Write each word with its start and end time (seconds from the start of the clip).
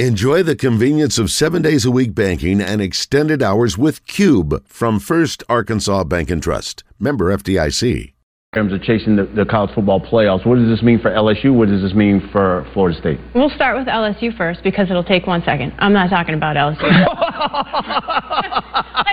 Enjoy 0.00 0.42
the 0.42 0.56
convenience 0.56 1.20
of 1.20 1.30
seven 1.30 1.62
days 1.62 1.84
a 1.84 1.90
week 1.92 2.16
banking 2.16 2.60
and 2.60 2.82
extended 2.82 3.44
hours 3.44 3.78
with 3.78 4.04
Cube 4.08 4.66
from 4.66 4.98
First 4.98 5.44
Arkansas 5.48 6.02
Bank 6.02 6.32
and 6.32 6.42
Trust. 6.42 6.82
Member 6.98 7.26
FDIC. 7.26 8.02
In 8.02 8.12
terms 8.52 8.72
of 8.72 8.82
chasing 8.82 9.14
the, 9.14 9.22
the, 9.36 9.44
college 9.44 9.72
football 9.72 10.00
playoffs, 10.00 10.44
what 10.44 10.58
does 10.58 10.68
this 10.68 10.82
mean 10.82 10.98
for 10.98 11.12
LSU? 11.12 11.54
What 11.54 11.68
does 11.68 11.80
this 11.80 11.94
mean 11.94 12.28
for 12.32 12.66
Florida 12.72 12.98
State? 12.98 13.20
We'll 13.36 13.50
start 13.50 13.78
with 13.78 13.86
LSU 13.86 14.36
first 14.36 14.64
because 14.64 14.90
it'll 14.90 15.04
take 15.04 15.28
one 15.28 15.44
second. 15.44 15.72
I'm 15.78 15.92
not 15.92 16.10
talking 16.10 16.34
about 16.34 16.56
LSU. 16.56 16.82
Let's 16.90 17.06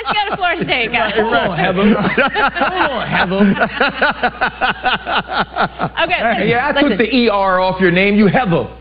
go 0.09 0.29
to 0.32 0.36
Florida 0.36 0.63
State, 0.66 0.91
guys. 0.91 1.13
Right, 1.16 1.59
have 1.59 1.75
them. 1.75 1.93
have 3.05 3.29
them. 3.29 3.54
okay. 6.09 6.50
Yeah, 6.50 6.73
I 6.73 6.82
took 6.82 6.98
the 6.98 7.29
ER 7.29 7.59
off 7.59 7.79
your 7.79 7.91
name. 7.91 8.16
You 8.16 8.25
have 8.25 8.50
them. 8.50 8.80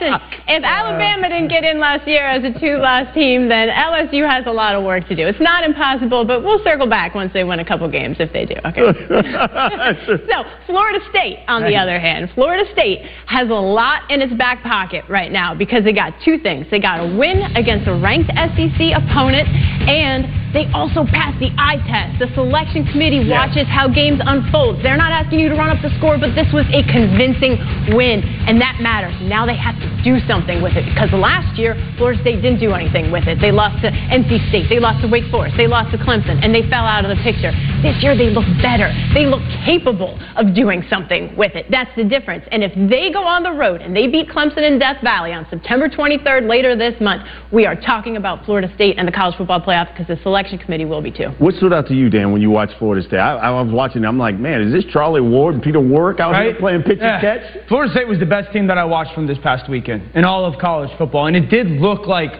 Listen, 0.00 0.20
if 0.46 0.64
Alabama 0.64 1.28
didn't 1.28 1.48
get 1.48 1.64
in 1.64 1.78
last 1.80 2.06
year 2.06 2.26
as 2.26 2.44
a 2.44 2.58
two-loss 2.58 3.12
team, 3.14 3.48
then 3.48 3.68
LSU 3.68 4.28
has 4.28 4.46
a 4.46 4.52
lot 4.52 4.74
of 4.74 4.84
work 4.84 5.06
to 5.08 5.16
do. 5.16 5.26
It's 5.26 5.40
not 5.40 5.64
impossible, 5.64 6.24
but 6.24 6.42
we'll 6.42 6.62
circle 6.62 6.86
back 6.86 7.14
once 7.14 7.32
they 7.32 7.44
win 7.44 7.60
a 7.60 7.64
couple 7.64 7.88
games 7.90 8.16
if 8.20 8.32
they 8.32 8.46
do. 8.46 8.54
Okay. 8.64 8.80
so 10.06 10.44
Florida 10.66 11.00
State, 11.10 11.44
on 11.48 11.62
the 11.62 11.74
other 11.74 11.98
hand, 11.98 12.30
Florida 12.34 12.64
State 12.72 13.02
has 13.26 13.48
a 13.48 13.60
lot 13.60 14.10
in 14.10 14.22
its 14.22 14.34
back 14.34 14.62
pocket 14.62 15.04
right 15.08 15.32
now 15.32 15.54
because 15.54 15.84
they 15.84 15.92
got 15.92 16.14
two 16.24 16.38
things. 16.38 16.66
They 16.70 16.78
got 16.78 17.00
a 17.00 17.16
win 17.16 17.42
against 17.56 17.88
a 17.88 17.94
ranked 17.94 18.30
SEC 18.30 18.78
opponent, 18.94 19.48
and 19.88 20.54
they 20.54 20.64
also 20.72 21.04
passed 21.04 21.38
the 21.40 21.52
eye 21.58 21.76
test. 21.84 22.18
The 22.18 22.32
selection 22.34 22.86
committee 22.88 23.28
watches 23.28 23.68
yeah. 23.68 23.74
how 23.74 23.88
games 23.88 24.20
unfold. 24.24 24.80
They're 24.80 24.96
not 24.96 25.12
asking 25.12 25.40
you 25.40 25.48
to 25.48 25.56
run 25.56 25.68
up 25.68 25.82
the 25.82 25.92
score, 25.98 26.16
but 26.16 26.32
this 26.32 26.48
was 26.52 26.64
a 26.72 26.80
convincing 26.88 27.60
win, 27.92 28.24
and 28.48 28.60
that 28.60 28.80
matters. 28.80 29.12
Now 29.20 29.44
they 29.44 29.56
have 29.56 29.76
to 29.80 29.87
do 30.04 30.18
something 30.26 30.62
with 30.62 30.74
it 30.74 30.84
because 30.86 31.10
last 31.12 31.58
year 31.58 31.74
Florida 31.96 32.20
State 32.22 32.42
didn't 32.42 32.60
do 32.60 32.72
anything 32.72 33.10
with 33.10 33.26
it. 33.26 33.38
They 33.40 33.52
lost 33.52 33.82
to 33.82 33.90
NC 33.90 34.48
State, 34.48 34.68
they 34.68 34.78
lost 34.78 35.02
to 35.02 35.08
Wake 35.08 35.30
Forest, 35.30 35.56
they 35.56 35.66
lost 35.66 35.90
to 35.92 35.98
Clemson, 35.98 36.42
and 36.42 36.54
they 36.54 36.62
fell 36.70 36.84
out 36.84 37.04
of 37.04 37.10
the 37.10 37.20
picture. 37.22 37.52
This 37.82 38.02
year 38.02 38.16
they 38.16 38.30
look 38.30 38.46
better. 38.62 38.90
They 39.14 39.26
look 39.26 39.42
capable 39.64 40.18
of 40.36 40.54
doing 40.54 40.84
something 40.88 41.34
with 41.36 41.54
it. 41.54 41.66
That's 41.70 41.90
the 41.96 42.04
difference. 42.04 42.44
And 42.50 42.62
if 42.62 42.72
they 42.74 43.10
go 43.12 43.22
on 43.22 43.42
the 43.42 43.52
road 43.52 43.82
and 43.82 43.94
they 43.94 44.06
beat 44.06 44.28
Clemson 44.28 44.66
in 44.66 44.78
Death 44.78 45.02
Valley 45.02 45.32
on 45.32 45.46
September 45.50 45.88
23rd 45.88 46.48
later 46.48 46.76
this 46.76 46.98
month, 47.00 47.22
we 47.52 47.66
are 47.66 47.74
talking 47.74 48.16
about 48.16 48.44
Florida 48.44 48.72
State 48.74 48.98
and 48.98 49.06
the 49.06 49.12
college 49.12 49.36
football 49.36 49.60
playoff 49.60 49.88
because 49.92 50.06
the 50.06 50.20
selection 50.22 50.58
committee 50.58 50.84
will 50.84 51.02
be 51.02 51.10
too. 51.10 51.30
What 51.38 51.54
stood 51.54 51.72
out 51.72 51.86
to 51.88 51.94
you, 51.94 52.10
Dan, 52.10 52.32
when 52.32 52.40
you 52.40 52.50
watched 52.50 52.74
Florida 52.78 53.06
State? 53.06 53.18
I, 53.18 53.36
I 53.36 53.62
was 53.62 53.72
watching. 53.72 54.04
I'm 54.04 54.18
like, 54.18 54.38
man, 54.38 54.62
is 54.62 54.72
this 54.72 54.84
Charlie 54.92 55.20
Ward 55.20 55.54
and 55.54 55.62
Peter 55.62 55.80
Warrick 55.80 56.20
out 56.20 56.32
right? 56.32 56.50
here 56.50 56.56
playing 56.58 56.82
pitch 56.82 56.98
yeah. 57.00 57.18
and 57.18 57.22
catch? 57.22 57.68
Florida 57.68 57.92
State 57.92 58.08
was 58.08 58.18
the 58.18 58.26
best 58.26 58.52
team 58.52 58.66
that 58.66 58.78
I 58.78 58.84
watched 58.84 59.14
from 59.14 59.26
this 59.26 59.38
past 59.42 59.66
weekend 59.78 60.10
in 60.14 60.24
all 60.24 60.44
of 60.44 60.58
college 60.60 60.90
football, 60.98 61.26
and 61.26 61.36
it 61.36 61.48
did 61.48 61.68
look 61.68 62.06
like 62.06 62.32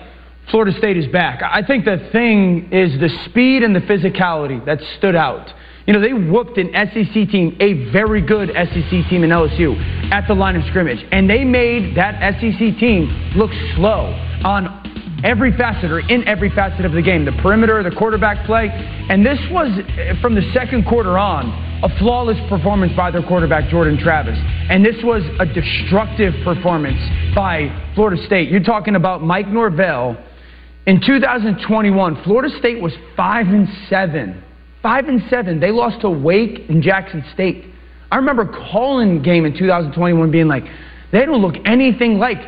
Florida 0.51 0.77
State 0.77 0.97
is 0.97 1.07
back. 1.09 1.43
I 1.43 1.63
think 1.63 1.85
the 1.85 2.09
thing 2.11 2.73
is 2.73 2.99
the 3.01 3.11
speed 3.27 3.63
and 3.63 3.77
the 3.77 3.81
physicality 3.81 4.65
that 4.67 4.79
stood 4.99 5.15
out. 5.15 5.53
You 5.87 5.95
know, 5.95 6.01
they 6.01 6.13
whooped 6.13 6.59
an 6.59 6.71
SEC 6.73 7.31
team, 7.31 7.57
a 7.61 7.91
very 7.93 8.21
good 8.21 8.51
SEC 8.51 8.91
team 9.09 9.25
in 9.25 9.31
LSU, 9.31 9.79
at 10.13 10.27
the 10.27 10.35
line 10.35 10.57
of 10.57 10.63
scrimmage. 10.69 10.99
And 11.13 11.31
they 11.31 11.45
made 11.45 11.97
that 11.97 12.35
SEC 12.41 12.79
team 12.79 13.33
look 13.37 13.51
slow 13.77 14.13
on 14.45 14.78
every 15.25 15.57
facet 15.57 15.91
or 15.91 16.01
in 16.01 16.27
every 16.29 16.51
facet 16.51 16.85
of 16.85 16.93
the 16.93 17.03
game 17.03 17.25
the 17.25 17.33
perimeter, 17.43 17.83
the 17.83 17.95
quarterback 17.95 18.47
play. 18.47 18.69
And 18.69 19.25
this 19.25 19.39
was, 19.51 19.69
eh, 19.99 20.15
from 20.21 20.35
the 20.35 20.43
second 20.53 20.85
quarter 20.87 21.19
on, 21.19 21.47
a 21.83 21.89
flawless 21.99 22.39
performance 22.49 22.93
by 22.97 23.11
their 23.11 23.23
quarterback, 23.23 23.69
Jordan 23.69 23.99
Travis. 23.99 24.39
And 24.69 24.85
this 24.85 24.97
was 25.03 25.23
a 25.39 25.47
destructive 25.47 26.35
performance 26.43 27.01
by 27.35 27.71
Florida 27.95 28.21
State. 28.25 28.49
You're 28.49 28.61
talking 28.61 28.97
about 28.97 29.23
Mike 29.23 29.49
Norvell. 29.49 30.17
In 30.87 31.01
2021, 31.01 32.23
Florida 32.25 32.57
State 32.59 32.81
was 32.81 32.93
5 33.17 33.49
and 33.49 33.69
7. 33.89 34.43
5 34.83 35.09
and 35.09 35.23
7. 35.29 35.61
They 35.61 35.71
lost 35.71 36.01
to 36.01 36.11
Wake 36.11 36.69
and 36.69 36.83
Jackson 36.83 37.25
State. 37.33 37.67
I 38.11 38.17
remember 38.17 38.47
calling 38.73 39.23
game 39.23 39.45
in 39.45 39.57
2021 39.57 40.31
being 40.31 40.49
like, 40.49 40.65
they 41.13 41.25
don't 41.25 41.43
look 41.43 41.57
anything 41.65 42.19
like 42.19 42.39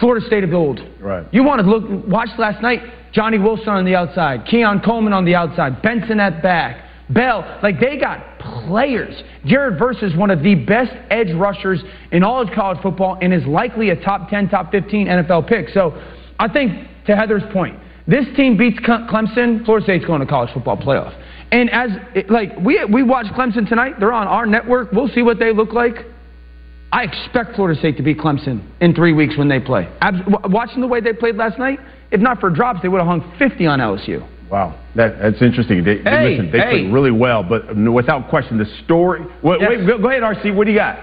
Florida 0.00 0.26
State 0.26 0.44
of 0.44 0.52
old. 0.52 0.80
Right. 1.00 1.26
You 1.32 1.42
want 1.44 1.60
to 1.60 1.68
look 1.68 2.06
watch 2.06 2.30
last 2.38 2.62
night, 2.62 2.80
Johnny 3.12 3.38
Wilson 3.38 3.68
on 3.68 3.84
the 3.84 3.94
outside, 3.94 4.46
Keon 4.46 4.80
Coleman 4.80 5.12
on 5.12 5.24
the 5.24 5.34
outside, 5.34 5.82
Benson 5.82 6.20
at 6.20 6.42
back. 6.42 6.88
Bell, 7.10 7.58
like 7.62 7.78
they 7.78 7.98
got 7.98 8.38
players. 8.38 9.22
Jared 9.44 9.78
Verse 9.78 9.98
is 10.02 10.16
one 10.16 10.30
of 10.30 10.42
the 10.42 10.54
best 10.54 10.92
edge 11.10 11.32
rushers 11.34 11.82
in 12.10 12.22
all 12.22 12.40
of 12.40 12.48
college 12.54 12.78
football 12.80 13.18
and 13.20 13.34
is 13.34 13.44
likely 13.44 13.90
a 13.90 13.96
top 13.96 14.30
10, 14.30 14.48
top 14.48 14.70
15 14.70 15.08
NFL 15.08 15.46
pick. 15.46 15.68
So 15.70 16.00
I 16.38 16.48
think, 16.48 16.88
to 17.06 17.16
Heather's 17.16 17.42
point, 17.52 17.78
this 18.06 18.24
team 18.36 18.56
beats 18.56 18.78
Clemson, 18.80 19.64
Florida 19.64 19.84
State's 19.84 20.04
going 20.04 20.20
to 20.20 20.26
college 20.26 20.52
football 20.54 20.76
playoff. 20.76 21.14
And 21.52 21.70
as, 21.70 21.90
like, 22.30 22.56
we, 22.58 22.82
we 22.86 23.02
watch 23.02 23.26
Clemson 23.26 23.68
tonight, 23.68 24.00
they're 24.00 24.12
on 24.12 24.26
our 24.26 24.46
network. 24.46 24.92
We'll 24.92 25.08
see 25.08 25.22
what 25.22 25.38
they 25.38 25.52
look 25.52 25.72
like. 25.72 25.96
I 26.92 27.04
expect 27.04 27.56
Florida 27.56 27.78
State 27.78 27.96
to 27.96 28.02
beat 28.02 28.18
Clemson 28.18 28.62
in 28.82 28.94
three 28.94 29.14
weeks 29.14 29.38
when 29.38 29.48
they 29.48 29.58
play. 29.58 29.88
watching 30.44 30.82
the 30.82 30.86
way 30.86 31.00
they 31.00 31.14
played 31.14 31.36
last 31.36 31.58
night, 31.58 31.78
if 32.10 32.20
not 32.20 32.38
for 32.38 32.50
drops, 32.50 32.80
they 32.82 32.88
would 32.88 32.98
have 32.98 33.06
hung 33.06 33.34
50 33.38 33.66
on 33.66 33.78
LSU. 33.78 34.28
Wow, 34.50 34.78
that, 34.94 35.18
that's 35.18 35.40
interesting. 35.40 35.82
They, 35.82 36.02
hey, 36.02 36.36
listen, 36.36 36.52
they 36.52 36.58
hey. 36.58 36.70
played 36.70 36.92
really 36.92 37.10
well, 37.10 37.42
but 37.42 37.74
without 37.74 38.28
question, 38.28 38.58
the 38.58 38.66
story. 38.84 39.24
Wait, 39.42 39.62
yes. 39.62 39.70
wait, 39.70 40.02
go 40.02 40.10
ahead, 40.10 40.22
RC. 40.22 40.54
What 40.54 40.66
do 40.66 40.72
you 40.72 40.78
got? 40.78 40.98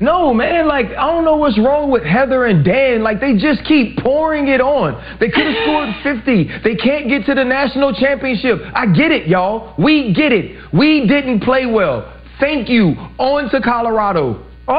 No, 0.00 0.32
man, 0.32 0.66
like, 0.66 0.86
I 0.86 1.06
don't 1.06 1.24
know 1.24 1.36
what's 1.36 1.58
wrong 1.58 1.90
with 1.90 2.02
Heather 2.02 2.46
and 2.46 2.64
Dan. 2.64 3.02
Like, 3.02 3.20
they 3.20 3.36
just 3.36 3.64
keep 3.64 3.98
pouring 3.98 4.48
it 4.48 4.60
on. 4.60 5.18
They 5.20 5.28
could 5.28 5.46
have 5.46 5.56
scored 5.62 5.90
50. 6.02 6.62
They 6.64 6.74
can't 6.76 7.08
get 7.08 7.26
to 7.26 7.34
the 7.34 7.44
national 7.44 7.94
championship. 7.94 8.60
I 8.74 8.86
get 8.86 9.12
it, 9.12 9.28
y'all. 9.28 9.74
We 9.78 10.14
get 10.14 10.32
it. 10.32 10.58
We 10.72 11.06
didn't 11.06 11.40
play 11.40 11.66
well. 11.66 12.13
Thank 12.40 12.68
you. 12.68 12.94
On 13.18 13.50
to 13.50 13.60
Colorado. 13.60 14.44
Oh, 14.66 14.72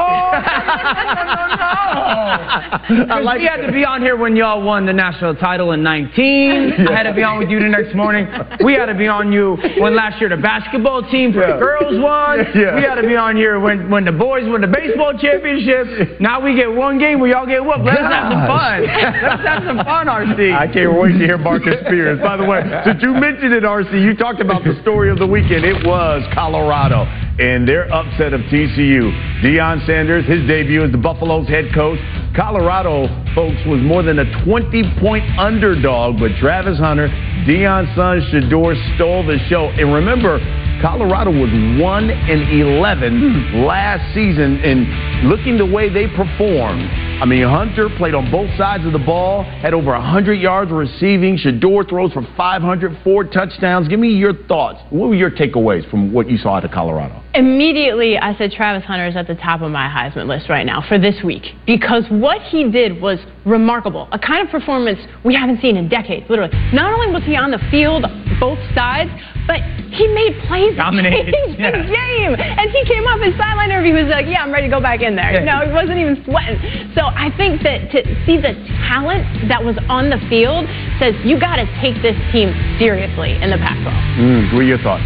no, 2.90 3.06
no, 3.06 3.06
no. 3.06 3.22
like 3.22 3.38
we 3.38 3.46
had 3.46 3.62
to 3.62 3.70
be 3.70 3.84
on 3.84 4.02
here 4.02 4.16
when 4.16 4.34
y'all 4.34 4.60
won 4.60 4.84
the 4.84 4.92
national 4.92 5.36
title 5.36 5.70
in 5.70 5.84
19. 5.84 6.88
I 6.90 6.92
had 6.92 7.04
to 7.04 7.14
be 7.14 7.22
on 7.22 7.38
with 7.38 7.50
you 7.50 7.60
the 7.60 7.68
next 7.68 7.94
morning. 7.94 8.26
We 8.64 8.74
had 8.74 8.86
to 8.86 8.98
be 8.98 9.06
on 9.06 9.30
you 9.30 9.56
when 9.78 9.94
last 9.94 10.18
year 10.18 10.28
the 10.28 10.42
basketball 10.42 11.08
team 11.08 11.32
for 11.32 11.38
yeah. 11.38 11.52
the 11.54 11.58
girls 11.58 12.02
won. 12.02 12.46
Yeah. 12.56 12.74
We 12.74 12.82
had 12.82 12.94
to 12.94 13.06
be 13.06 13.16
on 13.16 13.36
here 13.36 13.60
when, 13.60 13.90
when 13.90 14.04
the 14.04 14.12
boys 14.12 14.48
won 14.48 14.60
the 14.62 14.66
baseball 14.66 15.12
championship. 15.18 16.20
Now 16.20 16.40
we 16.40 16.56
get 16.56 16.72
one 16.72 16.98
game 16.98 17.20
where 17.20 17.30
y'all 17.30 17.46
get 17.46 17.62
whooped. 17.62 17.84
Let's 17.84 18.00
Gosh. 18.00 18.12
have 18.12 18.32
some 18.32 18.46
fun. 18.48 18.82
Let's 18.82 19.44
have 19.46 19.62
some 19.66 19.76
fun, 19.84 20.06
RC. 20.06 20.56
I 20.56 20.66
can't 20.66 20.98
wait 20.98 21.12
to 21.12 21.18
hear 21.18 21.38
Marcus 21.38 21.78
Spears. 21.84 22.18
By 22.20 22.36
the 22.36 22.44
way, 22.44 22.62
since 22.84 23.02
you 23.02 23.12
mentioned 23.12 23.52
it, 23.52 23.62
RC, 23.62 23.92
you 24.02 24.16
talked 24.16 24.40
about 24.40 24.64
the 24.64 24.80
story 24.82 25.10
of 25.10 25.18
the 25.18 25.26
weekend. 25.26 25.64
It 25.64 25.86
was 25.86 26.24
Colorado 26.32 27.04
and 27.38 27.68
their 27.68 27.92
upset 27.92 28.32
of 28.32 28.40
TCU. 28.42 29.12
Deion 29.42 29.84
Sanders, 29.86 30.24
his 30.26 30.46
debut 30.46 30.84
as 30.84 30.92
the 30.92 30.98
Buffaloes 30.98 31.48
head 31.48 31.72
coach. 31.74 31.98
Colorado, 32.34 33.08
folks, 33.34 33.58
was 33.66 33.80
more 33.82 34.02
than 34.02 34.18
a 34.18 34.24
20-point 34.44 35.38
underdog, 35.38 36.18
but 36.18 36.32
Travis 36.40 36.78
Hunter, 36.78 37.08
Deion's 37.46 37.94
son 37.94 38.20
Shedeur, 38.32 38.74
stole 38.96 39.26
the 39.26 39.38
show. 39.48 39.68
And 39.68 39.92
remember, 39.92 40.38
Colorado 40.80 41.30
was 41.30 41.50
1 41.80 42.10
and 42.10 42.60
11 42.60 43.64
last 43.64 44.14
season, 44.14 44.60
and 44.60 45.28
looking 45.28 45.56
the 45.56 45.66
way 45.66 45.88
they 45.88 46.06
performed, 46.06 46.88
I 47.20 47.24
mean, 47.24 47.48
Hunter 47.48 47.88
played 47.96 48.14
on 48.14 48.30
both 48.30 48.50
sides 48.58 48.84
of 48.84 48.92
the 48.92 48.98
ball, 48.98 49.42
had 49.42 49.72
over 49.72 49.92
100 49.92 50.34
yards 50.34 50.70
receiving. 50.70 51.38
Shedeur 51.38 51.88
throws 51.88 52.12
for 52.12 52.26
500, 52.36 52.98
four 53.02 53.24
touchdowns. 53.24 53.88
Give 53.88 53.98
me 53.98 54.10
your 54.10 54.34
thoughts. 54.46 54.80
What 54.90 55.08
were 55.08 55.14
your 55.14 55.30
takeaways 55.30 55.88
from 55.90 56.12
what 56.12 56.28
you 56.28 56.36
saw 56.36 56.56
out 56.56 56.66
of 56.66 56.72
Colorado? 56.72 57.22
Immediately, 57.36 58.16
I 58.16 58.34
said 58.38 58.50
Travis 58.50 58.82
Hunter 58.88 59.06
is 59.08 59.14
at 59.14 59.26
the 59.26 59.34
top 59.34 59.60
of 59.60 59.70
my 59.70 59.92
Heisman 59.92 60.26
list 60.26 60.48
right 60.48 60.64
now 60.64 60.82
for 60.88 60.98
this 60.98 61.16
week 61.22 61.52
because 61.66 62.02
what 62.08 62.40
he 62.40 62.70
did 62.70 62.98
was 62.98 63.18
remarkable. 63.44 64.08
A 64.12 64.18
kind 64.18 64.40
of 64.40 64.50
performance 64.50 64.98
we 65.22 65.34
haven't 65.34 65.60
seen 65.60 65.76
in 65.76 65.86
decades, 65.86 66.24
literally. 66.30 66.56
Not 66.72 66.94
only 66.94 67.12
was 67.12 67.22
he 67.24 67.36
on 67.36 67.50
the 67.50 67.60
field, 67.70 68.06
both 68.40 68.56
sides, 68.72 69.10
but 69.46 69.60
he 69.92 70.08
made 70.08 70.32
plays 70.48 70.80
Dominated. 70.80 71.28
changed 71.28 71.60
yeah. 71.60 71.76
the 71.76 71.84
game. 71.84 72.32
And 72.40 72.70
he 72.72 72.82
came 72.88 73.04
off 73.04 73.20
his 73.20 73.36
sideline 73.36 73.68
interview. 73.68 74.00
He 74.00 74.02
was 74.04 74.10
like, 74.10 74.24
"Yeah, 74.24 74.40
I'm 74.40 74.50
ready 74.50 74.68
to 74.68 74.72
go 74.72 74.80
back 74.80 75.04
in 75.04 75.14
there." 75.14 75.36
Yeah. 75.36 75.44
No, 75.44 75.60
he 75.60 75.72
wasn't 75.76 76.00
even 76.00 76.24
sweating. 76.24 76.56
So 76.96 77.04
I 77.04 77.28
think 77.36 77.60
that 77.68 77.92
to 77.92 78.00
see 78.24 78.40
the 78.40 78.56
talent 78.88 79.28
that 79.52 79.60
was 79.60 79.76
on 79.92 80.08
the 80.08 80.18
field 80.32 80.64
says 80.96 81.12
you 81.20 81.36
got 81.36 81.60
to 81.60 81.68
take 81.84 82.00
this 82.00 82.16
team 82.32 82.56
seriously 82.80 83.36
in 83.44 83.52
the 83.52 83.60
Pac-12. 83.60 83.92
Mm, 83.92 84.52
what 84.56 84.64
are 84.64 84.70
your 84.72 84.80
thoughts? 84.80 85.04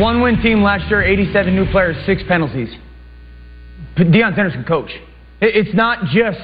One 0.00 0.22
win 0.22 0.40
team 0.42 0.62
last 0.62 0.88
year, 0.88 1.02
87 1.02 1.54
new 1.54 1.70
players, 1.70 1.96
six 2.06 2.22
penalties. 2.26 2.74
Deion 3.96 4.34
Sanders 4.34 4.54
can 4.54 4.64
coach. 4.64 4.90
It's 5.40 5.74
not 5.74 6.06
just 6.12 6.38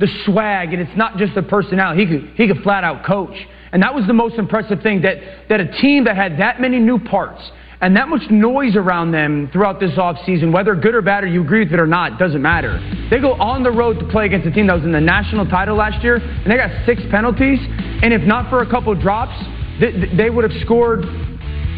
the 0.00 0.08
swag 0.24 0.72
and 0.72 0.80
it's 0.80 0.96
not 0.96 1.16
just 1.16 1.34
the 1.34 1.42
personality. 1.42 2.06
He 2.06 2.10
could, 2.10 2.30
he 2.36 2.46
could 2.46 2.62
flat 2.62 2.84
out 2.84 3.04
coach. 3.04 3.36
And 3.72 3.82
that 3.82 3.94
was 3.94 4.06
the 4.06 4.12
most 4.12 4.36
impressive 4.36 4.80
thing 4.82 5.02
that, 5.02 5.16
that 5.48 5.60
a 5.60 5.66
team 5.80 6.04
that 6.04 6.16
had 6.16 6.38
that 6.38 6.60
many 6.60 6.78
new 6.78 6.98
parts 6.98 7.42
and 7.80 7.96
that 7.96 8.08
much 8.08 8.22
noise 8.30 8.76
around 8.76 9.12
them 9.12 9.50
throughout 9.52 9.80
this 9.80 9.90
offseason, 9.92 10.52
whether 10.52 10.74
good 10.74 10.94
or 10.94 11.02
bad, 11.02 11.24
or 11.24 11.26
you 11.26 11.42
agree 11.42 11.64
with 11.64 11.72
it 11.72 11.80
or 11.80 11.86
not, 11.86 12.18
doesn't 12.18 12.40
matter. 12.40 12.80
They 13.10 13.20
go 13.20 13.34
on 13.34 13.62
the 13.62 13.70
road 13.70 13.98
to 13.98 14.08
play 14.08 14.24
against 14.24 14.46
a 14.46 14.50
team 14.50 14.68
that 14.68 14.74
was 14.74 14.84
in 14.84 14.92
the 14.92 15.00
national 15.00 15.46
title 15.46 15.76
last 15.76 16.02
year, 16.02 16.16
and 16.16 16.50
they 16.50 16.56
got 16.56 16.86
six 16.86 17.02
penalties. 17.10 17.58
And 18.02 18.14
if 18.14 18.22
not 18.22 18.48
for 18.48 18.62
a 18.62 18.70
couple 18.70 18.94
drops, 18.94 19.36
they, 19.80 20.14
they 20.16 20.30
would 20.30 20.48
have 20.48 20.62
scored 20.62 21.04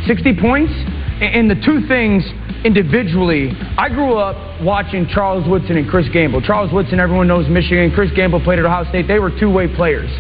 60 0.07 0.37
points. 0.41 0.73
And 1.17 1.49
the 1.51 1.55
two 1.55 1.87
things 1.89 2.23
individually, 2.65 3.53
I 3.79 3.89
grew 3.89 4.19
up 4.19 4.61
watching 4.61 5.07
Charles 5.09 5.49
Woodson 5.49 5.79
and 5.79 5.89
Chris 5.89 6.07
Gamble. 6.13 6.43
Charles 6.43 6.73
Woodson, 6.73 7.01
everyone 7.01 7.27
knows 7.27 7.49
Michigan. 7.49 7.91
Chris 7.95 8.11
Gamble 8.15 8.41
played 8.41 8.59
at 8.59 8.67
Ohio 8.67 8.85
State. 8.91 9.09
They 9.09 9.19
were 9.19 9.31
two 9.39 9.51
way 9.51 9.67
players. 9.75 10.11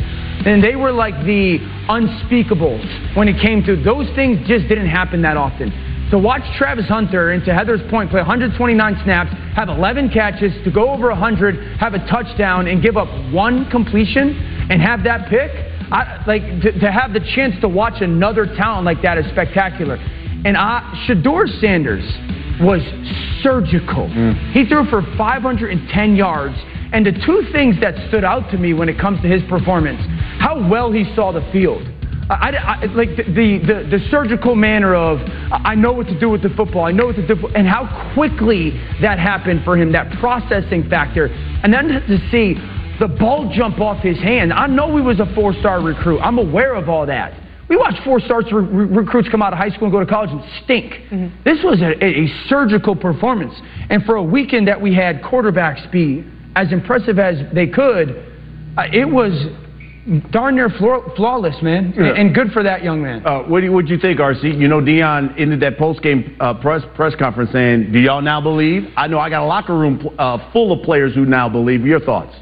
And 0.46 0.62
they 0.62 0.76
were 0.76 0.92
like 0.92 1.14
the 1.26 1.58
unspeakables 1.88 3.16
when 3.16 3.28
it 3.28 3.40
came 3.42 3.64
to 3.64 3.76
those 3.82 4.06
things 4.14 4.38
just 4.46 4.68
didn't 4.68 4.88
happen 4.88 5.22
that 5.22 5.36
often. 5.36 5.72
To 6.12 6.18
watch 6.18 6.42
Travis 6.56 6.86
Hunter 6.86 7.32
and 7.32 7.44
to 7.46 7.52
Heather's 7.52 7.82
point 7.90 8.10
play 8.10 8.20
129 8.20 9.00
snaps, 9.02 9.32
have 9.56 9.68
11 9.68 10.10
catches, 10.10 10.52
to 10.62 10.70
go 10.70 10.90
over 10.90 11.08
100, 11.08 11.78
have 11.78 11.94
a 11.94 11.98
touchdown, 12.06 12.68
and 12.68 12.80
give 12.80 12.96
up 12.96 13.08
one 13.32 13.68
completion 13.70 14.38
and 14.70 14.80
have 14.80 15.02
that 15.02 15.28
pick, 15.28 15.50
I, 15.92 16.24
like 16.26 16.42
to, 16.62 16.72
to 16.80 16.90
have 16.90 17.12
the 17.12 17.20
chance 17.34 17.54
to 17.60 17.68
watch 17.68 18.00
another 18.00 18.46
talent 18.46 18.84
like 18.84 19.02
that 19.02 19.18
is 19.18 19.26
spectacular. 19.30 19.96
And 19.96 20.56
I, 20.56 21.06
Shedeur 21.06 21.46
Sanders 21.60 22.04
was 22.60 22.80
surgical. 23.42 24.08
Mm. 24.08 24.52
He 24.52 24.66
threw 24.66 24.84
for 24.90 25.02
510 25.16 26.16
yards. 26.16 26.56
And 26.92 27.04
the 27.04 27.12
two 27.12 27.42
things 27.52 27.76
that 27.80 27.94
stood 28.08 28.24
out 28.24 28.50
to 28.50 28.58
me 28.58 28.72
when 28.72 28.88
it 28.88 28.98
comes 28.98 29.20
to 29.22 29.28
his 29.28 29.42
performance, 29.48 30.00
how 30.38 30.68
well 30.68 30.92
he 30.92 31.04
saw 31.14 31.32
the 31.32 31.46
field. 31.52 31.86
I, 32.28 32.50
I, 32.50 32.84
like 32.86 33.10
the, 33.16 33.22
the, 33.22 33.86
the, 33.88 33.98
surgical 34.10 34.56
manner 34.56 34.96
of 34.96 35.20
I 35.52 35.76
know 35.76 35.92
what 35.92 36.08
to 36.08 36.18
do 36.18 36.28
with 36.28 36.42
the 36.42 36.48
football, 36.50 36.84
I 36.84 36.90
know 36.90 37.06
what 37.06 37.14
to 37.16 37.26
do, 37.26 37.46
and 37.54 37.68
how 37.68 38.12
quickly 38.14 38.70
that 39.00 39.20
happened 39.20 39.62
for 39.64 39.76
him, 39.76 39.92
that 39.92 40.10
processing 40.18 40.90
factor. 40.90 41.26
And 41.26 41.72
then 41.72 41.86
to 41.86 42.18
see 42.32 42.56
the 42.98 43.08
ball 43.08 43.52
jump 43.54 43.80
off 43.80 44.02
his 44.02 44.18
hand. 44.18 44.52
I 44.52 44.66
know 44.66 44.96
he 44.96 45.02
was 45.02 45.20
a 45.20 45.32
four 45.34 45.52
star 45.54 45.82
recruit, 45.82 46.20
I'm 46.20 46.38
aware 46.38 46.74
of 46.74 46.88
all 46.88 47.06
that. 47.06 47.42
We 47.68 47.76
watch 47.76 47.94
four 48.04 48.20
star 48.20 48.42
re- 48.42 48.86
recruits 48.86 49.28
come 49.28 49.42
out 49.42 49.52
of 49.52 49.58
high 49.58 49.70
school 49.70 49.84
and 49.84 49.92
go 49.92 50.00
to 50.00 50.06
college 50.06 50.30
and 50.30 50.42
stink. 50.62 50.92
Mm-hmm. 50.92 51.42
This 51.44 51.58
was 51.64 51.80
a, 51.80 52.04
a, 52.04 52.48
surgical 52.48 52.94
performance. 52.94 53.54
And 53.90 54.04
for 54.04 54.14
a 54.16 54.22
weekend 54.22 54.68
that 54.68 54.80
we 54.80 54.94
had 54.94 55.20
quarterbacks 55.20 55.90
be 55.90 56.24
as 56.54 56.72
impressive 56.72 57.18
as 57.18 57.36
they 57.52 57.66
could, 57.66 58.10
uh, 58.78 58.84
it 58.92 59.04
was 59.04 59.32
darn 60.30 60.54
near 60.54 60.70
flawless, 60.70 61.56
man. 61.60 61.92
Yeah. 61.96 62.06
And, 62.06 62.18
and, 62.18 62.34
good 62.34 62.52
for 62.52 62.62
that 62.62 62.84
young 62.84 63.02
man. 63.02 63.26
Uh, 63.26 63.42
what 63.42 63.60
do 63.60 63.66
you, 63.66 63.80
you 63.80 63.98
think, 63.98 64.20
RC? 64.20 64.58
You 64.58 64.68
know, 64.68 64.80
Deion 64.80 65.38
ended 65.38 65.60
that 65.60 65.76
post 65.76 66.02
game 66.02 66.36
uh, 66.38 66.54
press 66.54 66.82
press 66.94 67.14
conference 67.16 67.50
saying, 67.52 67.90
"Do 67.90 67.98
y'all 67.98 68.22
now 68.22 68.40
believe?" 68.40 68.84
I 68.96 69.08
know 69.08 69.18
I 69.18 69.28
got 69.28 69.42
a 69.42 69.46
locker 69.46 69.76
room 69.76 70.08
uh, 70.18 70.52
full 70.52 70.72
of 70.72 70.84
players 70.84 71.14
who 71.14 71.24
now 71.24 71.48
believe. 71.48 71.84
Your 71.84 72.00
thoughts? 72.00 72.36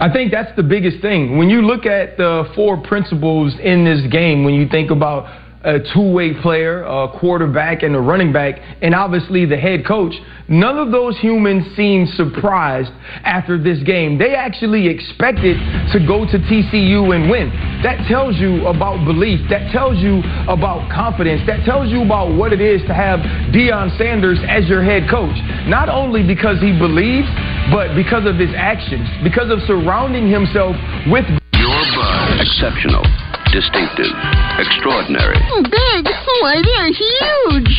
I 0.00 0.10
think 0.12 0.32
that's 0.32 0.54
the 0.56 0.62
biggest 0.62 1.00
thing. 1.00 1.38
When 1.38 1.48
you 1.48 1.62
look 1.62 1.86
at 1.86 2.16
the 2.16 2.50
four 2.54 2.82
principles 2.82 3.54
in 3.62 3.84
this 3.84 4.02
game, 4.10 4.44
when 4.44 4.54
you 4.54 4.68
think 4.68 4.90
about 4.90 5.26
a 5.66 5.80
two-way 5.92 6.32
player, 6.40 6.84
a 6.84 7.08
quarterback, 7.18 7.82
and 7.82 7.94
a 7.96 8.00
running 8.00 8.32
back, 8.32 8.60
and 8.82 8.94
obviously 8.94 9.44
the 9.44 9.56
head 9.56 9.84
coach. 9.84 10.14
None 10.48 10.78
of 10.78 10.92
those 10.92 11.18
humans 11.18 11.66
seemed 11.74 12.08
surprised 12.10 12.92
after 13.24 13.60
this 13.60 13.82
game. 13.82 14.16
They 14.16 14.36
actually 14.36 14.86
expected 14.86 15.58
to 15.92 15.98
go 16.06 16.24
to 16.24 16.38
TCU 16.38 17.10
and 17.14 17.28
win. 17.28 17.50
That 17.82 18.06
tells 18.06 18.36
you 18.36 18.64
about 18.68 19.04
belief. 19.04 19.40
That 19.50 19.72
tells 19.72 19.98
you 19.98 20.22
about 20.46 20.88
confidence. 20.94 21.42
That 21.48 21.64
tells 21.64 21.90
you 21.90 22.02
about 22.02 22.36
what 22.36 22.52
it 22.52 22.60
is 22.60 22.80
to 22.86 22.94
have 22.94 23.18
Deion 23.50 23.90
Sanders 23.98 24.38
as 24.46 24.68
your 24.68 24.84
head 24.84 25.10
coach. 25.10 25.34
Not 25.66 25.88
only 25.88 26.22
because 26.22 26.60
he 26.60 26.78
believes, 26.78 27.26
but 27.74 27.96
because 27.96 28.24
of 28.24 28.36
his 28.36 28.54
actions, 28.54 29.10
because 29.24 29.50
of 29.50 29.58
surrounding 29.66 30.30
himself 30.30 30.76
with 31.10 31.26
your 31.58 31.82
buzz. 31.98 32.38
Exceptional 32.38 33.25
distinctive, 33.56 34.12
extraordinary. 34.60 35.40
Oh, 35.48 35.64
big. 35.64 36.04
Why, 36.44 36.60
they're 36.60 36.92
huge. 36.92 37.72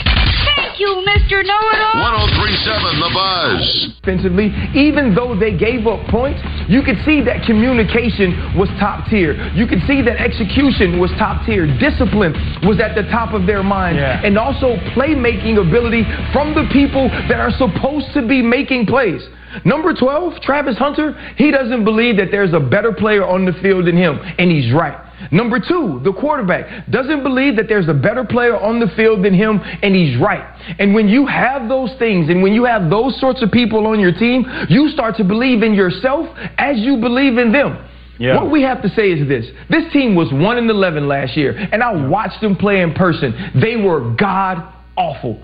Thank 0.58 0.82
you, 0.82 0.90
Mr. 1.06 1.46
Know-It-All. 1.46 2.02
1037 2.02 2.98
The 2.98 3.12
Buzz. 3.14 3.62
Offensively, 4.02 4.50
even 4.74 5.14
though 5.14 5.38
they 5.38 5.54
gave 5.54 5.86
up 5.86 6.02
points, 6.10 6.42
you 6.68 6.82
could 6.82 6.98
see 7.06 7.22
that 7.22 7.46
communication 7.46 8.58
was 8.58 8.70
top 8.82 9.06
tier. 9.06 9.38
You 9.54 9.68
could 9.68 9.86
see 9.86 10.02
that 10.02 10.18
execution 10.18 10.98
was 10.98 11.12
top 11.22 11.46
tier. 11.46 11.70
Discipline 11.78 12.34
was 12.66 12.82
at 12.82 12.98
the 12.98 13.06
top 13.14 13.38
of 13.38 13.46
their 13.46 13.62
mind. 13.62 13.98
Yeah. 13.98 14.26
And 14.26 14.38
also 14.38 14.82
playmaking 14.98 15.62
ability 15.62 16.02
from 16.34 16.58
the 16.58 16.66
people 16.74 17.06
that 17.30 17.38
are 17.38 17.54
supposed 17.54 18.10
to 18.18 18.26
be 18.26 18.42
making 18.42 18.88
plays. 18.88 19.22
Number 19.64 19.94
12, 19.94 20.42
Travis 20.42 20.78
Hunter, 20.78 21.14
he 21.38 21.52
doesn't 21.52 21.84
believe 21.84 22.18
that 22.18 22.30
there's 22.32 22.54
a 22.54 22.60
better 22.60 22.92
player 22.92 23.26
on 23.26 23.46
the 23.46 23.54
field 23.62 23.86
than 23.86 23.96
him, 23.96 24.20
and 24.38 24.52
he's 24.52 24.74
right. 24.74 24.98
Number 25.32 25.60
two, 25.60 26.02
the 26.04 26.14
quarterback 26.14 26.90
doesn't 26.90 27.24
believe 27.24 27.56
that 27.58 27.68
there's 27.68 27.88
a 27.88 27.94
better 27.94 28.24
player 28.24 28.58
on 28.58 28.80
the 28.80 28.88
field 28.96 29.24
than 29.24 29.34
him, 29.34 29.60
and 29.82 29.96
he's 29.96 30.20
right. 30.20 30.44
And 30.80 30.94
when 30.94 31.08
you 31.08 31.26
have 31.26 31.70
those 31.70 31.92
things, 32.00 32.30
and 32.30 32.42
when 32.42 32.54
you 32.54 32.66
have 32.66 32.90
those 32.90 33.20
sorts 33.20 33.42
of 33.42 33.52
people 33.52 33.88
on 33.88 34.00
your 34.00 34.14
team, 34.14 34.46
you 34.70 34.90
start 34.90 35.16
to 35.18 35.24
believe 35.24 35.64
in 35.64 35.74
yourself 35.74 36.28
as 36.58 36.78
you 36.78 36.98
believe 36.98 37.38
in 37.38 37.52
them. 37.52 37.84
Yeah. 38.20 38.42
What 38.42 38.52
we 38.52 38.64
have 38.64 38.82
to 38.82 38.90
say 38.90 39.12
is 39.12 39.28
this. 39.28 39.46
This 39.70 39.92
team 39.94 40.16
was 40.16 40.32
1 40.32 40.58
and 40.58 40.70
11 40.70 41.08
last 41.08 41.38
year, 41.38 41.52
and 41.72 41.84
I 41.84 42.08
watched 42.08 42.42
them 42.42 42.56
play 42.56 42.82
in 42.82 42.94
person. 42.94 43.52
They 43.62 43.76
were 43.76 44.16
god 44.16 44.74
awful. 44.96 45.44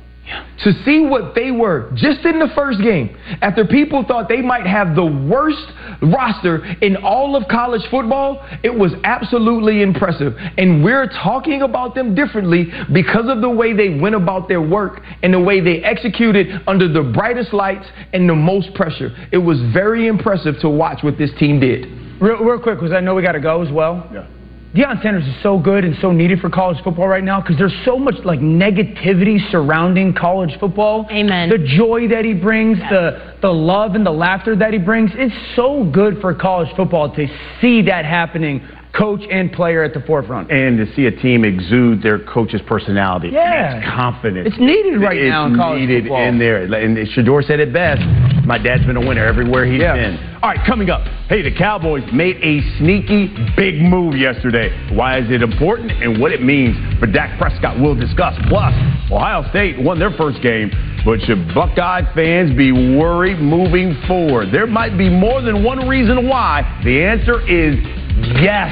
To 0.64 0.72
see 0.86 1.02
what 1.02 1.36
they 1.36 1.52
were 1.52 1.92
just 1.94 2.26
in 2.26 2.40
the 2.40 2.48
first 2.56 2.82
game, 2.82 3.18
after 3.42 3.66
people 3.66 4.06
thought 4.08 4.30
they 4.30 4.42
might 4.42 4.66
have 4.66 4.96
the 4.96 5.06
worst 5.06 5.66
roster 6.02 6.64
in 6.82 6.96
all 6.98 7.36
of 7.36 7.48
college 7.50 7.82
football, 7.90 8.48
it 8.64 8.74
was 8.74 8.94
absolutely 9.04 9.82
impressive. 9.82 10.36
And 10.58 10.84
we're 10.84 11.08
talking 11.08 11.64
about 11.64 11.96
them 11.96 12.16
differently 12.16 12.72
because 12.94 13.26
of 13.28 13.42
the 13.42 13.50
way 13.50 13.74
they 13.74 14.00
went 14.00 14.16
about 14.16 14.48
their 14.48 14.62
work 14.62 15.02
and 15.22 15.34
the 15.34 15.40
way 15.40 15.60
they 15.60 15.84
executed 15.84 16.62
under 16.68 16.88
the 16.88 17.02
brightest 17.02 17.54
lights 17.54 17.88
and 18.14 18.30
the 18.30 18.36
most 18.36 18.74
pressure. 18.74 19.12
It 19.32 19.40
was 19.40 19.60
very 19.74 20.08
impressive 20.08 20.56
to 20.62 20.70
watch 20.70 21.04
what 21.04 21.18
this 21.18 21.32
team 21.40 21.60
did. 21.60 21.86
Real, 22.22 22.38
real 22.38 22.60
quick, 22.60 22.80
because 22.80 22.94
I 22.94 23.02
know 23.02 23.16
we 23.16 23.22
got 23.22 23.34
to 23.34 23.42
go 23.42 23.62
as 23.62 23.72
well. 23.72 24.10
Yeah. 24.14 24.28
Deion 24.76 25.00
Sanders 25.04 25.28
is 25.28 25.36
so 25.44 25.60
good 25.60 25.86
and 25.86 25.96
so 26.02 26.12
needed 26.12 26.40
for 26.40 26.50
college 26.50 26.84
football 26.84 27.08
right 27.08 27.24
now 27.24 27.40
because 27.40 27.58
there's 27.60 27.76
so 27.86 28.00
much 28.00 28.16
like 28.24 28.40
negativity 28.40 29.38
surrounding 29.52 30.16
college 30.16 30.50
football. 30.60 31.06
Amen. 31.12 31.50
The 31.50 31.60
joy 31.60 32.08
that 32.08 32.26
he 32.26 32.34
brings, 32.34 32.80
yeah. 32.80 32.90
the 32.90 33.36
the 33.44 33.52
love 33.54 33.94
and 33.94 34.04
the 34.04 34.12
laughter 34.12 34.56
that 34.56 34.74
he 34.74 34.80
brings, 34.80 35.12
it's 35.14 35.36
so 35.56 35.84
good 35.84 36.20
for 36.22 36.34
college 36.34 36.76
football 36.76 37.14
to 37.16 37.28
see 37.62 37.84
that 37.84 38.04
happening 38.04 38.68
coach 38.98 39.22
and 39.30 39.52
player 39.52 39.84
at 39.84 39.94
the 39.94 40.02
forefront. 40.02 40.52
And 40.52 40.78
to 40.78 40.92
see 40.96 41.06
a 41.06 41.12
team 41.12 41.46
exude 41.46 42.02
their 42.02 42.18
coach's 42.20 42.62
personality. 42.66 43.30
Yeah. 43.30 43.78
It's 43.78 43.88
confidence. 43.88 44.48
It's 44.48 44.60
needed 44.60 45.00
right 45.02 45.18
it's 45.18 45.30
now 45.30 45.48
in 45.48 45.56
college 45.56 45.82
needed 45.82 46.04
football. 46.06 46.28
in 46.28 46.40
there. 46.40 46.64
And 46.64 46.98
Shedeur 47.10 47.46
said 47.46 47.60
it 47.60 47.74
best. 47.74 48.02
My 48.46 48.58
dad's 48.58 48.86
been 48.86 48.98
a 48.98 49.08
winner 49.08 49.26
everywhere 49.26 49.66
he's 49.66 49.82
yeah. 49.82 49.96
been. 49.96 50.18
All 50.44 50.50
right, 50.50 50.60
coming 50.68 50.90
up. 50.90 51.02
Hey, 51.30 51.42
the 51.42 51.56
Cowboys 51.56 52.04
made 52.12 52.38
a 52.38 52.60
sneaky 52.78 53.34
big 53.56 53.82
move 53.82 54.16
yesterday. 54.16 54.70
Why 54.94 55.20
is 55.20 55.32
it 55.32 55.42
important 55.42 55.92
and 55.92 56.20
what 56.20 56.32
it 56.32 56.42
means 56.42 56.76
for 57.00 57.08
Dak 57.08 57.40
Prescott? 57.40 57.80
We'll 57.80 57.96
discuss. 57.96 58.36
Plus, 58.50 58.74
Ohio 59.12 59.48
State 59.50 59.82
won 59.82 59.98
their 60.00 60.12
first 60.12 60.42
game, 60.42 60.72
but 61.06 61.22
should 61.22 61.54
Buckeye 61.54 62.14
fans 62.14 62.56
be 62.58 62.72
worried 62.72 63.40
moving 63.40 63.96
forward? 64.08 64.52
There 64.52 64.68
might 64.68 64.98
be 64.98 65.10
more 65.10 65.42
than 65.42 65.64
one 65.64 65.88
reason 65.88 66.28
why. 66.28 66.82
The 66.84 67.04
answer 67.04 67.40
is 67.48 67.76
Yes. 68.42 68.72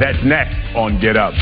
That's 0.00 0.18
next 0.24 0.56
on 0.74 1.00
Get 1.00 1.16
Up. 1.16 1.34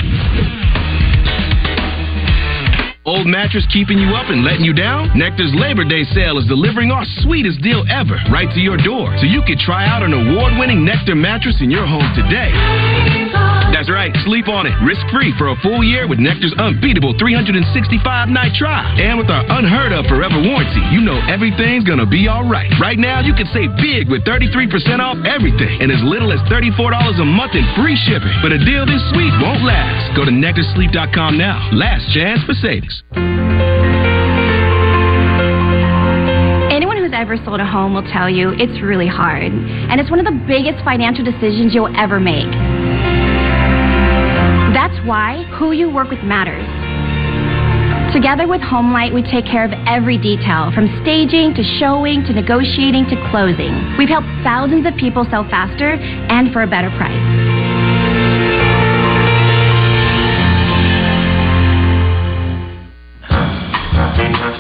Old 3.09 3.27
mattress 3.27 3.65
keeping 3.73 3.97
you 3.97 4.13
up 4.13 4.29
and 4.29 4.45
letting 4.45 4.67
you 4.69 4.75
down? 4.75 5.17
Nectar's 5.17 5.55
Labor 5.57 5.83
Day 5.83 6.05
sale 6.13 6.37
is 6.37 6.45
delivering 6.45 6.91
our 6.91 7.05
sweetest 7.25 7.63
deal 7.63 7.83
ever 7.89 8.21
right 8.31 8.53
to 8.53 8.61
your 8.61 8.77
door 8.77 9.17
so 9.17 9.25
you 9.25 9.41
can 9.49 9.57
try 9.57 9.89
out 9.89 10.03
an 10.03 10.13
award 10.13 10.53
winning 10.59 10.85
Nectar 10.85 11.15
mattress 11.15 11.57
in 11.63 11.71
your 11.71 11.87
home 11.87 12.05
today. 12.13 12.53
That's 13.73 13.91
right, 13.93 14.11
sleep 14.25 14.49
on 14.49 14.67
it 14.67 14.75
risk 14.89 15.05
free 15.13 15.37
for 15.37 15.53
a 15.53 15.57
full 15.61 15.85
year 15.85 16.09
with 16.09 16.19
Nectar's 16.19 16.55
unbeatable 16.57 17.13
365 17.21 17.61
night 18.29 18.57
trial. 18.57 18.89
And 18.97 19.19
with 19.21 19.29
our 19.29 19.45
unheard 19.45 19.93
of 19.93 20.07
forever 20.07 20.41
warranty, 20.41 20.81
you 20.89 21.05
know 21.05 21.21
everything's 21.29 21.85
gonna 21.85 22.09
be 22.09 22.29
alright. 22.29 22.73
Right 22.81 22.99
now, 22.99 23.21
you 23.21 23.35
can 23.35 23.47
save 23.53 23.77
big 23.77 24.09
with 24.09 24.25
33% 24.25 25.01
off 25.01 25.21
everything 25.29 25.83
and 25.83 25.93
as 25.93 26.01
little 26.03 26.33
as 26.33 26.41
$34 26.49 27.21
a 27.21 27.25
month 27.25 27.55
in 27.55 27.69
free 27.77 27.97
shipping. 28.09 28.33
But 28.41 28.53
a 28.53 28.59
deal 28.65 28.87
this 28.87 29.03
sweet 29.13 29.33
won't 29.45 29.63
last. 29.63 30.17
Go 30.17 30.25
to 30.25 30.33
nectarsleep.com 30.33 31.37
now. 31.37 31.61
Last 31.73 32.09
chance 32.15 32.41
for 32.49 32.55
savings. 32.55 33.03
Anyone 36.73 36.97
who's 36.97 37.13
ever 37.13 37.37
sold 37.45 37.61
a 37.61 37.67
home 37.67 37.93
will 37.93 38.07
tell 38.09 38.31
you 38.31 38.57
it's 38.57 38.81
really 38.81 39.09
hard, 39.09 39.53
and 39.53 40.01
it's 40.01 40.11
one 40.11 40.19
of 40.19 40.25
the 40.25 40.39
biggest 40.47 40.83
financial 40.85 41.25
decisions 41.25 41.75
you'll 41.75 41.95
ever 41.97 42.21
make. 42.21 42.49
Why 45.05 45.45
who 45.59 45.73
you 45.73 45.91
work 45.91 46.11
with 46.11 46.23
matters. 46.23 46.67
Together 48.13 48.49
with 48.49 48.61
Homelight, 48.61 49.13
we 49.13 49.23
take 49.23 49.45
care 49.45 49.65
of 49.65 49.73
every 49.87 50.17
detail, 50.17 50.73
from 50.75 50.89
staging 51.03 51.55
to 51.55 51.63
showing 51.79 52.25
to 52.25 52.33
negotiating 52.33 53.05
to 53.07 53.17
closing. 53.31 53.97
We've 53.99 54.09
helped 54.09 54.29
thousands 54.43 54.87
of 54.87 54.95
people 54.97 55.27
sell 55.31 55.45
faster 55.49 55.93
and 55.93 56.53
for 56.53 56.63
a 56.63 56.67
better 56.67 56.89
price. 56.97 57.15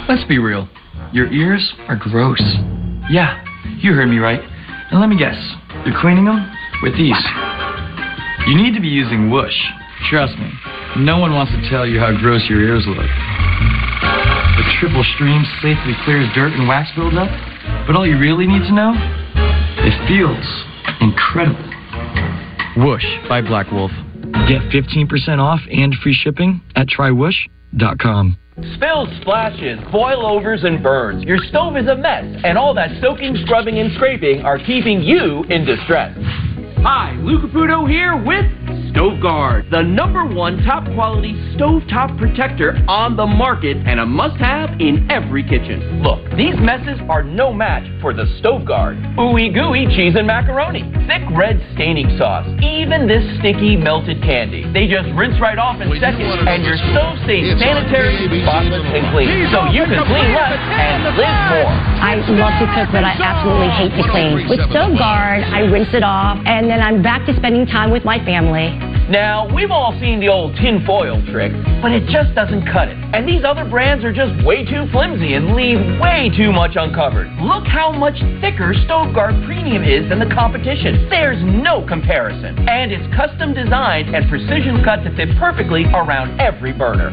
Let's 0.08 0.24
be 0.24 0.38
real. 0.38 0.68
Your 1.12 1.32
ears 1.32 1.72
are 1.88 1.96
gross. 1.96 2.42
Yeah, 3.10 3.42
you 3.80 3.92
heard 3.92 4.08
me 4.08 4.18
right. 4.18 4.40
And 4.90 5.00
let 5.00 5.08
me 5.08 5.18
guess, 5.18 5.36
you're 5.84 5.98
cleaning 6.00 6.26
them 6.26 6.50
with 6.82 6.96
these. 6.96 7.16
You 8.46 8.56
need 8.56 8.74
to 8.74 8.80
be 8.80 8.88
using 8.88 9.30
Whoosh. 9.30 9.58
Trust 10.06 10.38
me, 10.38 10.50
no 10.98 11.18
one 11.18 11.34
wants 11.34 11.52
to 11.52 11.70
tell 11.70 11.86
you 11.86 11.98
how 11.98 12.16
gross 12.16 12.46
your 12.48 12.60
ears 12.62 12.84
look. 12.86 12.96
The 12.96 14.64
triple 14.80 15.04
stream 15.14 15.42
safely 15.60 15.94
clears 16.04 16.28
dirt 16.34 16.52
and 16.52 16.66
wax 16.66 16.90
buildup, 16.94 17.28
but 17.86 17.96
all 17.96 18.06
you 18.06 18.18
really 18.18 18.46
need 18.46 18.62
to 18.62 18.72
know, 18.72 18.94
it 18.94 19.94
feels 20.06 20.46
incredible. 21.00 21.64
Whoosh 22.76 23.04
by 23.28 23.42
Black 23.42 23.70
Wolf. 23.70 23.90
Get 24.46 24.62
15% 24.70 25.38
off 25.38 25.60
and 25.70 25.94
free 26.02 26.14
shipping 26.14 26.60
at 26.76 26.86
trywhoosh.com. 26.86 28.38
Spills, 28.74 29.08
splashes, 29.20 29.78
boil 29.92 30.26
overs, 30.26 30.64
and 30.64 30.82
burns. 30.82 31.22
Your 31.24 31.38
stove 31.38 31.76
is 31.76 31.86
a 31.86 31.96
mess, 31.96 32.24
and 32.44 32.58
all 32.58 32.74
that 32.74 32.90
soaking, 33.00 33.36
scrubbing, 33.44 33.78
and 33.78 33.94
scraping 33.94 34.42
are 34.42 34.58
keeping 34.58 35.02
you 35.02 35.44
in 35.44 35.64
distress. 35.64 36.16
Hi, 36.82 37.16
Lou 37.20 37.38
Caputo 37.40 37.88
here 37.88 38.16
with 38.16 38.46
Stove 38.90 39.20
Guard, 39.20 39.66
the 39.70 39.82
number 39.82 40.24
one 40.24 40.62
top 40.64 40.84
quality 40.94 41.34
stovetop 41.54 42.16
protector 42.18 42.78
on 42.88 43.16
the 43.16 43.26
market 43.26 43.76
and 43.76 44.00
a 44.00 44.06
must 44.06 44.36
have 44.38 44.70
in 44.80 45.06
every 45.10 45.42
kitchen. 45.42 46.02
Look, 46.02 46.24
these 46.36 46.56
messes 46.56 46.98
are 47.08 47.22
no 47.22 47.52
match 47.52 47.84
for 48.00 48.14
the 48.14 48.24
Stove 48.38 48.64
Guard. 48.64 48.96
Ooey 49.18 49.52
gooey 49.52 49.86
cheese 49.94 50.14
and 50.16 50.26
macaroni, 50.26 50.82
thick 51.06 51.22
red 51.36 51.60
staining 51.74 52.16
sauce, 52.16 52.48
even 52.62 53.06
this 53.06 53.22
sticky 53.38 53.76
melted 53.76 54.22
candy. 54.22 54.64
They 54.72 54.88
just 54.88 55.10
rinse 55.12 55.36
right 55.40 55.58
off 55.58 55.80
in 55.80 55.92
seconds, 56.00 56.34
and 56.48 56.64
your 56.64 56.78
stove 56.90 57.20
stays 57.28 57.58
sanitary, 57.60 58.24
spotless, 58.42 58.86
and 58.88 59.04
clean. 59.12 59.28
So 59.52 59.68
you 59.68 59.84
can 59.84 60.00
clean 60.06 60.32
less 60.32 60.58
and 60.58 61.04
live 61.18 61.38
more. 61.52 61.72
I 61.98 62.14
love 62.24 62.56
to 62.62 62.66
cook, 62.72 62.88
but 62.94 63.04
I 63.04 63.14
absolutely 63.18 63.70
hate 63.74 63.92
to 64.00 64.04
clean. 64.10 64.48
With 64.48 64.62
Stove 64.70 64.96
Guard, 64.96 65.44
I 65.44 65.66
rinse 65.68 65.92
it 65.92 66.02
off, 66.02 66.38
and 66.46 66.70
then 66.70 66.80
I'm 66.80 67.02
back 67.02 67.26
to 67.26 67.36
spending 67.36 67.66
time 67.66 67.90
with 67.90 68.04
my 68.04 68.22
family. 68.24 68.87
Now, 69.08 69.48
we've 69.54 69.70
all 69.70 69.96
seen 70.00 70.20
the 70.20 70.28
old 70.28 70.54
tinfoil 70.56 71.24
trick, 71.32 71.50
but 71.80 71.92
it 71.92 72.04
just 72.12 72.34
doesn't 72.34 72.68
cut 72.68 72.88
it. 72.88 72.96
And 73.16 73.26
these 73.26 73.42
other 73.42 73.64
brands 73.64 74.04
are 74.04 74.12
just 74.12 74.36
way 74.44 74.68
too 74.68 74.84
flimsy 74.92 75.32
and 75.32 75.56
leave 75.56 75.80
way 75.98 76.28
too 76.36 76.52
much 76.52 76.76
uncovered. 76.76 77.32
Look 77.40 77.66
how 77.66 77.90
much 77.90 78.20
thicker 78.44 78.76
StoveGuard 78.84 79.46
Premium 79.46 79.82
is 79.82 80.06
than 80.10 80.18
the 80.18 80.28
competition. 80.34 81.08
There's 81.08 81.40
no 81.42 81.86
comparison. 81.88 82.68
And 82.68 82.92
it's 82.92 83.08
custom 83.16 83.54
designed 83.54 84.14
and 84.14 84.28
precision 84.28 84.84
cut 84.84 85.00
to 85.04 85.16
fit 85.16 85.32
perfectly 85.38 85.84
around 85.88 86.38
every 86.38 86.74
burner. 86.74 87.08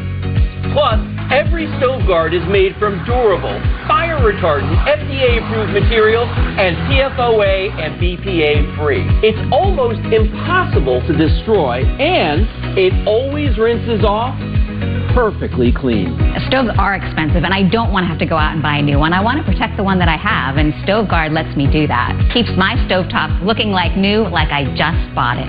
Plus, 0.76 1.00
every 1.30 1.66
stove 1.78 2.06
guard 2.06 2.34
is 2.34 2.44
made 2.48 2.76
from 2.76 3.04
durable, 3.04 3.56
fire 3.86 4.18
retardant, 4.18 4.76
FDA 4.86 5.42
approved 5.42 5.72
materials 5.72 6.28
and 6.30 6.76
PFOA 6.88 7.70
and 7.78 8.00
BPA 8.00 8.76
free. 8.78 9.04
It's 9.22 9.38
almost 9.52 10.00
impossible 10.12 11.00
to 11.06 11.12
destroy 11.16 11.84
and 11.98 12.46
it 12.78 12.92
always 13.06 13.58
rinses 13.58 14.04
off 14.04 14.36
perfectly 15.16 15.72
clean. 15.72 16.12
Stoves 16.48 16.68
are 16.76 16.94
expensive, 16.94 17.42
and 17.42 17.54
I 17.54 17.66
don't 17.66 17.90
want 17.90 18.04
to 18.04 18.08
have 18.08 18.18
to 18.18 18.26
go 18.26 18.36
out 18.36 18.52
and 18.52 18.62
buy 18.62 18.76
a 18.76 18.82
new 18.82 18.98
one. 18.98 19.14
I 19.14 19.22
want 19.24 19.38
to 19.40 19.44
protect 19.50 19.78
the 19.78 19.82
one 19.82 19.98
that 19.98 20.08
I 20.08 20.16
have, 20.20 20.58
and 20.58 20.74
Stove 20.84 21.08
Guard 21.08 21.32
lets 21.32 21.56
me 21.56 21.64
do 21.72 21.86
that. 21.86 22.12
Keeps 22.34 22.50
my 22.58 22.76
stovetop 22.84 23.42
looking 23.42 23.70
like 23.70 23.96
new, 23.96 24.28
like 24.28 24.52
I 24.52 24.68
just 24.76 25.14
bought 25.14 25.38
it. 25.40 25.48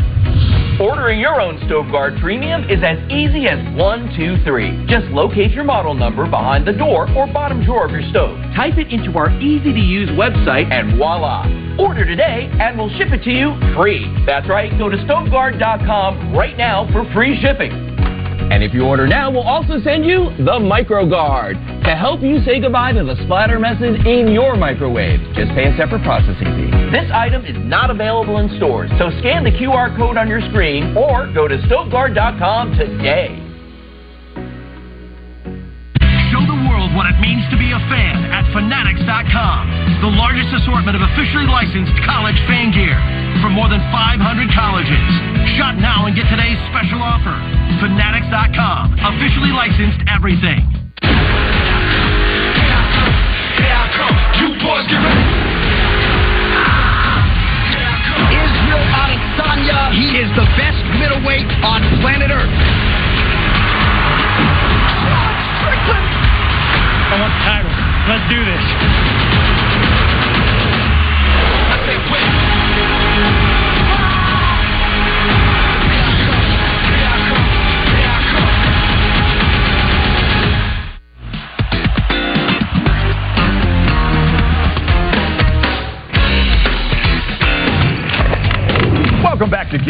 Ordering 0.79 1.19
your 1.19 1.41
own 1.41 1.57
StoveGuard 1.61 2.21
Premium 2.21 2.69
is 2.69 2.83
as 2.83 2.99
easy 3.09 3.47
as 3.47 3.57
one, 3.75 4.13
two, 4.15 4.37
three. 4.45 4.85
Just 4.85 5.07
locate 5.07 5.49
your 5.49 5.63
model 5.63 5.95
number 5.95 6.29
behind 6.29 6.67
the 6.67 6.71
door 6.71 7.09
or 7.17 7.25
bottom 7.25 7.65
drawer 7.65 7.85
of 7.85 7.91
your 7.91 8.07
stove. 8.11 8.37
Type 8.55 8.77
it 8.77 8.93
into 8.93 9.17
our 9.17 9.31
easy 9.41 9.73
to 9.73 9.79
use 9.79 10.07
website 10.09 10.71
and 10.71 10.95
voila. 10.95 11.49
Order 11.79 12.05
today 12.05 12.47
and 12.61 12.77
we'll 12.77 12.95
ship 12.95 13.07
it 13.11 13.23
to 13.23 13.31
you 13.31 13.57
free. 13.75 14.05
That's 14.27 14.47
right, 14.47 14.69
go 14.77 14.87
to 14.87 14.97
stoveguard.com 14.97 16.35
right 16.35 16.55
now 16.55 16.87
for 16.91 17.11
free 17.11 17.41
shipping. 17.41 17.86
And 18.47 18.63
if 18.63 18.73
you 18.73 18.83
order 18.85 19.07
now, 19.07 19.29
we'll 19.29 19.43
also 19.43 19.79
send 19.83 20.05
you 20.05 20.31
the 20.39 20.55
MicroGuard 20.55 21.83
to 21.83 21.95
help 21.95 22.21
you 22.21 22.39
say 22.47 22.61
goodbye 22.61 22.93
to 22.93 23.03
the 23.03 23.19
splatter 23.27 23.59
messes 23.59 23.99
in 24.07 24.31
your 24.31 24.55
microwave. 24.55 25.19
Just 25.35 25.51
pay 25.51 25.67
a 25.67 25.75
separate 25.75 26.01
processing 26.03 26.47
fee. 26.55 26.71
This 26.87 27.11
item 27.11 27.43
is 27.43 27.59
not 27.67 27.91
available 27.91 28.39
in 28.39 28.47
stores, 28.55 28.89
so 28.97 29.11
scan 29.19 29.43
the 29.43 29.51
QR 29.51 29.91
code 29.99 30.15
on 30.15 30.31
your 30.31 30.39
screen 30.47 30.95
or 30.95 31.27
go 31.35 31.47
to 31.47 31.59
stoveguard.com 31.67 32.79
today. 32.79 33.35
Show 36.31 36.43
the 36.47 36.59
world 36.71 36.95
what 36.95 37.11
it 37.11 37.19
means 37.19 37.43
to 37.51 37.59
be 37.59 37.75
a 37.75 37.81
fan 37.91 38.31
at 38.31 38.47
Fanatics.com, 38.55 39.99
the 39.99 40.13
largest 40.15 40.55
assortment 40.55 40.95
of 40.95 41.03
officially 41.03 41.51
licensed 41.51 41.99
college 42.07 42.39
fan 42.47 42.71
gear 42.71 42.95
from 43.41 43.53
more 43.53 43.69
than 43.69 43.81
500 43.91 44.21
colleges. 44.53 45.09
Shop 45.57 45.75
now 45.77 46.05
and 46.05 46.15
get 46.15 46.25
today's 46.29 46.57
special 46.69 47.01
offer. 47.01 47.35
Fanatics.com, 47.81 48.97
officially 48.97 49.51
licensed 49.53 50.01
everything. 50.09 50.63
You 54.37 54.53
boys 54.61 54.85
get 54.85 55.01
ready. 55.01 55.25
Israel 58.29 58.83
Adesanya, 58.93 59.91
he 59.97 60.21
is 60.21 60.29
the 60.37 60.45
best 60.57 60.81
middleweight 61.01 61.49
on 61.65 61.81
planet 62.01 62.29
Earth. 62.29 62.53
I 67.09 67.17
want 67.19 67.33
the 67.33 67.41
title. 67.49 67.71
Let's 68.07 68.25
do 68.29 68.39
this. 68.45 68.63
I 71.71 71.75
say 71.87 71.97
wait. 72.11 72.46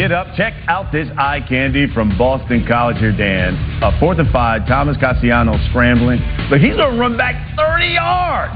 Welcome 0.08 0.32
back 0.32 0.36
to 0.36 0.36
Get 0.36 0.36
Up. 0.36 0.36
Check 0.36 0.54
out 0.68 0.92
this 0.92 1.08
eye 1.18 1.40
candy 1.46 1.86
from 1.92 2.16
Boston 2.16 2.64
College 2.66 2.98
here, 2.98 3.12
Dan. 3.12 3.54
Uh, 3.82 3.98
fourth 4.00 4.18
and 4.18 4.30
five, 4.30 4.66
Thomas 4.66 4.96
Castellanos 4.96 5.60
scrambling. 5.70 6.20
But 6.48 6.60
he's 6.60 6.76
going 6.76 6.94
to 6.94 6.98
run 6.98 7.16
back 7.16 7.56
30 7.56 7.86
yards. 7.86 8.54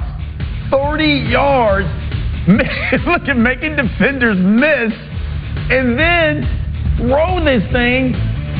30 0.71 1.05
yards. 1.31 1.89
Look 3.07 3.29
at 3.29 3.37
making 3.37 3.77
defenders 3.77 4.39
miss 4.39 4.93
and 5.71 5.99
then 5.99 6.97
throw 6.97 7.45
this 7.45 7.63
thing 7.73 8.15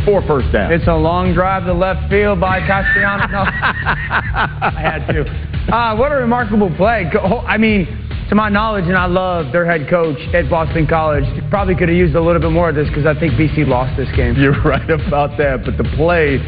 for 0.05 0.23
first 0.27 0.53
down. 0.53 0.73
It's 0.73 0.87
a 0.87 0.95
long 0.95 1.35
drive 1.35 1.65
to 1.65 1.73
left 1.73 2.11
field 2.11 2.41
by 2.41 2.61
Castellanos. 2.67 3.31
No, 3.33 3.45
I 3.45 4.81
had 4.81 5.07
to. 5.07 5.25
Uh, 5.73 5.97
what 5.97 6.13
a 6.13 6.17
remarkable 6.17 6.75
play. 6.77 7.07
I 7.47 7.57
mean, 7.57 8.02
to 8.33 8.37
my 8.37 8.49
knowledge, 8.49 8.87
and 8.87 8.97
I 8.97 9.05
love 9.05 9.53
their 9.53 9.67
head 9.67 9.91
coach 9.91 10.17
at 10.33 10.49
Boston 10.49 10.87
College, 10.87 11.25
probably 11.51 11.75
could 11.75 11.91
have 11.91 11.99
used 11.99 12.15
a 12.15 12.21
little 12.21 12.41
bit 12.41 12.51
more 12.51 12.71
of 12.71 12.75
this 12.75 12.89
because 12.89 13.05
I 13.05 13.13
think 13.21 13.35
BC 13.35 13.69
lost 13.69 13.95
this 13.99 14.09
game. 14.17 14.37
You're 14.41 14.59
right 14.65 14.89
about 14.89 15.37
that, 15.37 15.67
but 15.67 15.77
the 15.77 15.85
play 16.01 16.39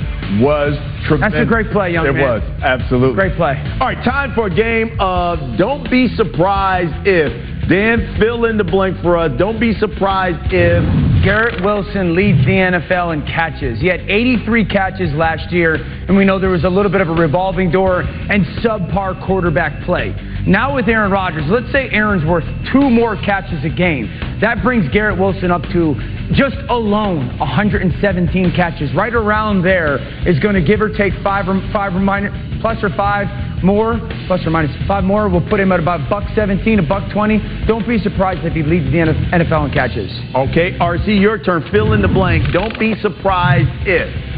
was 0.40 0.72
tremendous. 1.04 1.36
That's 1.36 1.44
a 1.44 1.44
great 1.44 1.70
play, 1.72 1.92
young 1.92 2.06
it 2.06 2.14
man. 2.14 2.22
It 2.22 2.40
was, 2.40 2.62
absolutely. 2.62 3.16
Great 3.16 3.36
play. 3.36 3.60
All 3.82 3.88
right, 3.88 4.02
time 4.02 4.32
for 4.34 4.46
a 4.46 4.54
game 4.54 4.96
of 4.98 5.58
Don't 5.58 5.90
Be 5.90 6.08
Surprised 6.16 7.06
If. 7.06 7.68
Dan, 7.68 8.16
fill 8.18 8.46
in 8.46 8.56
the 8.56 8.64
blank 8.64 9.00
for 9.02 9.16
us. 9.16 9.32
Don't 9.38 9.60
be 9.60 9.74
surprised 9.74 10.52
if. 10.52 11.24
Garrett 11.24 11.64
Wilson 11.64 12.14
leads 12.14 12.38
the 12.44 12.52
NFL 12.52 13.14
in 13.14 13.26
catches. 13.26 13.80
He 13.80 13.86
had 13.86 14.00
83 14.00 14.66
catches 14.66 15.12
last 15.14 15.50
year, 15.50 15.76
and 15.76 16.14
we 16.16 16.24
know 16.24 16.38
there 16.38 16.50
was 16.50 16.64
a 16.64 16.68
little 16.68 16.90
bit 16.90 17.00
of 17.00 17.08
a 17.08 17.14
revolving 17.14 17.70
door 17.70 18.00
and 18.00 18.44
subpar 18.62 19.24
quarterback 19.26 19.84
play. 19.84 20.14
Now 20.46 20.74
with 20.74 20.88
Aaron 20.88 21.10
Rodgers, 21.10 21.44
let's 21.48 21.72
say 21.72 21.88
Aaron's 21.90 22.24
worth 22.24 22.44
two 22.70 22.90
more 22.90 23.16
catches 23.16 23.64
a 23.64 23.70
game. 23.70 24.12
That 24.42 24.62
brings 24.62 24.86
Garrett 24.92 25.18
Wilson 25.18 25.50
up 25.50 25.62
to 25.72 25.94
just 26.32 26.56
alone 26.68 27.38
117 27.38 28.52
catches. 28.54 28.92
Right 28.94 29.14
around 29.14 29.62
there 29.62 29.96
is 30.28 30.38
going 30.40 30.54
to 30.54 30.62
give 30.62 30.82
or 30.82 30.90
take 30.90 31.14
five 31.22 31.48
or 31.48 31.60
five 31.72 31.94
or 31.94 32.00
minus, 32.00 32.32
plus 32.60 32.76
or 32.84 32.90
five 32.90 33.26
more, 33.64 33.96
plus 34.26 34.44
or 34.44 34.50
minus 34.50 34.70
five 34.86 35.04
more. 35.04 35.30
We'll 35.30 35.48
put 35.48 35.60
him 35.60 35.72
at 35.72 35.80
about 35.80 36.10
buck 36.10 36.24
17, 36.34 36.78
a 36.78 36.82
buck 36.82 37.10
20. 37.10 37.64
Don't 37.66 37.88
be 37.88 37.98
surprised 37.98 38.44
if 38.44 38.52
he 38.52 38.62
leads 38.62 38.84
the 38.92 38.98
NFL 38.98 39.68
in 39.68 39.72
catches. 39.72 40.12
Okay, 40.34 40.76
RC, 40.76 41.20
your 41.20 41.38
turn. 41.38 41.64
Fill 41.72 41.94
in 41.94 42.02
the 42.02 42.08
blank. 42.08 42.52
Don't 42.52 42.78
be 42.78 42.94
surprised 43.00 43.70
if. 43.88 44.33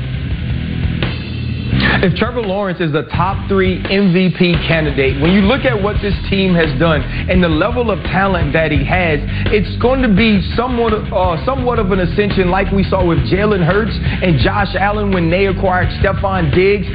If 2.03 2.15
Trevor 2.17 2.43
Lawrence 2.43 2.81
is 2.81 2.93
a 2.95 3.05
top 3.09 3.49
three 3.49 3.81
MVP 3.83 4.69
candidate, 4.69 5.21
when 5.21 5.33
you 5.33 5.41
look 5.41 5.65
at 5.65 5.81
what 5.81 5.97
this 6.03 6.15
team 6.29 6.55
has 6.55 6.69
done 6.79 7.01
and 7.01 7.43
the 7.43 7.49
level 7.49 7.91
of 7.91 8.03
talent 8.13 8.53
that 8.53 8.71
he 8.71 8.85
has, 8.85 9.21
it's 9.49 9.81
going 9.81 10.03
to 10.03 10.13
be 10.13 10.45
somewhat, 10.57 10.93
uh, 10.93 11.41
somewhat 11.47 11.79
of 11.79 11.91
an 11.93 12.01
ascension 12.01 12.51
like 12.51 12.71
we 12.71 12.85
saw 12.85 13.01
with 13.01 13.19
Jalen 13.33 13.65
Hurts 13.65 13.97
and 13.97 14.39
Josh 14.41 14.75
Allen 14.77 15.11
when 15.11 15.31
they 15.31 15.47
acquired 15.47 15.89
Stefon 16.05 16.55
Diggs 16.55 16.87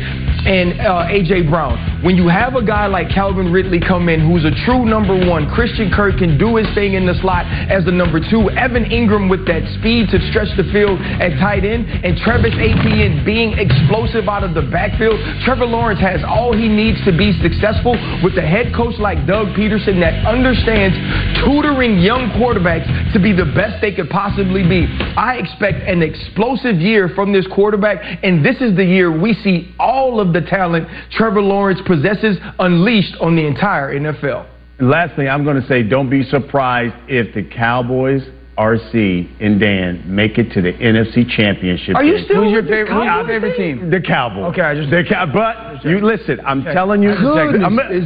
and 0.45 0.79
uh, 0.81 1.07
A.J. 1.10 1.50
Brown. 1.50 2.03
When 2.03 2.17
you 2.17 2.27
have 2.27 2.55
a 2.55 2.65
guy 2.65 2.88
like 2.88 3.10
Calvin 3.10 3.51
Ridley 3.51 3.79
come 3.79 4.10
in 4.10 4.25
who's 4.25 4.43
a 4.43 4.51
true 4.65 4.86
number 4.86 5.13
one, 5.13 5.50
Christian 5.53 5.91
Kirk 5.93 6.17
can 6.17 6.38
do 6.38 6.55
his 6.57 6.65
thing 6.74 6.93
in 6.93 7.05
the 7.05 7.13
slot 7.21 7.45
as 7.45 7.86
the 7.86 7.91
number 7.91 8.19
two, 8.19 8.50
Evan 8.57 8.86
Engram 8.86 9.29
with 9.29 9.45
that 9.45 9.62
speed 9.77 10.10
to 10.10 10.17
stretch 10.33 10.50
the 10.57 10.65
field 10.74 10.98
at 11.21 11.38
tight 11.38 11.63
end, 11.63 11.86
and 11.86 12.17
Travis 12.17 12.53
Etienne 12.57 13.24
being 13.24 13.53
explosive 13.53 14.27
out 14.27 14.43
of 14.43 14.53
the 14.57 14.65
backfield. 14.74 15.19
Trevor 15.45 15.69
Lawrence 15.69 16.01
has 16.01 16.21
all 16.25 16.57
he 16.57 16.67
needs 16.67 16.98
to 17.05 17.13
be 17.13 17.38
successful 17.41 17.93
with 18.24 18.33
a 18.38 18.45
head 18.45 18.74
coach 18.74 18.98
like 18.98 19.27
Doug 19.27 19.53
Pederson 19.53 20.01
that 20.01 20.25
understands 20.25 20.98
tutoring 21.45 22.00
young 22.00 22.33
quarterbacks 22.41 22.89
to 23.13 23.19
be 23.19 23.31
the 23.31 23.45
best 23.53 23.77
they 23.81 23.93
could 23.93 24.10
possibly 24.10 24.65
be. 24.65 24.89
I 25.13 25.38
expect 25.38 25.86
an 25.86 26.01
explosive 26.01 26.81
year 26.81 27.10
from 27.13 27.31
this 27.31 27.45
quarterback, 27.48 28.01
and 28.24 28.43
this 28.43 28.57
is 28.57 28.75
the 28.75 28.86
year 28.86 29.13
we 29.13 29.33
see 29.45 29.74
all 29.77 30.19
of 30.19 30.31
the 30.34 30.42
talent 30.42 30.88
Trevor 31.12 31.42
Lawrence 31.42 31.80
possesses 31.86 32.38
unleashed 32.60 33.16
on 33.22 33.36
the 33.36 33.46
entire 33.46 33.94
NFL. 33.98 34.46
And 34.80 34.90
lastly, 34.90 35.28
I'm 35.30 35.44
going 35.44 35.62
to 35.62 35.68
say 35.68 35.84
don't 35.84 36.10
be 36.10 36.24
surprised 36.24 36.96
if 37.08 37.34
the 37.36 37.44
Cowboys 37.44 38.24
RC 38.58 39.28
and 39.42 39.60
Dan 39.60 40.04
make 40.06 40.38
it 40.38 40.52
to 40.54 40.62
the 40.62 40.74
NFC 40.74 41.28
Championship. 41.36 41.96
Are 41.96 42.04
you 42.04 42.16
game. 42.18 42.26
still 42.26 42.44
Who's 42.44 42.52
your 42.52 42.64
favorite- 42.64 42.94
who's 42.94 43.04
Cowboys 43.06 43.28
favorite 43.30 43.58
team? 43.58 43.90
The 43.90 44.02
Cowboys. 44.02 44.44
Okay, 44.52 44.62
I 44.62 44.76
just- 44.76 44.90
the 44.92 45.04
Cow- 45.04 45.26
but 45.28 45.84
you 45.86 46.00
listen. 46.02 46.40
I'm 46.46 46.64
telling 46.64 47.02
you. 47.02 47.10
Goodness, 47.16 47.64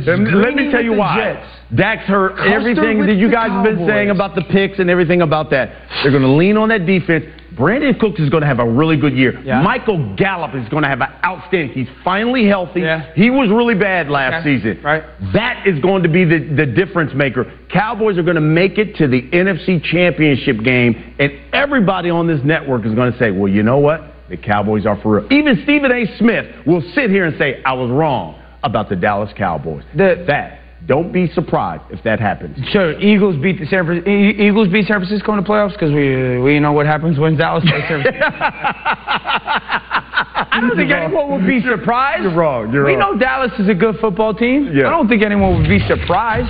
I'm- 0.07 0.25
let 0.41 0.55
me 0.55 0.71
tell 0.71 0.83
you 0.83 0.93
why. 0.93 1.17
Jets. 1.17 1.47
Dak's 1.73 2.05
heard 2.05 2.35
Custer 2.35 2.53
everything 2.53 3.05
that 3.05 3.15
you 3.15 3.27
the 3.27 3.33
guys 3.33 3.49
have 3.49 3.63
been 3.63 3.87
saying 3.87 4.11
about 4.11 4.35
the 4.35 4.41
picks 4.43 4.77
and 4.79 4.89
everything 4.89 5.21
about 5.23 5.49
that. 5.49 5.71
They're 6.03 6.11
going 6.11 6.23
to 6.23 6.29
lean 6.29 6.57
on 6.57 6.69
that 6.69 6.85
defense. 6.85 7.25
Brandin 7.55 7.99
Cooks 7.99 8.19
is 8.19 8.29
going 8.29 8.41
to 8.41 8.47
have 8.47 8.59
a 8.59 8.69
really 8.69 8.97
good 8.97 9.13
year. 9.13 9.41
Michael 9.61 10.15
Gallup 10.15 10.55
is 10.55 10.67
going 10.69 10.83
to 10.83 10.89
have 10.89 11.01
an 11.01 11.09
outstanding. 11.23 11.69
He's 11.73 11.87
finally 12.03 12.47
healthy. 12.47 12.81
He 13.15 13.29
was 13.29 13.49
really 13.49 13.75
bad 13.75 14.09
last 14.09 14.41
Okay. 14.45 14.57
season. 14.57 14.81
Right. 14.83 15.03
That 15.33 15.65
is 15.65 15.79
going 15.81 16.03
to 16.03 16.09
be 16.09 16.25
the, 16.25 16.39
the 16.55 16.65
difference 16.65 17.13
maker. 17.13 17.51
Cowboys 17.71 18.17
are 18.17 18.23
going 18.23 18.35
to 18.35 18.41
make 18.41 18.77
it 18.77 18.95
to 18.97 19.07
the 19.07 19.21
NFC 19.31 19.81
Championship 19.83 20.59
game, 20.63 21.15
and 21.19 21.31
everybody 21.53 22.09
on 22.09 22.27
this 22.27 22.41
network 22.43 22.85
is 22.85 22.93
going 22.93 23.11
to 23.11 23.17
say, 23.19 23.31
well, 23.31 23.47
you 23.51 23.63
know 23.63 23.77
what? 23.77 24.01
The 24.29 24.37
Cowboys 24.37 24.85
are 24.85 24.99
for 25.01 25.19
real. 25.21 25.31
Even 25.31 25.61
Stephen 25.63 25.91
A. 25.91 26.17
Smith 26.17 26.65
will 26.65 26.81
sit 26.93 27.09
here 27.09 27.25
and 27.25 27.37
say, 27.37 27.61
I 27.63 27.73
was 27.73 27.89
wrong 27.91 28.41
about 28.63 28.89
the 28.89 28.95
Dallas 28.95 29.31
Cowboys. 29.37 29.83
that. 29.95 30.59
Don't 30.85 31.11
be 31.11 31.27
surprised 31.33 31.83
if 31.89 32.03
that 32.03 32.19
happens. 32.19 32.57
Sure, 32.69 32.99
Eagles 32.99 33.41
beat 33.41 33.59
the 33.59 33.65
San 33.65 33.85
Francisco. 33.85 34.09
Eagles 34.09 34.67
beat 34.67 34.85
San 34.87 34.99
Francisco 34.99 35.31
in 35.33 35.37
the 35.41 35.47
playoffs 35.47 35.73
because 35.73 35.91
we 35.91 36.39
we 36.39 36.59
know 36.59 36.73
what 36.73 36.85
happens 36.85 37.17
when 37.17 37.35
Dallas 37.35 37.63
plays 37.67 37.83
San 37.87 38.03
Francisco. 38.03 38.29
I 40.35 40.61
don't 40.61 40.75
think 40.77 40.91
anyone 40.91 41.31
would 41.31 41.47
be 41.47 41.61
surprised. 41.61 42.23
You're 42.23 42.35
wrong. 42.35 42.71
You're 42.71 42.85
we 42.85 42.95
wrong. 42.95 43.13
know 43.13 43.19
Dallas 43.19 43.51
is 43.59 43.67
a 43.67 43.73
good 43.73 43.95
football 43.99 44.33
team. 44.33 44.71
Yeah. 44.73 44.87
I 44.87 44.89
don't 44.91 45.07
think 45.07 45.23
anyone 45.23 45.57
would 45.57 45.67
be 45.67 45.79
surprised. 45.87 46.47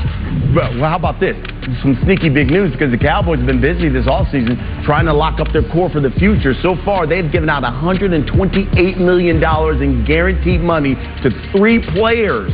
Well, 0.56 0.74
well, 0.78 0.90
how 0.90 0.96
about 0.98 1.20
this? 1.20 1.36
Some 1.82 1.98
sneaky 2.04 2.30
big 2.30 2.52
news 2.52 2.72
because 2.72 2.92
the 2.92 2.98
Cowboys 2.98 3.40
have 3.40 3.48
been 3.48 3.62
busy 3.62 3.90
this 3.90 4.06
offseason 4.06 4.86
trying 4.86 5.06
to 5.06 5.14
lock 5.14 5.40
up 5.40 5.52
their 5.54 5.68
core 5.72 5.90
for 5.90 6.02
the 6.02 6.12
future. 6.12 6.54
So 6.62 6.76
far, 6.86 7.08
they've 7.08 7.32
given 7.32 7.50
out 7.50 7.64
$128 7.64 8.98
million 8.98 9.38
in 9.82 10.06
guaranteed 10.06 10.62
money 10.62 10.96
to 11.24 11.30
three 11.52 11.80
players. 11.94 12.52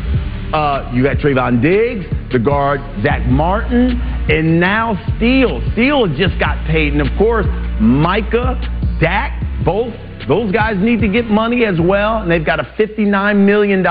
Uh, 0.54 0.92
you 0.94 1.02
got 1.02 1.16
Trevon 1.18 1.62
Diggs, 1.62 2.06
the 2.34 2.40
guard 2.40 2.82
Zach 3.04 3.26
Martin, 3.26 4.02
and 4.30 4.60
now 4.60 5.00
Steele. 5.16 5.62
Steele 5.72 6.08
just 6.18 6.38
got 6.40 6.68
paid. 6.68 6.92
And 6.92 7.02
of 7.02 7.08
course, 7.18 7.46
Micah, 7.80 8.60
Dak, 9.00 9.42
both 9.64 9.94
those 10.28 10.52
guys 10.52 10.76
need 10.78 11.00
to 11.02 11.08
get 11.08 11.26
money 11.26 11.66
as 11.66 11.80
well, 11.80 12.18
and 12.18 12.30
they've 12.30 12.46
got 12.46 12.60
a 12.60 12.64
$59 12.78 13.46
million 13.46 13.84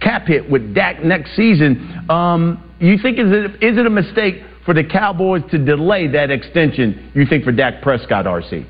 cap 0.00 0.26
hit 0.26 0.48
with 0.50 0.74
Dak 0.74 1.04
next 1.04 1.36
season. 1.36 2.06
Um, 2.08 2.74
you 2.80 2.96
think 2.98 3.18
is 3.18 3.26
it 3.28 3.62
is 3.62 3.78
it 3.78 3.86
a 3.86 3.90
mistake 3.90 4.42
for 4.64 4.74
the 4.74 4.84
Cowboys 4.84 5.42
to 5.50 5.58
delay 5.58 6.08
that 6.08 6.30
extension? 6.30 7.12
You 7.14 7.26
think 7.26 7.44
for 7.44 7.52
Dak 7.52 7.82
Prescott, 7.82 8.24
RC? 8.24 8.66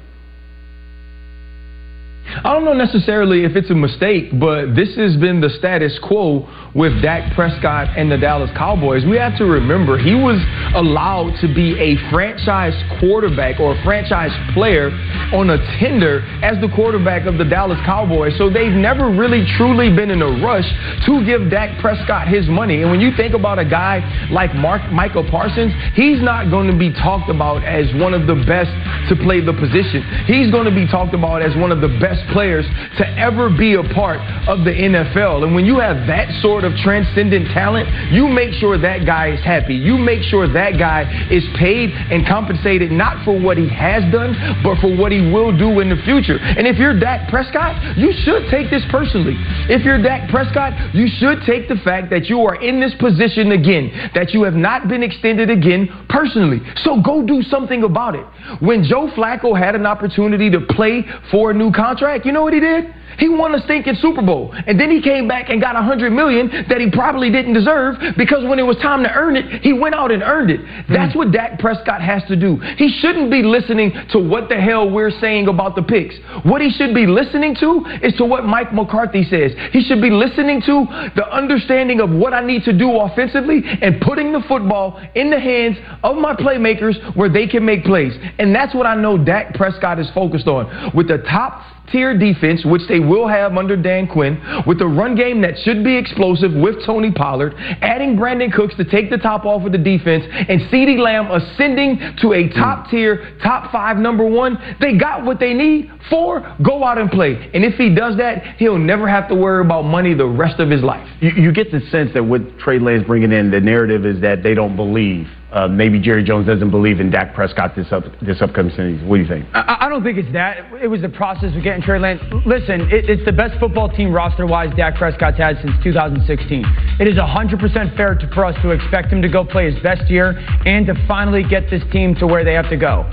I 2.26 2.54
don't 2.54 2.64
know 2.64 2.72
necessarily 2.72 3.44
if 3.44 3.54
it's 3.54 3.70
a 3.70 3.74
mistake, 3.74 4.38
but 4.40 4.74
this 4.74 4.96
has 4.96 5.16
been 5.18 5.42
the 5.42 5.50
status 5.58 5.98
quo 6.02 6.48
with 6.74 7.02
Dak 7.02 7.34
Prescott 7.34 7.96
and 7.98 8.10
the 8.10 8.16
Dallas 8.16 8.50
Cowboys. 8.56 9.04
We 9.04 9.18
have 9.18 9.36
to 9.38 9.44
remember 9.44 9.98
he 9.98 10.14
was 10.14 10.40
allowed 10.74 11.36
to 11.42 11.52
be 11.54 11.76
a 11.78 11.96
franchise 12.10 12.74
quarterback 12.98 13.60
or 13.60 13.76
franchise 13.84 14.32
player 14.54 14.88
on 15.36 15.50
a 15.50 15.58
tender 15.78 16.24
as 16.42 16.58
the 16.60 16.68
quarterback 16.74 17.26
of 17.26 17.36
the 17.36 17.44
Dallas 17.44 17.78
Cowboys. 17.84 18.32
So 18.38 18.48
they've 18.48 18.72
never 18.72 19.10
really 19.12 19.44
truly 19.56 19.94
been 19.94 20.10
in 20.10 20.22
a 20.22 20.32
rush 20.40 20.66
to 21.04 21.24
give 21.26 21.50
Dak 21.50 21.78
Prescott 21.80 22.26
his 22.26 22.48
money. 22.48 22.82
And 22.82 22.90
when 22.90 23.00
you 23.00 23.12
think 23.16 23.34
about 23.34 23.58
a 23.58 23.68
guy 23.68 24.00
like 24.32 24.54
Mark 24.54 24.80
Michael 24.90 25.28
Parsons, 25.28 25.72
he's 25.92 26.22
not 26.22 26.50
going 26.50 26.72
to 26.72 26.76
be 26.76 26.90
talked 26.90 27.28
about 27.28 27.62
as 27.62 27.92
one 28.00 28.14
of 28.14 28.26
the 28.26 28.34
best 28.48 28.72
to 29.12 29.16
play 29.22 29.44
the 29.44 29.52
position. 29.52 30.02
He's 30.24 30.50
going 30.50 30.64
to 30.64 30.74
be 30.74 30.88
talked 30.88 31.12
about 31.12 31.42
as 31.42 31.54
one 31.56 31.70
of 31.70 31.80
the 31.80 31.92
best 32.00 32.13
players 32.32 32.64
to 32.98 33.04
ever 33.18 33.50
be 33.50 33.74
a 33.74 33.82
part 33.94 34.20
of 34.48 34.64
the 34.64 34.72
NFL. 34.72 35.44
And 35.44 35.54
when 35.54 35.64
you 35.64 35.78
have 35.78 36.06
that 36.06 36.28
sort 36.42 36.64
of 36.64 36.72
transcendent 36.82 37.48
talent, 37.52 37.88
you 38.12 38.28
make 38.28 38.52
sure 38.54 38.78
that 38.78 39.06
guy 39.06 39.32
is 39.32 39.42
happy. 39.44 39.74
You 39.74 39.96
make 39.96 40.22
sure 40.22 40.46
that 40.50 40.78
guy 40.78 41.04
is 41.30 41.44
paid 41.58 41.90
and 41.90 42.26
compensated 42.26 42.90
not 42.90 43.24
for 43.24 43.38
what 43.38 43.56
he 43.56 43.68
has 43.68 44.04
done, 44.12 44.34
but 44.62 44.78
for 44.80 44.94
what 44.96 45.12
he 45.12 45.20
will 45.32 45.56
do 45.56 45.80
in 45.80 45.88
the 45.88 46.00
future. 46.04 46.38
And 46.38 46.66
if 46.66 46.76
you're 46.76 46.98
Dak 46.98 47.28
Prescott, 47.28 47.96
you 47.96 48.12
should 48.24 48.50
take 48.50 48.70
this 48.70 48.82
personally. 48.90 49.34
If 49.68 49.84
you're 49.84 50.02
Dak 50.02 50.30
Prescott, 50.30 50.94
you 50.94 51.08
should 51.18 51.42
take 51.46 51.68
the 51.68 51.76
fact 51.84 52.10
that 52.10 52.26
you 52.26 52.40
are 52.42 52.56
in 52.56 52.80
this 52.80 52.94
position 52.98 53.52
again, 53.52 54.10
that 54.14 54.32
you 54.32 54.42
have 54.42 54.54
not 54.54 54.88
been 54.88 55.02
extended 55.02 55.50
again 55.50 55.88
personally. 56.08 56.60
So 56.84 57.00
go 57.00 57.24
do 57.26 57.42
something 57.42 57.82
about 57.82 58.14
it. 58.14 58.26
When 58.60 58.84
Joe 58.84 59.08
Flacco 59.16 59.58
had 59.58 59.74
an 59.74 59.86
opportunity 59.86 60.50
to 60.50 60.60
play 60.60 61.04
for 61.30 61.50
a 61.50 61.54
new 61.54 61.72
contract, 61.72 62.03
you 62.24 62.32
know 62.32 62.42
what 62.42 62.52
he 62.52 62.60
did? 62.60 62.94
He 63.18 63.28
won 63.28 63.54
a 63.54 63.60
stinking 63.62 63.96
Super 64.00 64.22
Bowl. 64.22 64.54
And 64.66 64.78
then 64.78 64.90
he 64.90 65.00
came 65.00 65.28
back 65.28 65.50
and 65.50 65.60
got 65.60 65.76
a 65.76 65.82
hundred 65.82 66.12
million 66.12 66.48
that 66.68 66.80
he 66.80 66.90
probably 66.90 67.30
didn't 67.30 67.54
deserve 67.54 67.96
because 68.16 68.44
when 68.44 68.58
it 68.58 68.62
was 68.62 68.76
time 68.78 69.02
to 69.02 69.12
earn 69.12 69.36
it, 69.36 69.62
he 69.62 69.72
went 69.72 69.94
out 69.94 70.10
and 70.10 70.22
earned 70.22 70.50
it. 70.50 70.60
That's 70.88 71.12
hmm. 71.12 71.18
what 71.18 71.32
Dak 71.32 71.58
Prescott 71.58 72.02
has 72.02 72.22
to 72.28 72.36
do. 72.36 72.56
He 72.76 72.88
shouldn't 73.00 73.30
be 73.30 73.42
listening 73.42 73.92
to 74.10 74.18
what 74.18 74.48
the 74.48 74.60
hell 74.60 74.90
we're 74.90 75.10
saying 75.20 75.48
about 75.48 75.76
the 75.76 75.82
picks. 75.82 76.16
What 76.44 76.60
he 76.60 76.70
should 76.70 76.94
be 76.94 77.06
listening 77.06 77.54
to 77.60 77.84
is 78.02 78.14
to 78.14 78.24
what 78.24 78.44
Mike 78.44 78.72
McCarthy 78.72 79.24
says. 79.24 79.52
He 79.72 79.82
should 79.82 80.00
be 80.00 80.10
listening 80.10 80.60
to 80.62 80.86
the 81.16 81.26
understanding 81.30 82.00
of 82.00 82.10
what 82.10 82.34
I 82.34 82.44
need 82.44 82.64
to 82.64 82.76
do 82.76 82.90
offensively 83.00 83.62
and 83.64 84.00
putting 84.00 84.32
the 84.32 84.42
football 84.48 85.00
in 85.14 85.30
the 85.30 85.40
hands 85.40 85.76
of 86.02 86.16
my 86.16 86.34
playmakers 86.34 87.16
where 87.16 87.28
they 87.28 87.46
can 87.46 87.64
make 87.64 87.84
plays. 87.84 88.12
And 88.38 88.54
that's 88.54 88.74
what 88.74 88.86
I 88.86 88.94
know 88.94 89.18
Dak 89.18 89.54
Prescott 89.54 89.98
is 89.98 90.10
focused 90.14 90.46
on. 90.46 90.92
With 90.94 91.08
the 91.08 91.18
top 91.18 91.62
tier 91.90 92.16
defense, 92.16 92.64
which 92.64 92.82
they 92.88 92.98
will 93.08 93.28
have 93.28 93.56
under 93.56 93.76
Dan 93.76 94.06
Quinn, 94.06 94.40
with 94.66 94.80
a 94.80 94.86
run 94.86 95.14
game 95.14 95.40
that 95.42 95.58
should 95.64 95.84
be 95.84 95.96
explosive 95.96 96.52
with 96.52 96.84
Tony 96.84 97.12
Pollard, 97.12 97.54
adding 97.80 98.16
Brandin 98.16 98.52
Cooks 98.52 98.74
to 98.76 98.84
take 98.84 99.10
the 99.10 99.18
top 99.18 99.44
off 99.44 99.64
of 99.64 99.72
the 99.72 99.78
defense, 99.78 100.24
and 100.30 100.60
CeeDee 100.62 100.98
Lamb 100.98 101.30
ascending 101.30 102.16
to 102.20 102.32
a 102.32 102.48
top 102.50 102.86
mm. 102.86 102.90
tier, 102.90 103.38
top 103.42 103.70
five 103.72 103.96
number 103.96 104.24
one, 104.24 104.58
they 104.80 104.96
got 104.96 105.24
what 105.24 105.38
they 105.38 105.52
need 105.54 105.90
for 106.10 106.40
go 106.64 106.84
out 106.84 106.98
and 106.98 107.10
play. 107.10 107.50
And 107.54 107.64
if 107.64 107.74
he 107.74 107.94
does 107.94 108.16
that, 108.18 108.56
he'll 108.56 108.78
never 108.78 109.08
have 109.08 109.28
to 109.28 109.34
worry 109.34 109.64
about 109.64 109.82
money 109.82 110.14
the 110.14 110.26
rest 110.26 110.60
of 110.60 110.70
his 110.70 110.82
life. 110.82 111.08
You, 111.20 111.30
you 111.30 111.52
get 111.52 111.70
the 111.70 111.80
sense 111.90 112.12
that 112.14 112.22
with 112.22 112.58
Trey 112.58 112.78
Lance 112.78 113.06
bringing 113.06 113.32
in, 113.32 113.50
the 113.50 113.60
narrative 113.60 114.04
is 114.04 114.20
that 114.20 114.42
they 114.42 114.54
don't 114.54 114.76
believe. 114.76 115.28
Uh, 115.54 115.68
maybe 115.68 116.00
Jerry 116.00 116.24
Jones 116.24 116.48
doesn't 116.48 116.72
believe 116.72 116.98
in 116.98 117.10
Dak 117.12 117.32
Prescott 117.32 117.76
this 117.76 117.92
up, 117.92 118.02
this 118.20 118.42
upcoming 118.42 118.72
season. 118.72 119.06
What 119.08 119.18
do 119.18 119.22
you 119.22 119.28
think? 119.28 119.46
I, 119.54 119.86
I 119.86 119.88
don't 119.88 120.02
think 120.02 120.18
it's 120.18 120.32
that. 120.32 120.66
It 120.82 120.88
was 120.88 121.00
the 121.00 121.08
process 121.08 121.54
of 121.54 121.62
getting 121.62 121.80
Trey 121.80 122.00
Lance. 122.00 122.20
Listen, 122.44 122.80
it, 122.90 123.08
it's 123.08 123.24
the 123.24 123.32
best 123.32 123.60
football 123.60 123.88
team 123.88 124.12
roster-wise 124.12 124.74
Dak 124.76 124.96
Prescott's 124.96 125.38
had 125.38 125.56
since 125.62 125.72
2016. 125.84 126.64
It 126.98 127.06
is 127.06 127.14
100% 127.14 127.96
fair 127.96 128.16
to, 128.16 128.26
for 128.34 128.44
us 128.44 128.60
to 128.62 128.70
expect 128.70 129.12
him 129.12 129.22
to 129.22 129.28
go 129.28 129.44
play 129.44 129.70
his 129.70 129.80
best 129.80 130.10
year 130.10 130.30
and 130.66 130.86
to 130.86 130.94
finally 131.06 131.44
get 131.44 131.70
this 131.70 131.84
team 131.92 132.16
to 132.16 132.26
where 132.26 132.42
they 132.42 132.54
have 132.54 132.68
to 132.70 132.76
go. 132.76 133.08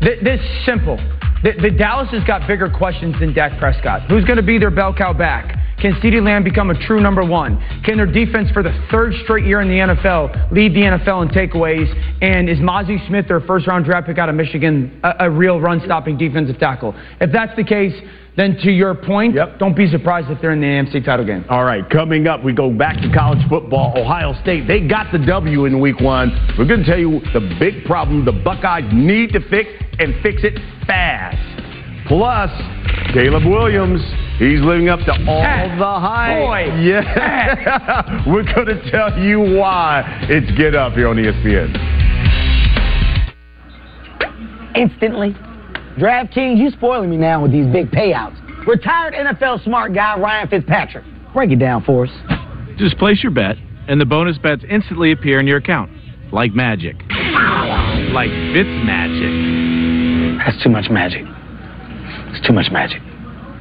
Th- 0.00 0.22
this 0.22 0.40
simple. 0.64 0.96
The, 1.42 1.52
the 1.60 1.70
Dallas 1.70 2.08
has 2.10 2.24
got 2.24 2.46
bigger 2.48 2.68
questions 2.68 3.14
than 3.20 3.32
Dak 3.32 3.58
Prescott. 3.58 4.08
Who's 4.08 4.24
going 4.24 4.38
to 4.38 4.42
be 4.42 4.58
their 4.58 4.70
bell 4.70 4.92
cow 4.94 5.12
back? 5.12 5.54
Can 5.80 5.92
CeeDee 5.94 6.20
Lamb 6.20 6.42
become 6.42 6.70
a 6.70 6.86
true 6.86 7.00
number 7.00 7.24
one? 7.24 7.56
Can 7.84 7.96
their 7.96 8.10
defense 8.10 8.50
for 8.50 8.64
the 8.64 8.72
third 8.90 9.14
straight 9.22 9.46
year 9.46 9.60
in 9.60 9.68
the 9.68 9.76
NFL 9.76 10.50
lead 10.50 10.74
the 10.74 10.80
NFL 10.80 11.22
in 11.22 11.28
takeaways? 11.28 11.86
And 12.20 12.50
is 12.50 12.58
Mazi 12.58 13.06
Smith, 13.06 13.28
their 13.28 13.40
first 13.40 13.68
round 13.68 13.84
draft 13.84 14.08
pick 14.08 14.18
out 14.18 14.28
of 14.28 14.34
Michigan, 14.34 15.00
a, 15.04 15.26
a 15.26 15.30
real 15.30 15.60
run 15.60 15.80
stopping 15.84 16.18
defensive 16.18 16.58
tackle? 16.58 16.96
If 17.20 17.30
that's 17.30 17.54
the 17.54 17.62
case, 17.62 17.94
then 18.38 18.56
to 18.62 18.70
your 18.70 18.94
point, 18.94 19.34
yep. 19.34 19.58
don't 19.58 19.76
be 19.76 19.90
surprised 19.90 20.30
if 20.30 20.40
they're 20.40 20.52
in 20.52 20.60
the 20.60 20.66
AMC 20.66 21.04
title 21.04 21.26
game. 21.26 21.44
All 21.48 21.64
right, 21.64 21.82
coming 21.90 22.28
up, 22.28 22.44
we 22.44 22.52
go 22.52 22.70
back 22.70 22.94
to 23.02 23.12
college 23.12 23.40
football. 23.48 23.92
Ohio 23.98 24.32
State, 24.42 24.68
they 24.68 24.86
got 24.86 25.10
the 25.10 25.18
W 25.18 25.64
in 25.64 25.80
week 25.80 25.98
one. 25.98 26.30
We're 26.56 26.68
going 26.68 26.84
to 26.84 26.86
tell 26.86 27.00
you 27.00 27.18
the 27.34 27.56
big 27.58 27.84
problem 27.84 28.24
the 28.24 28.30
Buckeyes 28.30 28.88
need 28.92 29.32
to 29.32 29.40
fix 29.50 29.68
and 29.98 30.14
fix 30.22 30.44
it 30.44 30.54
fast. 30.86 31.36
Plus, 32.06 32.50
Caleb 33.12 33.44
Williams, 33.44 34.00
he's 34.38 34.60
living 34.60 34.88
up 34.88 35.00
to 35.00 35.12
all 35.26 35.42
the 35.76 36.00
hype. 36.00 36.38
Boy. 36.38 36.80
Yeah. 36.80 38.24
We're 38.28 38.44
going 38.44 38.68
to 38.68 38.90
tell 38.92 39.18
you 39.18 39.40
why. 39.58 40.26
It's 40.30 40.48
Get 40.56 40.76
Up 40.76 40.92
here 40.92 41.08
on 41.08 41.16
ESPN. 41.16 41.74
Instantly. 44.76 45.34
DraftKings, 45.98 46.58
you 46.58 46.70
spoiling 46.70 47.10
me 47.10 47.16
now 47.16 47.42
with 47.42 47.50
these 47.50 47.66
big 47.66 47.90
payouts. 47.90 48.38
Retired 48.66 49.14
NFL 49.14 49.64
smart 49.64 49.94
guy 49.94 50.18
Ryan 50.18 50.48
Fitzpatrick. 50.48 51.04
Break 51.34 51.50
it 51.50 51.58
down 51.58 51.82
for 51.82 52.06
us. 52.06 52.12
Just 52.78 52.96
place 52.98 53.22
your 53.22 53.32
bet, 53.32 53.56
and 53.88 54.00
the 54.00 54.04
bonus 54.04 54.38
bets 54.38 54.62
instantly 54.70 55.10
appear 55.10 55.40
in 55.40 55.46
your 55.46 55.56
account. 55.56 55.90
Like 56.32 56.54
magic. 56.54 56.96
Like 58.12 58.30
Fitz 58.54 58.70
magic. 58.86 60.38
That's 60.46 60.62
too 60.62 60.70
much 60.70 60.88
magic. 60.88 61.22
It's 62.30 62.46
too 62.46 62.52
much 62.52 62.70
magic. 62.70 63.02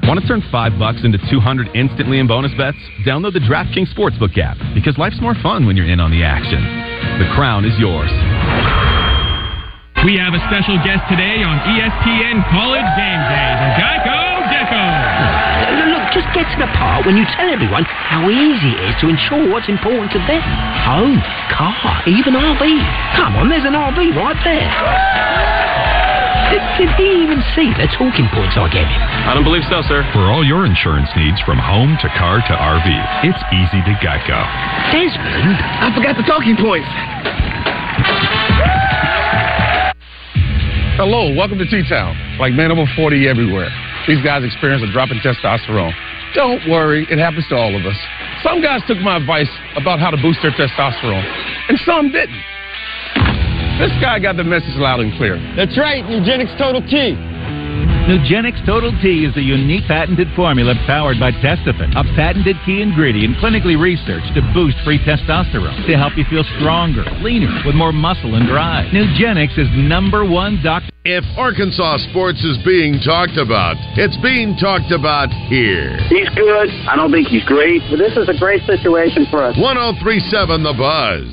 Want 0.04 0.21
to 0.21 0.28
turn 0.28 0.43
five 0.52 0.78
bucks 0.78 1.00
into 1.04 1.17
200 1.30 1.76
instantly 1.76 2.19
in 2.19 2.28
bonus 2.28 2.54
bets? 2.58 2.78
Download 3.06 3.34
the 3.34 3.39
DraftKings 3.39 3.93
Sportsbook 3.93 4.38
app 4.38 4.58
because 4.76 4.97
life's 4.97 5.19
more 5.19 5.36
fun 5.41 5.65
when 5.65 5.76
you're 5.76 5.89
in 5.89 6.00
on 6.00 6.12
the 6.12 6.23
action. 6.23 6.62
The 7.19 7.34
crown 7.36 7.65
is 7.65 7.73
yours. 7.80 8.12
We 10.05 10.13
have 10.21 10.38
a 10.38 10.41
special 10.45 10.77
guest 10.86 11.01
today 11.10 11.41
on 11.41 11.57
ESPN 11.73 12.45
College 12.53 12.86
Game 12.93 13.21
Day, 13.33 13.49
the 13.57 13.69
Geico 13.81 14.19
Deco. 14.45 14.83
Look, 15.89 16.05
just 16.13 16.29
get 16.38 16.45
to 16.53 16.57
the 16.62 16.69
part 16.77 17.01
when 17.10 17.17
you 17.17 17.25
tell 17.33 17.49
everyone 17.49 17.81
how 17.89 18.29
easy 18.29 18.77
it 18.77 18.93
is 18.93 18.95
to 19.01 19.10
insure 19.10 19.49
what's 19.49 19.65
important 19.65 20.13
to 20.13 20.21
them. 20.29 20.39
Home, 20.86 21.17
car, 21.49 22.05
even 22.05 22.38
RV. 22.38 22.62
Come 23.17 23.41
on, 23.41 23.49
there's 23.49 23.65
an 23.65 23.73
RV 23.73 24.13
right 24.13 24.38
there. 24.45 24.69
Did, 26.53 26.62
did 26.77 26.89
he 26.95 27.25
even 27.25 27.41
see 27.57 27.73
the 27.73 27.89
talking 27.97 28.29
points 28.31 28.53
I 28.53 28.69
gave 28.69 28.86
him? 28.86 29.01
I 29.01 29.33
don't 29.33 29.43
believe 29.43 29.65
so, 29.65 29.81
sir. 29.89 30.05
For 30.13 30.29
all 30.29 30.45
your 30.45 30.69
insurance 30.69 31.10
needs 31.17 31.41
from 31.41 31.57
home 31.57 31.97
to 32.05 32.07
car 32.15 32.38
to 32.38 32.53
RV, 32.53 32.88
it's 33.25 33.41
easy 33.49 33.81
to 33.81 33.93
Geico. 33.97 34.39
Desmond, 34.93 35.57
I 35.57 35.89
forgot 35.89 36.15
the 36.15 36.23
talking 36.23 36.55
points. 36.55 36.88
Hello, 40.97 41.29
welcome 41.29 41.62
to 41.62 41.69
T-Town. 41.69 42.41
Like 42.41 42.57
man 42.57 42.73
over 42.73 42.89
40 42.97 43.29
everywhere. 43.29 43.69
These 44.10 44.17
guys 44.25 44.41
experience 44.41 44.81
a 44.81 44.89
drop 44.89 45.13
in 45.13 45.21
testosterone. 45.21 45.93
Don't 46.33 46.57
worry, 46.65 47.05
it 47.05 47.21
happens 47.21 47.45
to 47.49 47.55
all 47.55 47.69
of 47.77 47.86
us. 47.86 47.93
Some 48.41 48.65
guys 48.65 48.81
took 48.89 48.97
my 49.05 49.21
advice 49.21 49.49
about 49.77 50.01
how 50.01 50.10
to 50.10 50.17
boost 50.17 50.41
their 50.41 50.49
testosterone, 50.57 51.21
and 51.69 51.77
some 51.86 52.10
didn't. 52.10 52.41
This 53.77 53.93
guy 54.01 54.17
got 54.17 54.41
the 54.41 54.43
message 54.43 54.73
loud 54.81 54.99
and 54.99 55.13
clear. 55.21 55.38
That's 55.53 55.77
right, 55.77 56.01
Nugenix 56.01 56.49
Total 56.57 56.81
T. 56.81 57.13
Nugenix 58.07 58.55
Total 58.65 58.95
T 59.03 59.27
is 59.27 59.35
a 59.35 59.43
unique 59.43 59.83
patented 59.83 60.31
formula 60.33 60.71
powered 60.87 61.19
by 61.19 61.27
Testofen, 61.43 61.91
a 61.91 62.07
patented 62.15 62.55
key 62.65 62.79
ingredient 62.79 63.35
clinically 63.43 63.75
researched 63.75 64.31
to 64.31 64.39
boost 64.55 64.79
free 64.87 64.95
testosterone 65.03 65.75
to 65.83 65.97
help 65.99 66.15
you 66.15 66.23
feel 66.31 66.47
stronger, 66.55 67.03
leaner, 67.19 67.51
with 67.67 67.75
more 67.75 67.91
muscle 67.91 68.35
and 68.35 68.47
drive. 68.47 68.87
Nugenix 68.95 69.59
is 69.59 69.67
number 69.75 70.23
one 70.23 70.63
doctor. 70.63 70.87
If 71.03 71.25
Arkansas 71.35 72.07
sports 72.07 72.39
is 72.47 72.55
being 72.63 73.03
talked 73.03 73.35
about, 73.35 73.75
it's 73.99 74.15
being 74.23 74.55
talked 74.55 74.95
about 74.95 75.27
here. 75.51 75.99
He's 76.07 76.31
good. 76.31 76.71
I 76.87 76.95
don't 76.95 77.11
think 77.11 77.27
he's 77.27 77.43
great, 77.43 77.83
but 77.91 77.99
this 77.99 78.15
is 78.15 78.31
a 78.31 78.39
great 78.39 78.63
situation 78.63 79.27
for 79.29 79.43
us. 79.43 79.59
1037 79.59 80.63
The 80.63 80.75
Buzz. 80.79 81.27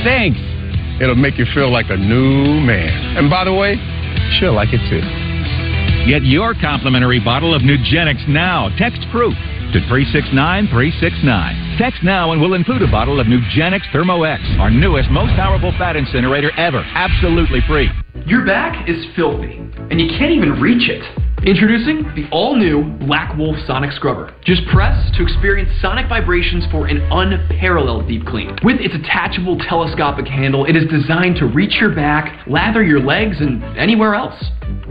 Thanks. 0.00 0.40
It'll 0.96 1.14
make 1.14 1.36
you 1.36 1.44
feel 1.52 1.68
like 1.70 1.92
a 1.92 1.96
new 2.00 2.56
man. 2.64 3.20
And 3.20 3.28
by 3.28 3.44
the 3.44 3.52
way, 3.52 3.76
she'll 4.40 4.56
like 4.56 4.72
it 4.72 4.80
too. 4.88 5.25
Get 6.06 6.22
your 6.22 6.54
complimentary 6.54 7.18
bottle 7.18 7.52
of 7.52 7.62
Nugenix 7.62 8.28
now. 8.28 8.68
Text 8.78 9.00
proof 9.10 9.34
to 9.74 9.82
369 9.90 10.68
369. 10.68 11.78
Text 11.78 11.98
now 12.04 12.30
and 12.30 12.40
we'll 12.40 12.54
include 12.54 12.82
a 12.82 12.86
bottle 12.86 13.18
of 13.18 13.26
Nugenix 13.26 13.80
Thermo 13.90 14.22
X, 14.22 14.40
our 14.60 14.70
newest, 14.70 15.10
most 15.10 15.30
powerful 15.34 15.72
fat 15.72 15.96
incinerator 15.96 16.52
ever. 16.56 16.84
Absolutely 16.94 17.58
free. 17.66 17.90
Your 18.24 18.46
back 18.46 18.88
is 18.88 19.04
filthy, 19.16 19.58
and 19.90 20.00
you 20.00 20.06
can't 20.16 20.30
even 20.30 20.60
reach 20.60 20.88
it. 20.88 21.02
Introducing 21.46 22.02
the 22.16 22.28
all-new 22.32 22.98
Black 23.06 23.36
Wolf 23.38 23.54
Sonic 23.68 23.92
Scrubber. 23.92 24.34
Just 24.44 24.66
press 24.66 24.98
to 25.16 25.22
experience 25.22 25.70
sonic 25.80 26.08
vibrations 26.08 26.64
for 26.72 26.88
an 26.88 26.98
unparalleled 27.12 28.08
deep 28.08 28.26
clean. 28.26 28.58
With 28.64 28.80
its 28.80 28.96
attachable 28.96 29.56
telescopic 29.56 30.26
handle, 30.26 30.64
it 30.64 30.74
is 30.74 30.90
designed 30.90 31.36
to 31.36 31.46
reach 31.46 31.74
your 31.80 31.94
back, 31.94 32.44
lather 32.48 32.82
your 32.82 32.98
legs, 32.98 33.36
and 33.38 33.62
anywhere 33.78 34.16
else. 34.16 34.34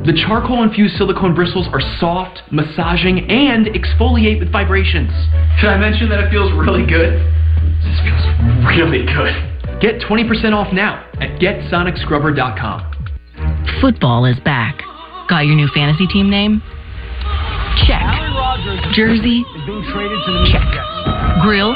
The 0.05 0.13
charcoal-infused 0.25 0.95
silicone 0.95 1.35
bristles 1.35 1.67
are 1.73 1.81
soft, 1.99 2.41
massaging, 2.53 3.29
and 3.29 3.65
exfoliate 3.75 4.39
with 4.39 4.49
vibrations. 4.49 5.11
Should 5.59 5.67
I 5.67 5.77
mention 5.77 6.07
that 6.07 6.23
it 6.23 6.31
feels 6.31 6.53
really 6.53 6.87
good? 6.87 7.19
This 7.83 7.99
feels 7.99 8.23
really 8.71 9.03
good. 9.03 9.35
Get 9.81 9.99
20% 10.07 10.53
off 10.53 10.71
now 10.71 11.03
at 11.19 11.37
GetSonicScrubber.com. 11.37 12.93
Football 13.81 14.23
is 14.23 14.39
back. 14.39 14.81
Got 15.27 15.45
your 15.45 15.55
new 15.55 15.67
fantasy 15.73 16.05
team 16.07 16.29
name? 16.29 16.61
Check. 17.87 18.05
Jersey? 18.93 19.43
Check. 20.51 20.67
Grill? 21.41 21.73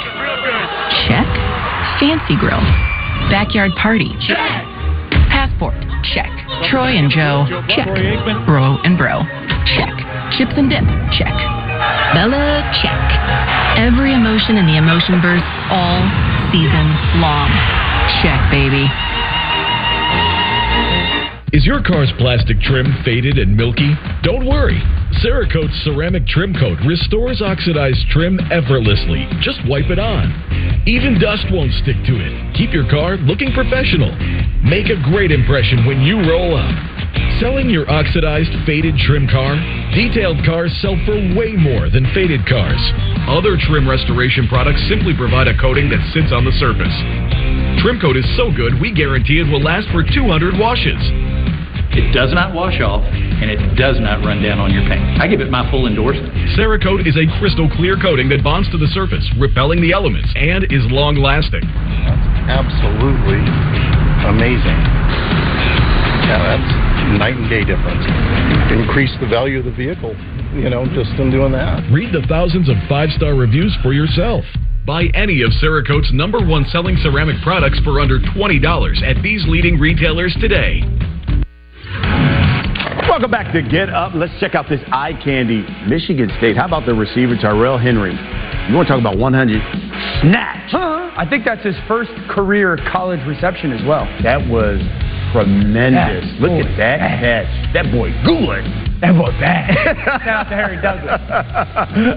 Check. 1.09 1.27
Fancy 1.99 2.38
grill. 2.38 2.62
Backyard 3.33 3.71
party? 3.81 4.13
Check. 4.21 4.38
Passport? 5.33 5.75
Check. 6.13 6.29
Troy 6.69 6.93
and 6.93 7.09
Joe? 7.09 7.45
Check. 7.73 7.89
Bro 8.45 8.79
and 8.85 8.97
bro? 8.97 9.25
Check. 9.77 9.93
Chips 10.38 10.53
and 10.55 10.69
dip? 10.69 10.85
Check. 11.17 11.33
Bella? 12.13 12.62
Check. 12.81 13.01
Every 13.81 14.13
emotion 14.13 14.57
in 14.57 14.65
the 14.65 14.77
emotion 14.77 15.21
verse 15.21 15.45
all 15.73 16.01
season 16.53 16.88
long. 17.17 17.49
Check, 18.21 18.39
baby. 18.53 18.85
Is 21.51 21.65
your 21.65 21.81
car's 21.81 22.13
plastic 22.19 22.62
trim 22.62 22.85
faded 23.03 23.39
and 23.39 23.57
milky? 23.57 23.97
Don't 24.21 24.45
worry. 24.45 24.77
Cerakote's 25.17 25.73
ceramic 25.81 26.27
trim 26.27 26.53
coat 26.53 26.77
restores 26.85 27.41
oxidized 27.41 28.05
trim 28.13 28.38
effortlessly. 28.53 29.25
Just 29.41 29.57
wipe 29.65 29.89
it 29.89 29.97
on. 29.97 30.29
Even 30.85 31.17
dust 31.17 31.49
won't 31.49 31.73
stick 31.81 31.97
to 32.05 32.21
it. 32.21 32.33
Keep 32.53 32.69
your 32.69 32.85
car 32.85 33.17
looking 33.25 33.49
professional. 33.57 34.13
Make 34.62 34.93
a 34.93 35.01
great 35.09 35.33
impression 35.33 35.89
when 35.89 36.05
you 36.05 36.21
roll 36.21 36.53
up. 36.53 36.69
Selling 37.41 37.73
your 37.73 37.89
oxidized, 37.89 38.53
faded 38.69 38.93
trim 39.01 39.25
car? 39.25 39.57
Detailed 39.97 40.45
cars 40.45 40.69
sell 40.85 41.01
for 41.01 41.17
way 41.33 41.57
more 41.57 41.89
than 41.89 42.05
faded 42.13 42.45
cars. 42.45 42.79
Other 43.25 43.57
trim 43.57 43.89
restoration 43.89 44.45
products 44.45 44.85
simply 44.85 45.17
provide 45.17 45.49
a 45.49 45.57
coating 45.57 45.89
that 45.89 46.13
sits 46.13 46.29
on 46.29 46.45
the 46.45 46.53
surface. 46.62 46.93
Trim 47.81 47.97
coat 47.97 48.17
is 48.17 48.27
so 48.38 48.53
good, 48.53 48.77
we 48.77 48.93
guarantee 48.93 49.41
it 49.41 49.49
will 49.49 49.63
last 49.63 49.89
for 49.89 50.05
200 50.05 50.59
washes. 50.59 51.29
It 51.99 52.15
does 52.15 52.31
not 52.31 52.55
wash 52.55 52.79
off, 52.79 53.03
and 53.03 53.51
it 53.51 53.59
does 53.75 53.99
not 53.99 54.23
run 54.23 54.39
down 54.41 54.55
on 54.55 54.71
your 54.71 54.88
paint. 54.88 55.19
I 55.19 55.27
give 55.27 55.43
it 55.43 55.51
my 55.51 55.69
full 55.69 55.83
endorsement. 55.83 56.31
Cerakote 56.55 57.03
is 57.03 57.19
a 57.19 57.27
crystal 57.43 57.67
clear 57.75 57.99
coating 57.99 58.31
that 58.31 58.39
bonds 58.41 58.71
to 58.71 58.79
the 58.79 58.88
surface, 58.95 59.27
repelling 59.35 59.83
the 59.83 59.91
elements, 59.91 60.31
and 60.39 60.63
is 60.71 60.88
long 60.95 61.19
lasting. 61.19 61.59
Absolutely 62.47 63.43
amazing. 64.31 64.79
Yeah, 66.23 66.55
that's 66.55 67.19
night 67.19 67.35
and 67.35 67.51
day 67.51 67.67
difference. 67.67 68.07
Increase 68.71 69.12
the 69.19 69.27
value 69.27 69.59
of 69.59 69.65
the 69.65 69.75
vehicle, 69.75 70.15
you 70.55 70.71
know, 70.71 70.88
just 70.95 71.12
in 71.19 71.27
doing 71.35 71.51
that. 71.51 71.83
Read 71.91 72.15
the 72.15 72.23
thousands 72.31 72.69
of 72.69 72.79
five 72.88 73.12
star 73.12 73.35
reviews 73.35 73.75
for 73.83 73.91
yourself. 73.91 74.45
Buy 74.88 75.12
any 75.13 75.43
of 75.43 75.51
Cerakote's 75.62 76.13
number 76.13 76.39
one 76.39 76.63
selling 76.71 76.95
ceramic 77.03 77.43
products 77.43 77.79
for 77.83 77.99
under 77.99 78.19
$20 78.19 79.03
at 79.03 79.21
these 79.21 79.43
leading 79.47 79.77
retailers 79.77 80.35
today. 80.39 80.79
Welcome 83.10 83.32
back 83.32 83.52
to 83.54 83.63
Get 83.63 83.89
Up. 83.89 84.12
Let's 84.13 84.32
check 84.39 84.54
out 84.54 84.69
this 84.69 84.82
eye 84.91 85.13
candy. 85.24 85.65
Michigan 85.88 86.30
State. 86.38 86.56
How 86.56 86.67
about 86.67 86.86
the 86.86 86.93
receiver, 86.93 87.36
Tyrell 87.36 87.80
Henry? 87.80 88.13
You 88.13 88.76
want 88.76 88.88
to 88.88 88.93
talk 88.93 89.02
about 89.02 89.17
100 89.17 89.60
snatch? 90.22 90.69
I 90.76 91.26
think 91.28 91.43
that's 91.43 91.65
his 91.65 91.76
first 91.88 92.12
career 92.30 92.78
college 92.93 93.19
reception 93.26 93.72
as 93.72 93.84
well. 93.88 94.06
That 94.22 94.38
was 94.48 94.78
tremendous. 95.32 96.26
Look 96.39 96.52
at 96.52 96.78
that 96.78 97.00
catch. 97.20 97.74
That 97.74 97.92
boy 97.92 98.10
good. 98.26 98.65
That 99.02 99.15
boy 99.15 99.32
bad. 99.39 99.72
Shout 100.26 100.28
out 100.28 100.44
to 100.50 100.56
Harry 100.56 100.82
Douglas. 100.82 101.22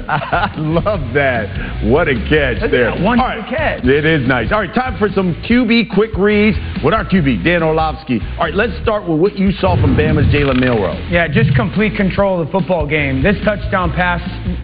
I 0.08 0.54
love 0.58 1.14
that. 1.14 1.84
What 1.86 2.08
a 2.08 2.14
catch 2.28 2.58
there. 2.70 2.90
one 3.02 3.20
All 3.20 3.26
right. 3.26 3.48
catch. 3.48 3.84
It 3.84 4.04
is 4.04 4.26
nice. 4.26 4.50
All 4.50 4.60
right, 4.60 4.74
time 4.74 4.98
for 4.98 5.08
some 5.14 5.34
QB 5.46 5.94
quick 5.94 6.10
reads 6.18 6.56
with 6.84 6.92
our 6.94 7.04
QB, 7.04 7.44
Dan 7.44 7.62
Orlovsky. 7.62 8.18
All 8.38 8.46
right, 8.46 8.54
let's 8.54 8.74
start 8.82 9.08
with 9.08 9.20
what 9.20 9.38
you 9.38 9.52
saw 9.52 9.80
from 9.80 9.94
Bama's 9.96 10.26
Jalen 10.34 10.58
Milroe. 10.58 10.98
Yeah, 11.10 11.28
just 11.28 11.54
complete 11.54 11.96
control 11.96 12.40
of 12.40 12.46
the 12.46 12.52
football 12.52 12.86
game. 12.86 13.22
This 13.22 13.36
touchdown 13.44 13.92
pass, 13.92 14.20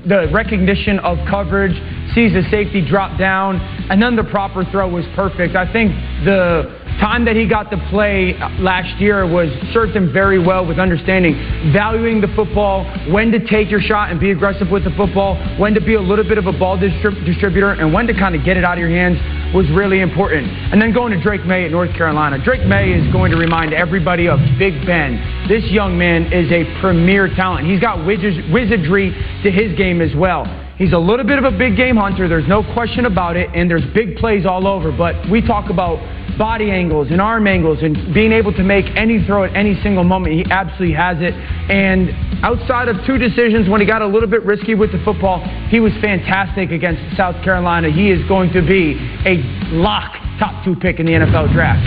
the 0.07 0.29
recognition 0.33 0.99
of 1.01 1.19
coverage, 1.29 1.75
sees 2.15 2.33
the 2.33 2.43
safety 2.51 2.87
drop 2.87 3.19
down, 3.19 3.57
and 3.91 4.03
then 4.03 4.17
the 4.17 4.25
proper 4.25 4.65
throw 4.73 4.89
was 4.89 5.05
perfect. 5.15 5.55
I 5.55 5.71
think 5.73 5.93
the 6.25 6.78
time 6.99 7.25
that 7.25 7.37
he 7.37 7.47
got 7.47 7.71
to 7.71 7.79
play 7.91 8.35
last 8.59 9.01
year 9.01 9.27
was 9.27 9.49
served 9.73 9.95
him 9.95 10.13
very 10.13 10.39
well 10.39 10.67
with 10.67 10.79
understanding, 10.79 11.35
valuing 11.73 12.21
the 12.21 12.29
football, 12.35 12.85
when 13.11 13.31
to 13.31 13.39
take 13.47 13.71
your 13.71 13.81
shot 13.81 14.11
and 14.11 14.21
be 14.21 14.31
aggressive 14.31 14.69
with 14.71 14.85
the 14.85 14.91
football, 14.91 15.37
when 15.59 15.75
to 15.75 15.81
be 15.81 15.95
a 15.95 16.01
little 16.01 16.25
bit 16.25 16.39
of 16.39 16.47
a 16.47 16.53
ball 16.53 16.77
distrib- 16.77 17.25
distributor, 17.25 17.71
and 17.71 17.93
when 17.93 18.07
to 18.07 18.15
kind 18.15 18.35
of 18.35 18.45
get 18.45 18.57
it 18.57 18.65
out 18.65 18.75
of 18.75 18.81
your 18.81 18.91
hands 18.91 19.19
was 19.55 19.69
really 19.71 20.01
important. 20.01 20.47
And 20.49 20.81
then 20.81 20.93
going 20.93 21.13
to 21.13 21.23
Drake 21.23 21.45
Maye 21.47 21.65
at 21.65 21.71
North 21.71 21.95
Carolina. 21.95 22.43
Drake 22.43 22.67
Maye 22.67 22.93
is 22.93 23.13
going 23.13 23.31
to 23.31 23.37
remind 23.37 23.73
everybody 23.73 24.29
of 24.29 24.39
Big 24.59 24.85
Ben. 24.85 25.47
This 25.49 25.65
young 25.71 25.97
man 25.97 26.33
is 26.33 26.51
a 26.53 26.65
premier 26.81 27.29
talent. 27.35 27.67
He's 27.67 27.81
got 27.81 28.05
wizardry 28.05 29.11
to 29.43 29.51
his 29.51 29.77
game 29.77 30.01
as 30.01 30.15
well. 30.15 30.68
He's 30.79 30.93
a 30.93 30.99
little 30.99 31.27
bit 31.27 31.39
of 31.39 31.45
a 31.45 31.51
big 31.51 31.77
game 31.77 31.97
hunter. 31.97 32.29
There's 32.29 32.47
no 32.47 32.63
question 32.73 33.05
about 33.05 33.37
it. 33.37 33.51
And 33.53 33.69
there's 33.69 33.85
big 33.95 34.17
plays 34.17 34.47
all 34.47 34.67
over. 34.67 34.93
But 34.93 35.29
we 35.29 35.43
talk 35.43 35.71
about 35.71 35.99
body 36.39 36.71
angles 36.71 37.09
and 37.11 37.21
arm 37.21 37.49
angles 37.49 37.81
and 37.83 38.15
being 38.15 38.31
able 38.31 38.53
to 38.53 38.63
make 38.63 38.87
any 38.95 39.25
throw 39.27 39.43
at 39.43 39.57
any 39.57 39.75
single 39.83 40.05
moment. 40.05 40.35
He 40.35 40.47
absolutely 40.49 40.95
has 40.95 41.17
it. 41.21 41.35
And 41.35 42.15
outside 42.45 42.87
of 42.87 42.97
two 43.05 43.19
decisions 43.19 43.69
when 43.69 43.81
he 43.81 43.87
got 43.89 44.03
a 44.03 44.07
little 44.07 44.29
bit 44.29 44.45
risky 44.45 44.77
with 44.77 44.93
the 44.93 45.03
football, 45.05 45.43
he 45.69 45.81
was 45.81 45.93
fantastic 46.01 46.71
against 46.71 47.03
South 47.17 47.43
Carolina. 47.43 47.91
He 47.91 48.13
is 48.13 48.27
going 48.29 48.53
to 48.53 48.63
be 48.63 48.95
a 49.27 49.43
lock 49.75 50.15
top 50.39 50.65
two 50.65 50.77
pick 50.77 51.01
in 51.01 51.07
the 51.07 51.13
NFL 51.13 51.53
draft. 51.53 51.83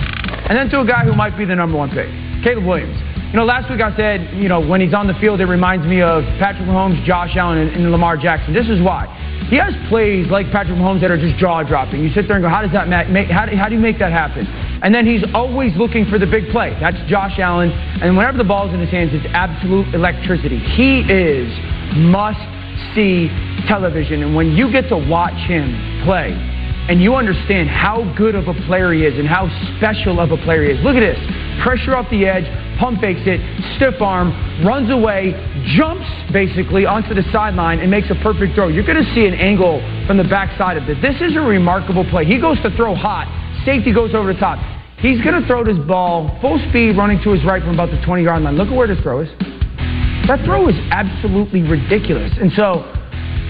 And 0.49 0.57
then 0.57 0.69
to 0.69 0.81
a 0.81 0.85
guy 0.85 1.05
who 1.05 1.13
might 1.13 1.37
be 1.37 1.45
the 1.45 1.55
number 1.55 1.77
one 1.77 1.89
pick, 1.89 2.11
Caleb 2.43 2.65
Williams. 2.65 3.10
You 3.31 3.37
know, 3.37 3.45
last 3.45 3.71
week 3.71 3.79
I 3.79 3.95
said, 3.95 4.35
you 4.35 4.49
know, 4.49 4.59
when 4.59 4.81
he's 4.81 4.93
on 4.93 5.07
the 5.07 5.13
field, 5.13 5.39
it 5.39 5.45
reminds 5.45 5.87
me 5.87 6.01
of 6.01 6.25
Patrick 6.35 6.67
Mahomes, 6.67 7.01
Josh 7.05 7.31
Allen, 7.37 7.59
and, 7.59 7.71
and 7.71 7.89
Lamar 7.89 8.17
Jackson. 8.17 8.53
This 8.53 8.67
is 8.67 8.81
why. 8.81 9.07
He 9.49 9.55
has 9.55 9.71
plays 9.87 10.27
like 10.27 10.51
Patrick 10.51 10.77
Mahomes 10.77 10.99
that 10.99 11.11
are 11.11 11.17
just 11.17 11.39
jaw 11.39 11.63
dropping. 11.63 12.03
You 12.03 12.11
sit 12.11 12.27
there 12.27 12.35
and 12.35 12.43
go, 12.43 12.49
how 12.49 12.61
does 12.61 12.73
that 12.73 12.89
ma- 12.89 13.07
make? 13.07 13.31
How 13.31 13.45
do, 13.45 13.55
how 13.55 13.69
do 13.69 13.75
you 13.75 13.79
make 13.79 13.99
that 13.99 14.11
happen? 14.11 14.45
And 14.83 14.93
then 14.93 15.07
he's 15.07 15.23
always 15.33 15.71
looking 15.77 16.05
for 16.11 16.19
the 16.19 16.25
big 16.27 16.51
play. 16.51 16.75
That's 16.81 16.99
Josh 17.07 17.39
Allen. 17.39 17.71
And 18.03 18.17
whenever 18.17 18.37
the 18.37 18.43
ball's 18.43 18.73
in 18.73 18.81
his 18.81 18.89
hands, 18.89 19.11
it's 19.13 19.25
absolute 19.31 19.95
electricity. 19.95 20.59
He 20.59 20.99
is 21.07 21.47
must 22.03 22.43
see 22.95 23.31
television. 23.63 24.23
And 24.23 24.35
when 24.35 24.51
you 24.59 24.69
get 24.73 24.89
to 24.89 24.97
watch 24.97 25.39
him 25.47 26.03
play, 26.03 26.35
and 26.89 27.01
you 27.01 27.15
understand 27.15 27.69
how 27.69 28.03
good 28.17 28.35
of 28.35 28.47
a 28.47 28.53
player 28.65 28.91
he 28.93 29.05
is 29.05 29.17
and 29.17 29.27
how 29.27 29.47
special 29.77 30.19
of 30.19 30.31
a 30.31 30.37
player 30.37 30.63
he 30.65 30.71
is. 30.71 30.79
Look 30.83 30.95
at 30.95 31.01
this. 31.01 31.19
Pressure 31.61 31.95
off 31.95 32.09
the 32.09 32.25
edge, 32.25 32.45
pump 32.79 32.99
fakes 32.99 33.21
it, 33.25 33.39
stiff 33.77 34.01
arm, 34.01 34.33
runs 34.65 34.89
away, 34.89 35.37
jumps 35.77 36.09
basically 36.33 36.85
onto 36.85 37.13
the 37.13 37.23
sideline 37.31 37.79
and 37.79 37.91
makes 37.91 38.09
a 38.09 38.15
perfect 38.23 38.55
throw. 38.55 38.67
You're 38.67 38.85
going 38.85 39.03
to 39.03 39.13
see 39.13 39.25
an 39.25 39.35
angle 39.35 39.79
from 40.07 40.17
the 40.17 40.25
backside 40.25 40.77
of 40.77 40.87
this. 40.87 40.97
This 41.01 41.21
is 41.21 41.37
a 41.37 41.41
remarkable 41.41 42.03
play. 42.09 42.25
He 42.25 42.41
goes 42.41 42.57
to 42.63 42.75
throw 42.75 42.95
hot. 42.95 43.29
Safety 43.63 43.93
goes 43.93 44.15
over 44.15 44.33
the 44.33 44.39
top. 44.39 44.57
He's 44.97 45.21
going 45.21 45.39
to 45.39 45.45
throw 45.47 45.63
this 45.63 45.77
ball 45.85 46.37
full 46.41 46.57
speed 46.69 46.97
running 46.97 47.21
to 47.23 47.31
his 47.31 47.43
right 47.45 47.61
from 47.61 47.73
about 47.73 47.91
the 47.91 48.01
20 48.05 48.23
yard 48.23 48.41
line. 48.41 48.57
Look 48.57 48.69
at 48.69 48.75
where 48.75 48.87
this 48.87 48.99
throw 49.01 49.21
is. 49.21 49.29
That 50.27 50.41
throw 50.45 50.67
is 50.69 50.75
absolutely 50.91 51.61
ridiculous. 51.61 52.31
And 52.39 52.51
so, 52.53 52.85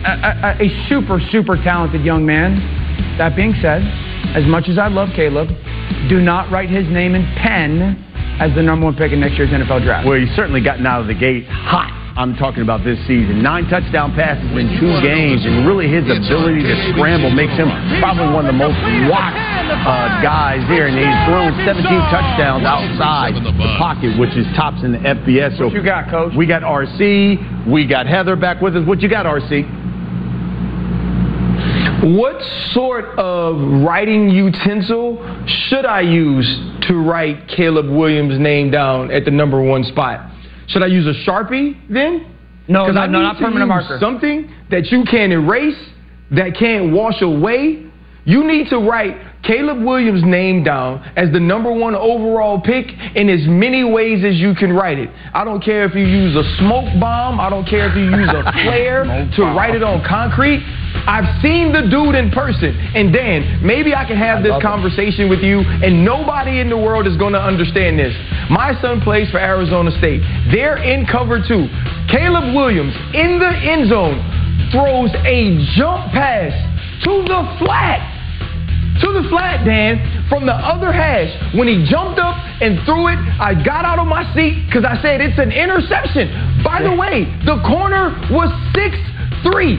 a, 0.03 0.57
a, 0.59 0.65
a 0.65 0.87
super, 0.89 1.19
super 1.31 1.55
talented 1.57 2.03
young 2.03 2.25
man. 2.25 2.80
That 3.17 3.35
being 3.35 3.53
said, 3.61 3.81
as 4.35 4.45
much 4.45 4.69
as 4.69 4.77
I 4.77 4.87
love 4.87 5.09
Caleb, 5.15 5.49
do 6.09 6.19
not 6.19 6.51
write 6.51 6.69
his 6.69 6.87
name 6.87 7.15
in 7.15 7.23
pen 7.37 7.97
as 8.39 8.53
the 8.55 8.63
number 8.63 8.85
one 8.85 8.95
pick 8.95 9.11
in 9.11 9.19
next 9.19 9.37
year's 9.37 9.49
NFL 9.49 9.83
draft. 9.83 10.07
Well, 10.07 10.19
he's 10.19 10.33
certainly 10.35 10.61
gotten 10.61 10.85
out 10.85 11.01
of 11.01 11.07
the 11.07 11.13
gate 11.13 11.45
hot. 11.47 11.97
I'm 12.17 12.35
talking 12.35 12.61
about 12.61 12.83
this 12.83 12.99
season. 13.07 13.41
Nine 13.41 13.71
touchdown 13.71 14.11
passes 14.11 14.43
in 14.51 14.67
two 14.83 14.91
games, 14.99 15.45
and 15.47 15.63
really 15.65 15.87
his 15.87 16.03
ability 16.03 16.59
to 16.63 16.75
scramble 16.91 17.31
makes 17.31 17.55
him 17.55 17.71
probably 18.03 18.27
one 18.35 18.43
of 18.45 18.51
the 18.51 18.59
most 18.59 18.75
watched 19.07 19.39
uh, 19.39 20.19
guys 20.19 20.59
here. 20.67 20.91
And 20.91 20.97
he's 20.99 21.19
thrown 21.23 21.55
17 21.63 21.87
touchdowns 22.11 22.67
outside 22.67 23.39
the 23.39 23.55
pocket, 23.79 24.19
which 24.19 24.35
is 24.35 24.43
tops 24.59 24.83
in 24.83 24.91
the 24.91 24.99
FBS. 24.99 25.57
So 25.57 25.71
What 25.71 25.73
you 25.73 25.83
got, 25.83 26.11
Coach? 26.11 26.33
We 26.35 26.45
got 26.45 26.63
RC. 26.63 27.71
We 27.71 27.87
got 27.87 28.07
Heather 28.07 28.35
back 28.35 28.59
with 28.61 28.75
us. 28.75 28.85
What 28.85 28.99
you 28.99 29.07
got, 29.07 29.25
RC? 29.25 29.63
What 32.03 32.41
sort 32.71 33.05
of 33.19 33.83
writing 33.83 34.29
utensil 34.29 35.17
should 35.67 35.85
I 35.85 36.01
use 36.01 36.47
to 36.87 36.95
write 36.95 37.47
Caleb 37.47 37.89
Williams' 37.89 38.39
name 38.39 38.71
down 38.71 39.11
at 39.11 39.23
the 39.23 39.29
number 39.29 39.61
one 39.61 39.83
spot? 39.83 40.31
Should 40.67 40.81
I 40.81 40.87
use 40.87 41.05
a 41.05 41.29
Sharpie 41.29 41.79
then? 41.89 42.35
No, 42.67 42.87
no, 42.87 43.01
I 43.01 43.07
no, 43.07 43.21
not 43.21 43.37
permanent 43.37 43.67
marker. 43.67 43.97
Something 43.99 44.51
that 44.71 44.87
you 44.91 45.03
can 45.03 45.31
erase, 45.31 45.77
that 46.31 46.55
can't 46.57 46.91
wash 46.91 47.21
away. 47.21 47.85
You 48.25 48.47
need 48.47 48.69
to 48.69 48.77
write 48.77 49.17
Caleb 49.43 49.83
Williams' 49.83 50.23
name 50.23 50.63
down 50.63 51.01
as 51.15 51.31
the 51.31 51.39
number 51.39 51.71
one 51.71 51.95
overall 51.95 52.61
pick 52.61 52.85
in 53.15 53.27
as 53.27 53.41
many 53.47 53.83
ways 53.83 54.23
as 54.23 54.35
you 54.35 54.53
can 54.53 54.71
write 54.71 54.99
it. 54.99 55.09
I 55.33 55.43
don't 55.43 55.63
care 55.63 55.85
if 55.85 55.95
you 55.95 56.05
use 56.05 56.35
a 56.35 56.43
smoke 56.59 56.85
bomb. 56.99 57.39
I 57.39 57.49
don't 57.49 57.65
care 57.67 57.89
if 57.89 57.95
you 57.97 58.05
use 58.05 58.29
a 58.29 58.43
flare 58.63 59.03
to 59.35 59.41
write 59.57 59.73
it 59.73 59.81
on 59.81 60.05
concrete. 60.05 60.61
I've 61.07 61.41
seen 61.41 61.73
the 61.73 61.89
dude 61.89 62.13
in 62.13 62.29
person. 62.29 62.77
And 62.93 63.11
Dan, 63.11 63.65
maybe 63.65 63.95
I 63.95 64.05
can 64.05 64.17
have 64.17 64.43
this 64.43 64.53
conversation 64.61 65.29
with 65.29 65.41
you, 65.41 65.61
and 65.61 66.05
nobody 66.05 66.59
in 66.59 66.69
the 66.69 66.77
world 66.77 67.07
is 67.07 67.17
going 67.17 67.33
to 67.33 67.41
understand 67.41 67.97
this. 67.97 68.13
My 68.49 68.77
son 68.81 69.01
plays 69.01 69.29
for 69.31 69.39
Arizona 69.39 69.89
State. 69.97 70.21
They're 70.51 70.77
in 70.77 71.07
cover 71.07 71.41
two. 71.41 71.65
Caleb 72.11 72.53
Williams 72.53 72.93
in 73.15 73.39
the 73.39 73.49
end 73.49 73.89
zone 73.89 74.21
throws 74.69 75.09
a 75.25 75.57
jump 75.75 76.13
pass 76.13 76.53
to 77.03 77.23
the 77.25 77.57
flat 77.57 78.10
to 78.99 79.07
the 79.13 79.29
flat, 79.29 79.63
Dan, 79.63 80.27
from 80.27 80.45
the 80.45 80.53
other 80.53 80.91
hash. 80.91 81.31
When 81.55 81.67
he 81.67 81.85
jumped 81.89 82.19
up 82.19 82.35
and 82.61 82.83
threw 82.85 83.07
it, 83.07 83.17
I 83.39 83.53
got 83.63 83.85
out 83.85 83.99
of 83.99 84.07
my 84.07 84.23
seat 84.35 84.65
because 84.67 84.83
I 84.83 85.01
said 85.01 85.21
it's 85.21 85.39
an 85.39 85.51
interception. 85.51 86.27
By 86.63 86.81
the 86.83 86.93
way, 86.93 87.25
the 87.45 87.61
corner 87.65 88.11
was 88.29 88.51
6 88.75 88.97
3. 89.43 89.77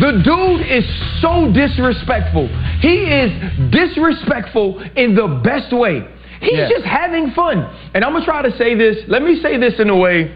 The 0.00 0.22
dude 0.24 0.66
is 0.66 0.84
so 1.20 1.52
disrespectful. 1.52 2.48
He 2.80 3.04
is 3.04 3.30
disrespectful 3.70 4.82
in 4.96 5.14
the 5.14 5.40
best 5.44 5.72
way. 5.72 6.02
He's 6.40 6.58
Yeah. 6.58 6.68
just 6.68 6.84
having 6.84 7.30
fun. 7.32 7.64
And 7.94 8.04
I'm 8.04 8.12
going 8.12 8.22
to 8.22 8.26
try 8.26 8.42
to 8.42 8.56
say 8.56 8.74
this. 8.74 8.98
Let 9.06 9.22
me 9.22 9.40
say 9.40 9.58
this 9.58 9.78
in 9.78 9.90
a 9.90 9.96
way 9.96 10.32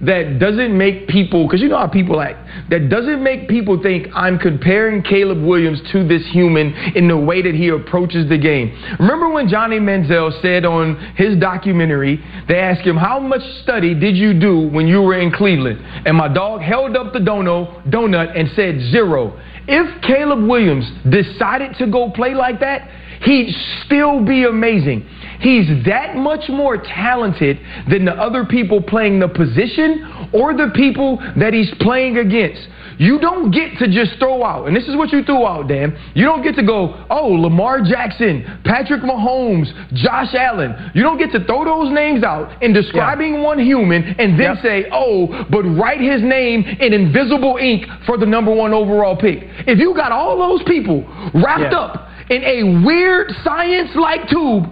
that 0.00 0.38
doesn't 0.38 0.76
make 0.76 1.08
people, 1.08 1.46
because 1.46 1.60
you 1.60 1.68
know 1.68 1.78
how 1.78 1.88
people 1.88 2.20
act, 2.20 2.38
that 2.70 2.88
doesn't 2.88 3.22
make 3.22 3.48
people 3.48 3.82
think 3.82 4.06
I'm 4.14 4.38
comparing 4.38 5.02
Caleb 5.02 5.42
Williams 5.42 5.80
to 5.92 6.06
this 6.06 6.24
human 6.30 6.72
in 6.94 7.08
the 7.08 7.16
way 7.16 7.42
that 7.42 7.54
he 7.54 7.68
approaches 7.68 8.28
the 8.28 8.38
game. 8.38 8.70
Remember 9.00 9.28
when 9.28 9.48
Johnny 9.48 9.80
Manziel 9.80 10.40
said 10.40 10.64
on 10.64 10.96
his 11.16 11.36
documentary, 11.38 12.22
they 12.46 12.58
asked 12.58 12.86
him, 12.86 12.96
How 12.96 13.18
much 13.18 13.42
study 13.62 13.94
did 13.94 14.16
you 14.16 14.38
do 14.38 14.68
when 14.68 14.86
you 14.86 15.02
were 15.02 15.18
in 15.18 15.32
Cleveland? 15.32 15.80
And 16.06 16.16
my 16.16 16.32
dog 16.32 16.60
held 16.60 16.96
up 16.96 17.12
the 17.12 17.20
dono, 17.20 17.82
donut 17.88 18.38
and 18.38 18.48
said 18.54 18.80
zero. 18.92 19.40
If 19.66 20.02
Caleb 20.02 20.48
Williams 20.48 20.90
decided 21.10 21.76
to 21.78 21.90
go 21.90 22.10
play 22.10 22.34
like 22.34 22.60
that, 22.60 22.88
he'd 23.22 23.54
still 23.84 24.24
be 24.24 24.44
amazing. 24.44 25.06
He's 25.40 25.68
that 25.86 26.16
much 26.16 26.48
more 26.48 26.78
talented 26.78 27.60
than 27.88 28.04
the 28.04 28.12
other 28.12 28.44
people 28.44 28.82
playing 28.82 29.20
the 29.20 29.28
position 29.28 30.28
or 30.32 30.52
the 30.52 30.72
people 30.74 31.18
that 31.36 31.52
he's 31.54 31.72
playing 31.80 32.18
against. 32.18 32.66
You 32.98 33.20
don't 33.20 33.52
get 33.52 33.78
to 33.78 33.86
just 33.86 34.18
throw 34.18 34.42
out, 34.42 34.66
and 34.66 34.74
this 34.76 34.88
is 34.88 34.96
what 34.96 35.12
you 35.12 35.22
threw 35.22 35.46
out, 35.46 35.68
Dan. 35.68 35.96
You 36.14 36.24
don't 36.24 36.42
get 36.42 36.56
to 36.56 36.64
go, 36.64 37.06
oh, 37.08 37.28
Lamar 37.28 37.80
Jackson, 37.82 38.60
Patrick 38.64 39.02
Mahomes, 39.02 39.68
Josh 39.94 40.34
Allen. 40.34 40.90
You 40.94 41.04
don't 41.04 41.16
get 41.16 41.30
to 41.30 41.44
throw 41.44 41.64
those 41.64 41.92
names 41.94 42.24
out 42.24 42.60
in 42.60 42.72
describing 42.72 43.40
one 43.40 43.60
human 43.60 44.02
and 44.18 44.32
then 44.32 44.54
Yep. 44.56 44.62
say, 44.64 44.86
oh, 44.90 45.46
but 45.48 45.62
write 45.62 46.00
his 46.00 46.22
name 46.22 46.64
in 46.64 46.92
invisible 46.92 47.56
ink 47.60 47.86
for 48.04 48.16
the 48.18 48.26
number 48.26 48.52
one 48.52 48.74
overall 48.74 49.14
pick. 49.14 49.44
If 49.68 49.78
you 49.78 49.94
got 49.94 50.10
all 50.10 50.36
those 50.36 50.64
people 50.64 51.04
wrapped 51.34 51.70
Yeah. 51.72 51.78
up 51.78 52.07
in 52.30 52.42
a 52.44 52.84
weird 52.84 53.32
science 53.42 53.90
like 53.94 54.28
tube 54.28 54.64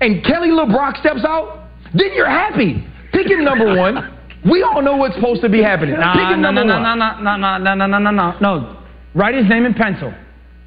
and 0.00 0.24
Kelly 0.24 0.48
LeBrock 0.48 0.98
steps 1.00 1.24
out, 1.26 1.68
then 1.94 2.12
you're 2.14 2.28
happy. 2.28 2.86
Pick 3.12 3.26
him 3.28 3.44
number 3.44 3.76
one. 3.76 4.18
We 4.44 4.62
all 4.62 4.82
know 4.82 4.96
what's 4.96 5.14
supposed 5.14 5.42
to 5.42 5.48
be 5.48 5.62
happening. 5.62 5.94
Nah, 5.94 6.30
no, 6.30 6.36
number 6.36 6.64
no, 6.64 6.80
one. 6.80 6.98
no, 6.98 7.16
no, 7.20 7.36
no, 7.36 7.58
no, 7.58 7.74
no, 7.74 7.86
no, 7.86 7.98
no, 7.98 8.10
no, 8.10 8.38
no. 8.40 8.82
Write 9.14 9.34
his 9.34 9.48
name 9.48 9.66
in 9.66 9.74
pencil. 9.74 10.12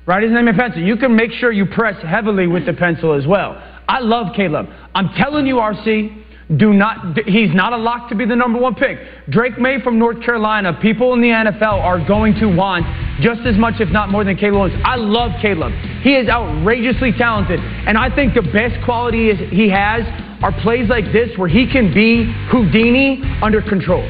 Write 0.05 0.23
his 0.23 0.31
name 0.31 0.47
in 0.47 0.55
pencil. 0.55 0.81
You 0.81 0.95
can 0.97 1.15
make 1.15 1.31
sure 1.31 1.51
you 1.51 1.65
press 1.65 2.01
heavily 2.03 2.47
with 2.47 2.65
the 2.65 2.73
pencil 2.73 3.13
as 3.13 3.25
well. 3.27 3.61
I 3.87 3.99
love 3.99 4.33
Caleb. 4.35 4.67
I'm 4.93 5.09
telling 5.17 5.45
you, 5.47 5.55
RC, 5.55 6.24
do 6.57 6.73
not. 6.73 7.17
He's 7.25 7.53
not 7.53 7.73
a 7.73 7.77
lock 7.77 8.09
to 8.09 8.15
be 8.15 8.25
the 8.25 8.35
number 8.35 8.59
one 8.59 8.75
pick. 8.75 8.99
Drake 9.29 9.57
Maye 9.57 9.81
from 9.83 9.97
North 9.97 10.21
Carolina. 10.21 10.77
People 10.79 11.13
in 11.13 11.21
the 11.21 11.29
NFL 11.29 11.81
are 11.81 12.05
going 12.05 12.35
to 12.35 12.45
want 12.45 12.85
just 13.19 13.41
as 13.47 13.57
much, 13.57 13.75
if 13.79 13.89
not 13.89 14.09
more, 14.09 14.23
than 14.23 14.37
Caleb 14.37 14.61
Williams. 14.61 14.83
I 14.85 14.95
love 14.95 15.31
Caleb. 15.41 15.73
He 16.03 16.13
is 16.13 16.29
outrageously 16.29 17.13
talented, 17.17 17.59
and 17.59 17.97
I 17.97 18.13
think 18.13 18.35
the 18.35 18.43
best 18.43 18.75
quality 18.85 19.33
he 19.33 19.69
has 19.69 20.03
are 20.43 20.51
plays 20.61 20.87
like 20.87 21.05
this 21.11 21.35
where 21.37 21.49
he 21.49 21.65
can 21.65 21.93
be 21.93 22.31
Houdini 22.51 23.23
under 23.41 23.61
control. 23.61 24.05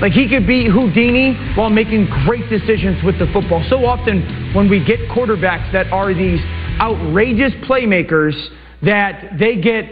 Like 0.00 0.12
he 0.12 0.28
could 0.28 0.46
be 0.46 0.68
Houdini 0.68 1.34
while 1.54 1.70
making 1.70 2.06
great 2.26 2.50
decisions 2.50 3.02
with 3.04 3.18
the 3.18 3.26
football. 3.32 3.64
So 3.70 3.86
often 3.86 4.52
when 4.54 4.68
we 4.68 4.84
get 4.84 4.98
quarterbacks 5.10 5.72
that 5.72 5.92
are 5.92 6.12
these 6.12 6.40
outrageous 6.80 7.52
playmakers 7.64 8.34
that 8.82 9.38
they 9.38 9.56
get 9.56 9.86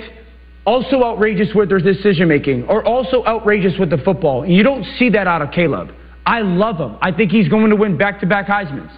also 0.66 1.02
outrageous 1.02 1.48
with 1.54 1.68
their 1.68 1.78
decision 1.78 2.28
making 2.28 2.64
or 2.64 2.84
also 2.84 3.24
outrageous 3.26 3.74
with 3.78 3.90
the 3.90 3.98
football. 3.98 4.46
You 4.46 4.62
don't 4.62 4.84
see 4.98 5.10
that 5.10 5.26
out 5.26 5.42
of 5.42 5.50
Caleb. 5.50 5.90
I 6.26 6.40
love 6.40 6.78
him. 6.78 6.96
I 7.02 7.12
think 7.12 7.30
he's 7.30 7.48
going 7.48 7.70
to 7.70 7.76
win 7.76 7.98
back 7.98 8.20
to 8.20 8.26
back 8.26 8.46
Heisman's. 8.46 8.92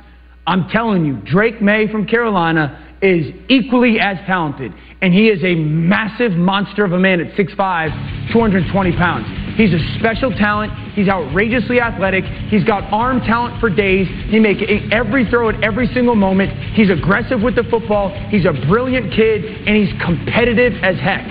I'm 0.46 0.68
telling 0.68 1.04
you, 1.04 1.16
Drake 1.24 1.60
Maye 1.60 1.90
from 1.90 2.06
Carolina 2.06 2.96
is 3.02 3.34
equally 3.48 3.98
as 4.00 4.16
talented. 4.26 4.72
And 5.02 5.12
he 5.12 5.28
is 5.28 5.42
a 5.42 5.54
massive 5.54 6.32
monster 6.32 6.84
of 6.84 6.92
a 6.92 6.98
man 6.98 7.20
at 7.20 7.34
6'5, 7.36 8.32
220 8.32 8.92
pounds. 8.92 9.45
He's 9.56 9.72
a 9.72 9.98
special 9.98 10.30
talent. 10.30 10.72
He's 10.92 11.08
outrageously 11.08 11.80
athletic. 11.80 12.24
He's 12.48 12.64
got 12.64 12.84
arm 12.92 13.20
talent 13.20 13.58
for 13.58 13.70
days. 13.70 14.06
He 14.28 14.38
makes 14.38 14.60
every 14.92 15.28
throw 15.30 15.48
at 15.48 15.62
every 15.64 15.86
single 15.88 16.14
moment. 16.14 16.52
He's 16.74 16.90
aggressive 16.90 17.40
with 17.40 17.56
the 17.56 17.64
football. 17.64 18.10
He's 18.28 18.44
a 18.44 18.52
brilliant 18.68 19.12
kid, 19.12 19.44
and 19.44 19.76
he's 19.76 19.92
competitive 20.02 20.74
as 20.82 20.96
heck. 20.98 21.24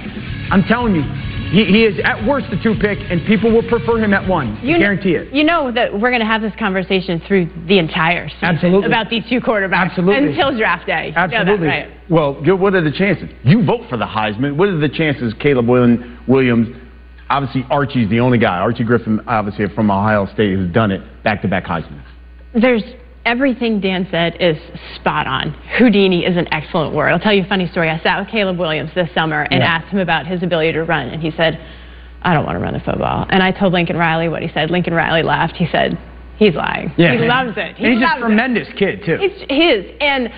I'm 0.51 0.63
telling 0.63 0.95
you, 0.95 1.03
he, 1.51 1.65
he, 1.65 1.83
is 1.85 1.99
at 2.03 2.25
worst 2.25 2.47
the 2.49 2.57
two 2.61 2.73
pick, 2.81 2.97
and 2.99 3.25
people 3.27 3.51
will 3.51 3.67
prefer 3.69 3.99
him 3.99 4.13
at 4.13 4.27
one. 4.27 4.59
You 4.63 4.77
guarantee 4.77 5.13
know, 5.13 5.21
it. 5.21 5.33
You 5.33 5.43
know 5.43 5.71
that 5.71 5.93
we're 5.93 6.09
going 6.09 6.21
to 6.21 6.25
have 6.25 6.41
this 6.41 6.53
conversation 6.57 7.21
through 7.27 7.49
the 7.67 7.77
entire 7.77 8.27
season 8.29 8.49
Absolutely. 8.55 8.88
about 8.88 9.09
these 9.09 9.23
two 9.29 9.39
quarterbacks 9.39 9.91
Absolutely. 9.91 10.29
until 10.29 10.57
draft 10.57 10.88
day. 10.88 11.07
You 11.07 11.13
know 11.13 11.27
that, 11.27 11.33
Absolutely. 11.33 11.67
right? 11.67 11.91
Well, 12.09 12.33
what 12.57 12.73
are 12.73 12.83
the 12.83 12.91
chances? 12.91 13.29
You 13.43 13.63
vote 13.63 13.89
for 13.89 13.97
the 13.97 14.05
Heisman. 14.05 14.57
What 14.57 14.69
are 14.69 14.79
the 14.79 14.89
chances 14.89 15.33
Caleb 15.39 15.67
Williams? 16.27 16.85
Obviously, 17.29 17.65
Archie's 17.69 18.09
the 18.09 18.19
only 18.19 18.38
guy. 18.38 18.57
Archie 18.59 18.83
Griffin, 18.83 19.19
obviously 19.27 19.67
from 19.73 19.89
Ohio 19.89 20.25
State, 20.27 20.53
who's 20.55 20.71
done 20.71 20.91
it 20.91 21.01
back-to-back 21.23 21.65
Heisman. 21.65 22.01
There's 22.53 22.83
everything 23.25 23.81
Dan 23.81 24.07
said 24.11 24.38
is 24.39 24.57
spot 24.95 25.25
on. 25.25 25.51
Houdini 25.77 26.23
is 26.25 26.38
an 26.38 26.47
excellent 26.53 26.93
word. 26.93 27.09
I'll 27.09 27.19
tell 27.19 27.33
you 27.33 27.43
a 27.43 27.47
funny 27.47 27.67
story. 27.67 27.89
I 27.89 27.99
sat 28.03 28.19
with 28.19 28.29
Caleb 28.29 28.59
Williams 28.59 28.91
this 28.93 29.09
summer 29.15 29.41
and 29.49 29.61
Yeah. 29.61 29.65
asked 29.67 29.88
him 29.88 29.99
about 29.99 30.27
his 30.27 30.43
ability 30.43 30.73
to 30.73 30.83
run, 30.83 31.07
and 31.09 31.21
he 31.21 31.31
said, 31.31 31.59
I 32.21 32.33
don't 32.33 32.45
want 32.45 32.57
to 32.57 32.63
run 32.63 32.73
the 32.73 32.79
football. 32.79 33.25
And 33.29 33.41
I 33.41 33.51
told 33.51 33.73
Lincoln 33.73 33.97
Riley 33.97 34.29
what 34.29 34.41
he 34.43 34.47
said. 34.49 34.69
Lincoln 34.71 34.93
Riley 34.93 35.23
laughed. 35.23 35.55
He 35.55 35.67
said, 35.71 35.97
He's 36.38 36.53
lying. 36.53 36.89
He 36.97 37.03
loves 37.03 37.53
it. 37.55 37.77
He 37.77 37.85
and 37.85 37.93
he's 37.93 38.03
a 38.03 38.19
tremendous 38.19 38.67
kid, 38.77 39.03
too. 39.05 39.17
It's 39.21 39.39
his. 39.49 39.95
And 40.01 40.29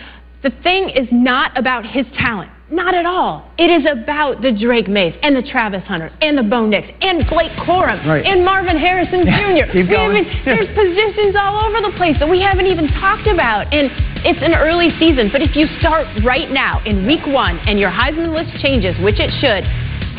the 0.44 0.52
thing 0.64 0.90
is 0.90 1.08
not 1.12 1.58
about 1.58 1.86
his 1.86 2.06
talent. 2.18 2.52
Not 2.70 2.94
at 2.94 3.06
all. 3.06 3.50
It 3.58 3.72
is 3.72 3.86
about 3.90 4.42
the 4.42 4.52
Drake 4.52 4.90
Mayes 4.90 5.16
and 5.24 5.34
the 5.34 5.42
Travis 5.42 5.84
Hunter 5.86 6.12
and 6.22 6.38
the 6.38 6.44
Bo 6.44 6.66
Nix 6.66 6.86
and 7.02 7.26
Blake 7.28 7.52
Corum 7.64 8.06
Right. 8.06 8.26
and 8.26 8.44
Marvin 8.44 8.78
Harrison 8.78 9.24
Jr. 9.24 9.72
keep 9.72 9.88
going. 9.90 10.26
haven't- 10.26 10.44
there's 10.46 10.68
positions 10.76 11.36
all 11.40 11.64
over 11.66 11.80
the 11.80 11.96
place 11.96 12.20
that 12.20 12.28
we 12.28 12.42
haven't 12.42 12.68
even 12.68 12.90
talked 13.00 13.26
about. 13.28 13.74
And 13.74 13.90
it's 14.26 14.42
an 14.42 14.54
early 14.54 14.92
season. 15.00 15.30
But 15.32 15.42
if 15.42 15.56
you 15.56 15.66
start 15.80 16.08
right 16.24 16.52
now 16.52 16.82
in 16.86 17.08
week 17.08 17.26
one 17.26 17.58
and 17.68 17.80
your 17.80 17.90
Heisman 17.90 18.34
list 18.34 18.52
changes, 18.62 19.00
which 19.00 19.20
it 19.22 19.32
should, 19.40 19.64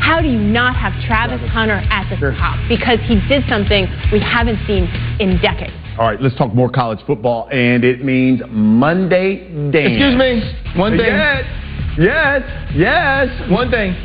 how 0.01 0.21
do 0.23 0.29
you 0.29 0.39
not 0.39 0.75
have 0.75 0.95
Travis 1.05 1.43
Hunter 1.51 1.83
at 1.91 2.09
the 2.09 2.17
top? 2.39 2.57
Because 2.67 2.99
he 3.01 3.21
did 3.29 3.45
something 3.47 3.87
we 4.11 4.21
haven't 4.21 4.59
seen 4.67 4.89
in 5.21 5.37
decades. 5.43 5.75
All 5.99 6.07
right, 6.07 6.23
let's 6.23 6.37
talk 6.37 6.55
more 6.55 6.71
college 6.71 7.01
football, 7.09 7.49
and 7.51 7.83
it 7.83 8.05
means 8.05 8.41
Monday 8.49 9.49
dance. 9.73 9.99
Excuse 9.99 10.15
me. 10.15 10.79
One 10.79 10.97
thing. 10.97 11.07
Yes. 11.07 11.45
Yes. 11.99 12.73
Yes. 12.73 13.51
One 13.51 13.69
thing. 13.69 13.97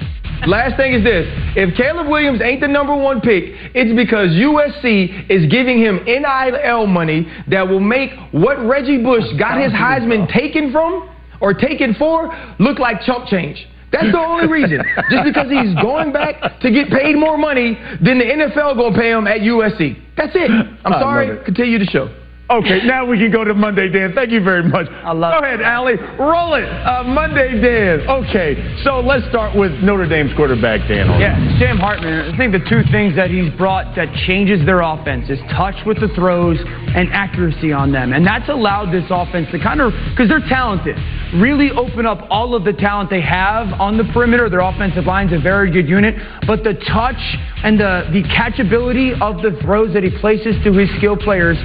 Last 0.47 0.75
thing 0.75 0.95
is 0.95 1.03
this. 1.03 1.27
If 1.55 1.77
Caleb 1.77 2.07
Williams 2.07 2.41
ain't 2.41 2.61
the 2.61 2.67
number 2.67 2.95
one 2.95 3.21
pick, 3.21 3.43
it's 3.75 3.95
because 3.95 4.29
USC 4.31 5.29
is 5.29 5.45
giving 5.51 5.77
him 5.77 5.99
NIL 6.05 6.87
money 6.87 7.31
that 7.47 7.69
will 7.69 7.79
make 7.79 8.09
what 8.31 8.57
Reggie 8.65 9.01
Bush 9.01 9.25
got 9.37 9.61
his 9.61 9.71
Heisman 9.71 10.27
taken 10.33 10.71
from 10.71 11.07
or 11.41 11.53
taken 11.53 11.93
for 11.93 12.33
look 12.57 12.79
like 12.79 13.01
chump 13.01 13.27
change. 13.27 13.67
That's 13.93 14.11
the 14.11 14.19
only 14.19 14.47
reason. 14.51 14.81
Just 15.09 15.23
because 15.23 15.49
he's 15.49 15.73
going 15.77 16.11
back 16.11 16.59
to 16.59 16.71
get 16.71 16.89
paid 16.89 17.15
more 17.15 17.37
money 17.37 17.77
than 18.01 18.17
the 18.17 18.25
NFL 18.25 18.75
going 18.75 18.93
to 18.93 18.99
pay 18.99 19.11
him 19.11 19.27
at 19.27 19.41
USC. 19.41 20.01
That's 20.17 20.35
it. 20.35 20.49
I'm 20.49 20.93
sorry. 20.99 21.29
it. 21.37 21.45
Continue 21.45 21.77
the 21.79 21.85
show. 21.85 22.09
Okay, 22.53 22.85
now 22.85 23.03
we 23.03 23.17
can 23.17 23.31
go 23.31 23.43
to 23.43 23.55
Monday 23.55 23.89
Dan. 23.89 24.13
Thank 24.13 24.29
you 24.29 24.43
very 24.43 24.61
much. 24.61 24.85
I 24.87 25.11
love 25.11 25.41
Go 25.41 25.47
ahead, 25.47 25.61
Allie. 25.61 25.97
Roll 26.19 26.53
it. 26.53 26.69
Uh, 26.69 27.03
Monday 27.03 27.59
Dan. 27.59 28.07
Okay, 28.07 28.77
so 28.83 28.99
let's 28.99 29.27
start 29.29 29.57
with 29.57 29.71
Notre 29.81 30.07
Dame's 30.07 30.31
quarterback, 30.35 30.87
Dan. 30.87 31.09
Yeah, 31.19 31.33
Sam 31.57 31.77
Hartman. 31.77 32.31
I 32.31 32.37
think 32.37 32.53
the 32.53 32.61
two 32.69 32.83
things 32.91 33.15
that 33.15 33.31
he's 33.31 33.51
brought 33.57 33.95
that 33.95 34.13
changes 34.27 34.63
their 34.67 34.81
offense 34.81 35.31
is 35.31 35.39
touch 35.49 35.73
with 35.83 35.99
the 35.99 36.09
throws 36.13 36.59
and 36.93 37.09
accuracy 37.11 37.73
on 37.73 37.91
them, 37.91 38.13
and 38.13 38.21
that's 38.25 38.47
allowed 38.49 38.93
this 38.93 39.05
offense 39.09 39.49
to 39.51 39.57
kind 39.57 39.81
of 39.81 39.91
because 40.11 40.29
they're 40.29 40.47
talented, 40.47 40.95
really 41.41 41.71
open 41.71 42.05
up 42.05 42.27
all 42.29 42.53
of 42.53 42.63
the 42.65 42.73
talent 42.73 43.09
they 43.09 43.21
have 43.21 43.73
on 43.81 43.97
the 43.97 44.05
perimeter. 44.13 44.47
Their 44.47 44.61
offensive 44.61 45.05
line's 45.05 45.33
a 45.33 45.41
very 45.41 45.71
good 45.71 45.89
unit, 45.89 46.13
but 46.45 46.63
the 46.63 46.77
touch 46.85 47.17
and 47.65 47.79
the 47.79 48.05
the 48.13 48.21
catchability 48.29 49.19
of 49.21 49.41
the 49.41 49.57
throws 49.65 49.91
that 49.95 50.03
he 50.03 50.11
places 50.21 50.55
to 50.63 50.71
his 50.73 50.89
skill 50.97 51.17
players, 51.17 51.57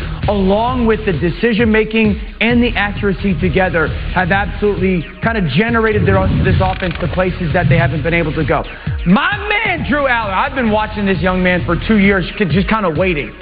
along 0.79 0.87
with 0.87 1.05
the 1.07 1.13
decision 1.13 1.71
making 1.71 2.21
and 2.41 2.63
the 2.63 2.71
accuracy 2.77 3.39
together, 3.41 3.89
have 4.15 4.31
absolutely 4.31 5.03
kind 5.23 5.37
of 5.37 5.45
generated 5.51 6.07
their 6.07 6.19
this 6.45 6.57
offense 6.61 6.95
to 7.01 7.09
places 7.15 7.53
that 7.53 7.69
they 7.69 7.77
haven't 7.77 8.03
been 8.03 8.15
able 8.15 8.33
to 8.35 8.45
go. 8.45 8.63
My 9.07 9.37
man, 9.49 9.89
Drew 9.89 10.07
Allar, 10.07 10.33
I've 10.33 10.55
been 10.55 10.71
watching 10.71 11.07
this 11.07 11.19
young 11.21 11.43
man 11.43 11.65
for 11.65 11.77
two 11.89 11.99
years, 11.99 12.25
just 12.51 12.69
kind 12.69 12.87
of 12.87 12.97
waiting. 12.97 13.33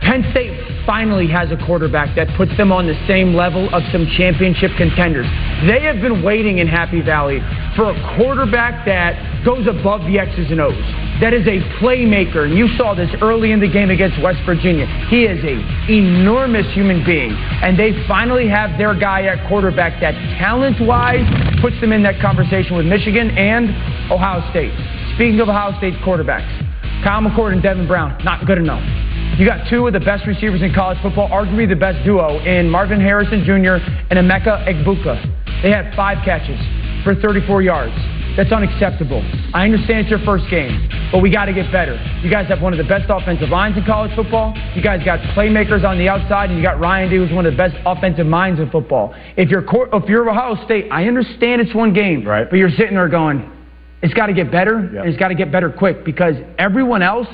Penn 0.00 0.24
State 0.32 0.56
finally 0.86 1.28
has 1.28 1.52
a 1.52 1.56
quarterback 1.66 2.16
that 2.16 2.26
puts 2.36 2.56
them 2.56 2.72
on 2.72 2.86
the 2.86 2.98
same 3.06 3.34
level 3.34 3.68
of 3.74 3.82
some 3.92 4.08
championship 4.16 4.72
contenders. 4.76 5.26
They 5.68 5.82
have 5.82 6.00
been 6.00 6.22
waiting 6.22 6.58
in 6.58 6.66
Happy 6.66 7.02
Valley 7.02 7.38
for 7.76 7.92
a 7.92 8.16
quarterback 8.16 8.86
that 8.86 9.44
goes 9.44 9.66
above 9.68 10.00
the 10.02 10.18
X's 10.18 10.50
and 10.50 10.60
O's. 10.60 10.74
That 11.20 11.34
is 11.34 11.46
a 11.46 11.60
playmaker, 11.78 12.48
and 12.48 12.56
you 12.56 12.66
saw 12.76 12.94
this 12.94 13.10
early 13.20 13.52
in 13.52 13.60
the 13.60 13.68
game 13.68 13.90
against 13.90 14.20
West 14.22 14.40
Virginia. 14.46 14.86
He 15.08 15.24
is 15.24 15.38
a 15.44 15.60
enormous 15.92 16.66
human 16.72 17.04
being, 17.04 17.32
and 17.62 17.78
they 17.78 17.92
finally 18.08 18.48
have 18.48 18.78
their 18.78 18.98
guy 18.98 19.28
at 19.28 19.46
quarterback 19.48 20.00
that 20.00 20.14
talent-wise 20.40 21.28
puts 21.60 21.78
them 21.80 21.92
in 21.92 22.02
that 22.04 22.20
conversation 22.20 22.74
with 22.74 22.86
Michigan 22.86 23.30
and 23.36 23.68
Ohio 24.10 24.40
State. 24.50 24.72
Speaking 25.14 25.40
of 25.40 25.48
Ohio 25.48 25.76
State 25.76 25.94
quarterbacks, 26.00 26.48
Kyle 27.04 27.20
McCord 27.20 27.52
and 27.52 27.62
Devin 27.62 27.86
Brown, 27.86 28.16
not 28.24 28.46
good 28.46 28.58
enough. 28.58 28.82
You 29.40 29.46
got 29.46 29.70
two 29.70 29.86
of 29.86 29.94
the 29.94 30.00
best 30.00 30.26
receivers 30.26 30.60
in 30.60 30.74
college 30.74 30.98
football, 31.00 31.26
arguably 31.30 31.66
the 31.66 31.74
best 31.74 32.04
duo 32.04 32.44
in 32.44 32.68
Marvin 32.68 33.00
Harrison 33.00 33.42
Jr. 33.42 33.80
and 34.12 34.20
Emeka 34.20 34.68
Egbuka. 34.68 35.16
They 35.62 35.70
had 35.70 35.96
five 35.96 36.18
catches 36.26 36.60
for 37.02 37.14
34 37.14 37.62
yards. 37.62 37.96
That's 38.36 38.52
unacceptable. 38.52 39.24
I 39.54 39.64
understand 39.64 40.00
it's 40.00 40.10
your 40.10 40.18
first 40.26 40.44
game, 40.50 40.90
but 41.10 41.20
we 41.20 41.30
got 41.30 41.46
to 41.46 41.54
get 41.54 41.72
better. 41.72 41.96
You 42.22 42.28
guys 42.28 42.48
have 42.48 42.60
one 42.60 42.74
of 42.74 42.76
the 42.76 42.84
best 42.84 43.06
offensive 43.08 43.48
lines 43.48 43.78
in 43.78 43.86
college 43.86 44.14
football. 44.14 44.52
You 44.76 44.82
guys 44.82 45.02
got 45.06 45.20
playmakers 45.34 45.84
on 45.88 45.96
the 45.96 46.06
outside, 46.06 46.50
and 46.50 46.58
you 46.58 46.62
got 46.62 46.78
Ryan 46.78 47.08
Day, 47.08 47.16
who's 47.16 47.32
one 47.32 47.46
of 47.46 47.54
the 47.54 47.56
best 47.56 47.76
offensive 47.86 48.26
minds 48.26 48.60
in 48.60 48.70
football. 48.70 49.14
If 49.38 49.48
you're 49.48 49.64
if 49.66 50.06
you're 50.06 50.28
Ohio 50.28 50.62
State, 50.66 50.88
I 50.92 51.08
understand 51.08 51.62
it's 51.62 51.74
one 51.74 51.94
game, 51.94 52.28
right? 52.28 52.44
But 52.44 52.56
you're 52.56 52.76
sitting 52.76 52.92
there 52.92 53.08
going, 53.08 53.50
it's 54.02 54.12
got 54.12 54.26
to 54.26 54.34
get 54.34 54.52
better, 54.52 54.76
and 54.76 55.08
it's 55.08 55.18
got 55.18 55.28
to 55.28 55.34
get 55.34 55.50
better 55.50 55.70
quick 55.70 56.04
because 56.04 56.34
everyone 56.58 57.00
else, 57.00 57.26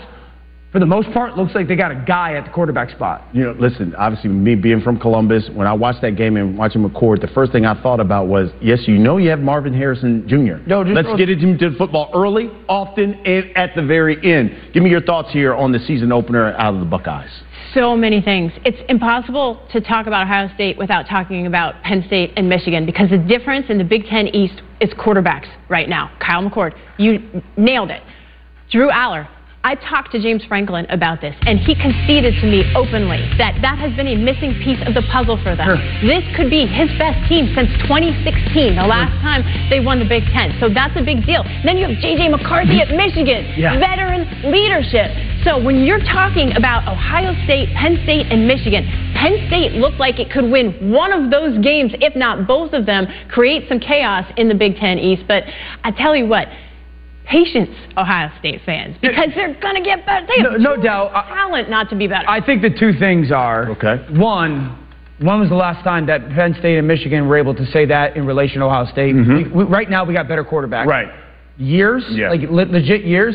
for 0.76 0.80
the 0.80 0.84
most 0.84 1.10
part, 1.12 1.38
looks 1.38 1.54
like 1.54 1.68
they 1.68 1.74
got 1.74 1.90
a 1.90 2.04
guy 2.06 2.34
at 2.34 2.44
the 2.44 2.50
quarterback 2.50 2.90
spot. 2.90 3.24
You 3.32 3.44
know, 3.44 3.56
listen, 3.58 3.94
obviously, 3.94 4.28
me 4.28 4.54
being 4.54 4.82
from 4.82 5.00
Columbus, 5.00 5.48
when 5.54 5.66
I 5.66 5.72
watched 5.72 6.02
that 6.02 6.16
game 6.16 6.36
and 6.36 6.58
watching 6.58 6.86
McCord, 6.86 7.22
the 7.22 7.28
first 7.28 7.50
thing 7.50 7.64
I 7.64 7.80
thought 7.82 7.98
about 7.98 8.26
was, 8.26 8.50
yes, 8.60 8.80
you 8.86 8.98
know 8.98 9.16
you 9.16 9.30
have 9.30 9.38
Marvin 9.38 9.72
Harrison 9.72 10.28
Jr. 10.28 10.68
Yo, 10.68 10.84
just 10.84 10.94
Let's 10.94 11.08
throw- 11.08 11.16
get 11.16 11.30
into 11.30 11.70
the 11.70 11.76
football 11.78 12.10
early, 12.14 12.50
often, 12.68 13.14
and 13.24 13.56
at 13.56 13.74
the 13.74 13.80
very 13.80 14.18
end. 14.30 14.54
Give 14.74 14.82
me 14.82 14.90
your 14.90 15.00
thoughts 15.00 15.32
here 15.32 15.54
on 15.54 15.72
the 15.72 15.78
season 15.78 16.12
opener 16.12 16.52
out 16.58 16.74
of 16.74 16.80
the 16.80 16.86
Buckeyes. 16.86 17.30
so 17.72 17.96
many 17.96 18.20
things. 18.20 18.52
It's 18.66 18.82
impossible 18.90 19.66
to 19.72 19.80
talk 19.80 20.07
about 20.07 20.24
Ohio 20.24 20.55
State 20.57 20.76
without 20.76 21.09
talking 21.09 21.46
about 21.46 21.82
Penn 21.84 22.05
State 22.07 22.34
and 22.36 22.51
Michigan 22.51 22.84
because 22.84 23.09
the 23.09 23.16
difference 23.16 23.64
in 23.70 23.78
the 23.78 23.84
Big 23.84 24.05
Ten 24.05 24.28
East 24.28 24.61
is 24.82 24.90
quarterbacks 24.90 25.48
right 25.70 25.88
now. 25.88 26.11
Kyle 26.20 26.42
McCord, 26.42 26.74
you 26.98 27.42
nailed 27.57 27.90
it. 27.90 28.03
Drew 28.70 28.90
Allar. 28.90 29.26
I 29.66 29.74
talked 29.74 30.12
to 30.12 30.22
James 30.22 30.44
Franklin 30.46 30.86
about 30.94 31.20
this, 31.20 31.34
and 31.42 31.58
he 31.58 31.74
conceded 31.74 32.38
to 32.38 32.46
me 32.46 32.62
openly 32.78 33.18
that 33.34 33.58
that 33.66 33.82
has 33.82 33.90
been 33.98 34.06
a 34.06 34.14
missing 34.14 34.54
piece 34.62 34.78
of 34.86 34.94
the 34.94 35.02
puzzle 35.10 35.42
for 35.42 35.58
them. 35.58 35.66
This 36.06 36.22
could 36.38 36.46
be 36.54 36.70
his 36.70 36.86
best 37.02 37.18
team 37.26 37.50
since 37.50 37.66
2016, 37.82 38.78
the 38.78 38.86
last 38.86 39.10
time 39.26 39.42
they 39.66 39.82
won 39.82 39.98
the 39.98 40.06
Big 40.06 40.22
Ten. 40.30 40.54
So 40.62 40.70
that's 40.70 40.94
a 40.94 41.02
big 41.02 41.26
deal. 41.26 41.42
Then 41.66 41.82
you 41.82 41.90
have 41.90 41.98
J.J. 41.98 42.30
McCarthy 42.30 42.78
at 42.78 42.94
Michigan, 42.94 43.42
Yeah. 43.58 43.74
veteran 43.82 44.30
leadership. 44.54 45.10
So 45.42 45.58
when 45.58 45.82
you're 45.82 46.02
talking 46.14 46.54
about 46.54 46.86
Ohio 46.86 47.34
State, 47.42 47.74
Penn 47.74 47.98
State, 48.06 48.30
and 48.30 48.46
Michigan, 48.46 48.86
Penn 49.18 49.50
State 49.50 49.72
looked 49.72 49.98
like 49.98 50.20
it 50.22 50.30
could 50.30 50.46
win 50.46 50.94
one 50.94 51.10
of 51.10 51.30
those 51.34 51.58
games, 51.58 51.90
if 52.00 52.14
not 52.14 52.46
both 52.46 52.72
of 52.72 52.86
them, 52.86 53.10
create 53.28 53.66
some 53.68 53.80
chaos 53.80 54.30
in 54.36 54.46
the 54.46 54.54
Big 54.54 54.76
Ten 54.76 54.98
East. 54.98 55.24
But 55.26 55.42
I 55.82 55.90
tell 55.90 56.14
you 56.14 56.26
what, 56.26 56.46
patience, 57.27 57.70
Ohio 57.97 58.31
State 58.39 58.61
fans, 58.64 58.97
because 59.03 59.29
they're 59.35 59.55
going 59.61 59.74
to 59.74 59.83
get 59.83 60.07
better. 60.07 60.27
They 60.27 60.43
have 60.43 60.61
No- 60.61 60.77
no 60.77 60.83
doubt. 60.83 61.12
talent 61.29 61.68
not 61.68 61.91
to 61.91 61.97
be 61.97 62.07
better. 62.07 62.29
I 62.29 62.41
think 62.45 62.62
the 62.62 62.70
two 62.70 62.93
things 62.99 63.31
are 63.33 63.70
okay. 63.70 63.97
One, 64.18 64.79
when 65.18 65.41
was 65.41 65.49
the 65.49 65.55
last 65.57 65.83
time 65.83 66.07
that 66.07 66.29
Penn 66.31 66.55
State 66.59 66.79
and 66.79 66.87
Michigan 66.87 67.27
were 67.29 67.37
able 67.39 67.55
to 67.55 67.66
say 67.66 67.87
that 67.87 68.16
in 68.16 68.27
relation 68.27 68.61
to 68.61 68.66
Ohio 68.66 68.87
State? 68.87 69.14
Mm-hmm. 69.14 69.57
We, 69.57 69.64
we, 69.64 69.70
right 69.70 69.89
now, 69.91 70.05
we 70.05 70.14
got 70.14 70.29
better 70.29 70.45
quarterbacks. 70.45 70.87
Right. 70.87 71.09
Years, 71.59 72.05
like 72.11 72.43
le- 72.43 72.70
legit 72.70 73.05
years. 73.05 73.35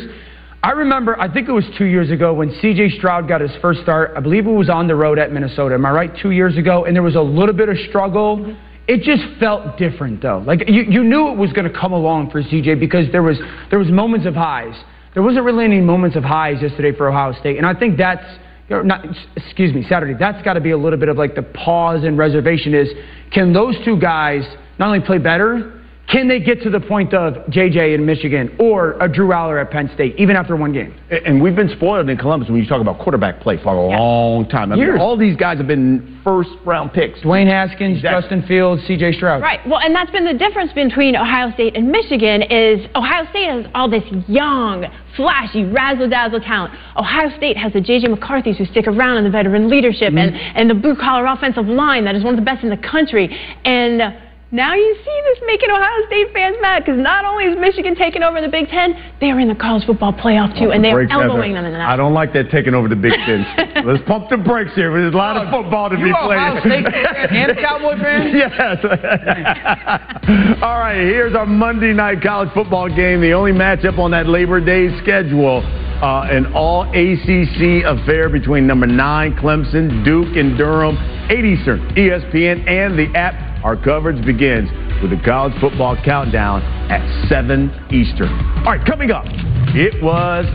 I 0.62 0.70
remember, 0.70 1.20
I 1.20 1.32
think 1.32 1.48
it 1.48 1.52
was 1.52 1.64
two 1.76 1.86
years 1.86 2.12
ago 2.12 2.32
when 2.34 2.54
C.J. 2.62 2.90
Stroud 2.98 3.26
got 3.26 3.40
his 3.40 3.50
first 3.60 3.80
start. 3.82 4.12
I 4.16 4.20
believe 4.20 4.46
it 4.46 4.50
was 4.52 4.70
on 4.70 4.86
the 4.86 4.94
road 4.94 5.18
at 5.18 5.32
Minnesota. 5.32 5.74
Am 5.74 5.84
I 5.84 5.90
right? 5.90 6.10
Two 6.22 6.30
years 6.30 6.56
ago, 6.56 6.84
and 6.84 6.94
there 6.94 7.02
was 7.02 7.16
a 7.16 7.20
little 7.20 7.54
bit 7.54 7.68
of 7.68 7.76
struggle. 7.88 8.36
Mm-hmm. 8.36 8.58
It 8.88 9.02
just 9.02 9.22
felt 9.38 9.78
different, 9.78 10.22
though. 10.22 10.42
Like 10.44 10.68
you, 10.68 10.82
you 10.82 11.04
knew 11.04 11.28
it 11.28 11.36
was 11.36 11.52
going 11.52 11.70
to 11.70 11.78
come 11.78 11.92
along 11.92 12.30
for 12.30 12.42
C.J. 12.42 12.76
because 12.76 13.10
there 13.12 13.22
was 13.22 13.38
there 13.70 13.78
was 13.78 13.88
moments 13.88 14.26
of 14.26 14.34
highs. 14.34 14.74
There 15.14 15.22
wasn't 15.22 15.44
really 15.44 15.64
any 15.64 15.80
moments 15.80 16.16
of 16.16 16.24
highs 16.24 16.62
yesterday 16.62 16.96
for 16.96 17.08
Ohio 17.08 17.38
State, 17.38 17.58
and 17.58 17.66
I 17.66 17.74
think 17.74 17.98
that's 17.98 18.24
not, 18.70 19.04
excuse 19.36 19.74
me, 19.74 19.84
Saturday. 19.88 20.14
That's 20.18 20.42
got 20.42 20.54
to 20.54 20.60
be 20.60 20.70
a 20.70 20.78
little 20.78 20.98
bit 20.98 21.08
of 21.08 21.16
like 21.16 21.34
the 21.34 21.42
pause 21.42 22.04
and 22.04 22.16
reservation 22.16 22.74
is 22.74 22.88
can 23.32 23.52
those 23.52 23.76
two 23.84 23.98
guys 24.00 24.42
not 24.78 24.88
only 24.88 25.04
play 25.04 25.18
better, 25.18 25.81
can 26.08 26.28
they 26.28 26.40
get 26.40 26.60
to 26.62 26.70
the 26.70 26.80
point 26.80 27.14
of 27.14 27.34
JJ 27.46 27.94
in 27.94 28.04
Michigan 28.04 28.54
or 28.58 28.98
a 29.00 29.08
Drew 29.08 29.28
Allar 29.28 29.60
at 29.60 29.70
Penn 29.70 29.90
State, 29.94 30.14
even 30.18 30.36
after 30.36 30.56
one 30.56 30.72
game? 30.72 30.94
And 31.10 31.40
we've 31.40 31.56
been 31.56 31.70
spoiled 31.70 32.08
in 32.10 32.18
Columbus 32.18 32.50
when 32.50 32.60
you 32.60 32.66
talk 32.66 32.80
about 32.80 32.98
quarterback 32.98 33.40
play 33.40 33.56
for 33.62 33.74
a 33.74 33.86
long 33.86 34.46
time. 34.48 34.72
I 34.72 34.74
mean, 34.74 34.84
Years. 34.84 34.98
all 35.00 35.16
these 35.16 35.36
guys 35.36 35.58
have 35.58 35.66
been 35.66 36.20
first 36.24 36.50
round 36.66 36.92
picks. 36.92 37.20
Dwayne 37.20 37.46
Haskins, 37.46 38.02
Justin 38.02 38.44
Fields, 38.46 38.82
CJ 38.82 39.14
Stroud. 39.16 39.40
Right. 39.42 39.60
Well, 39.66 39.80
and 39.80 39.94
that's 39.94 40.10
been 40.10 40.26
the 40.26 40.34
difference 40.34 40.72
between 40.72 41.16
Ohio 41.16 41.50
State 41.52 41.76
and 41.76 41.90
Michigan 41.90 42.42
is 42.42 42.86
Ohio 42.94 43.24
State 43.30 43.48
has 43.48 43.66
all 43.74 43.88
this 43.88 44.04
young, 44.28 44.84
flashy, 45.16 45.64
razzle-dazzle 45.64 46.40
talent. 46.40 46.74
Ohio 46.96 47.34
State 47.36 47.56
has 47.56 47.72
the 47.72 47.80
J.J. 47.80 48.08
McCarthy's 48.08 48.58
who 48.58 48.66
stick 48.66 48.86
around 48.86 49.18
in 49.18 49.24
the 49.24 49.30
veteran 49.30 49.70
leadership 49.70 50.12
and, 50.12 50.34
and 50.36 50.68
the 50.68 50.74
blue-collar 50.74 51.24
offensive 51.26 51.66
line 51.66 52.04
that 52.04 52.14
is 52.14 52.22
one 52.22 52.34
of 52.34 52.40
the 52.40 52.44
best 52.44 52.62
in 52.62 52.70
the 52.70 52.76
country. 52.76 53.28
And 53.64 54.02
uh, 54.02 54.10
now 54.52 54.74
you 54.74 54.94
see 55.02 55.20
this 55.24 55.38
making 55.46 55.70
Ohio 55.70 56.06
State 56.06 56.28
fans 56.34 56.56
mad 56.60 56.84
because 56.84 57.00
not 57.00 57.24
only 57.24 57.44
is 57.44 57.58
Michigan 57.58 57.94
taking 57.96 58.22
over 58.22 58.40
the 58.40 58.48
Big 58.48 58.68
Ten, 58.68 58.92
they 59.18 59.30
are 59.30 59.40
in 59.40 59.48
the 59.48 59.54
college 59.54 59.86
football 59.86 60.12
playoff 60.12 60.52
too, 60.58 60.70
and 60.70 60.84
they 60.84 60.90
are 60.90 61.08
elbowing 61.08 61.54
them 61.54 61.64
in 61.64 61.72
the 61.72 61.80
I 61.80 61.96
don't 61.96 62.12
like 62.12 62.34
that 62.34 62.50
taking 62.50 62.74
over 62.74 62.86
the 62.86 62.96
Big 62.96 63.14
Ten. 63.24 63.46
Let's 63.86 64.04
pump 64.06 64.28
the 64.28 64.36
brakes 64.36 64.72
here. 64.74 64.92
There's 64.92 65.14
a 65.14 65.16
lot 65.16 65.38
of 65.38 65.50
football 65.50 65.88
to 65.88 65.96
You 65.96 66.04
be 66.04 66.10
a 66.10 66.14
Ohio 66.14 66.60
played. 66.60 66.84
State 66.84 67.32
and 67.32 67.50
a 67.50 67.54
Cowboy 67.56 67.96
fan? 67.96 68.36
yes. 68.36 68.78
All 70.62 70.78
right, 70.78 71.00
here's 71.00 71.34
our 71.34 71.46
Monday 71.46 71.94
night 71.94 72.20
college 72.22 72.50
football 72.52 72.88
game, 72.94 73.22
the 73.22 73.32
only 73.32 73.52
matchup 73.52 73.98
on 73.98 74.10
that 74.10 74.26
Labor 74.26 74.60
Day 74.60 74.88
schedule. 75.02 75.62
Uh, 76.02 76.26
an 76.28 76.52
all 76.52 76.82
ACC 76.82 77.84
affair 77.86 78.28
between 78.28 78.66
number 78.66 78.88
nine 78.88 79.34
Clemson, 79.36 80.04
Duke, 80.04 80.36
and 80.36 80.58
Durham, 80.58 80.98
8 81.30 81.44
Eastern, 81.44 81.78
ESPN, 81.94 82.68
and 82.68 82.98
the 82.98 83.06
app. 83.16 83.51
Our 83.64 83.76
coverage 83.76 84.24
begins 84.26 84.68
with 85.00 85.12
the 85.12 85.22
college 85.24 85.54
football 85.60 85.96
countdown 86.04 86.62
at 86.90 87.28
7 87.28 87.70
Eastern. 87.92 88.28
All 88.66 88.74
right, 88.74 88.84
coming 88.84 89.12
up, 89.12 89.24
it 89.70 90.02
was 90.02 90.46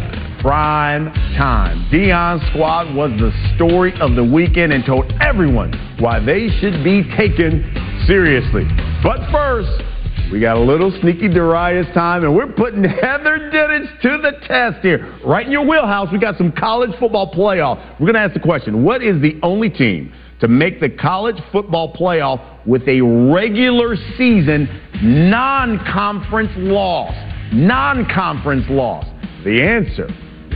prime 0.42 1.06
time. 1.38 1.88
Deion's 1.90 2.46
squad 2.52 2.94
was 2.94 3.12
the 3.18 3.32
story 3.56 3.94
of 4.02 4.16
the 4.16 4.24
weekend 4.24 4.74
and 4.74 4.84
told 4.86 5.10
everyone 5.22 5.72
why 6.00 6.20
they 6.20 6.50
should 6.60 6.84
be 6.84 7.04
taken 7.16 7.64
seriously. 8.08 8.68
But 9.02 9.32
first, 9.32 9.72
we 10.30 10.42
got 10.42 10.58
a 10.58 10.62
little 10.62 10.92
sneaky 11.00 11.30
Darius 11.30 11.88
time, 11.94 12.26
and 12.26 12.36
we're 12.36 12.52
putting 12.52 12.84
Heather 12.84 13.50
Dinich 13.54 14.02
to 14.02 14.18
the 14.22 14.34
test 14.46 14.80
here. 14.82 15.18
Right 15.26 15.46
in 15.46 15.52
your 15.54 15.66
wheelhouse, 15.66 16.12
we 16.12 16.20
got 16.20 16.38
some 16.38 16.52
college 16.52 16.92
football 17.00 17.32
playoff. 17.34 17.78
We're 18.02 18.12
going 18.12 18.16
to 18.16 18.20
ask 18.20 18.34
the 18.34 18.42
question 18.42 18.84
what 18.84 19.02
is 19.02 19.22
the 19.22 19.40
only 19.44 19.70
team 19.70 20.12
to 20.40 20.48
make 20.48 20.80
the 20.80 20.90
college 20.90 21.38
football 21.52 21.94
playoff 21.94 22.42
with 22.66 22.88
a 22.88 23.02
regular 23.02 23.96
season 24.18 24.68
non 25.02 25.80
conference 25.92 26.52
loss? 26.56 27.14
Non 27.54 28.06
conference 28.14 28.66
loss. 28.70 29.06
The 29.44 29.62
answer 29.62 30.08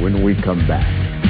when 0.02 0.24
we 0.24 0.40
come 0.42 0.68
back. 0.68 1.21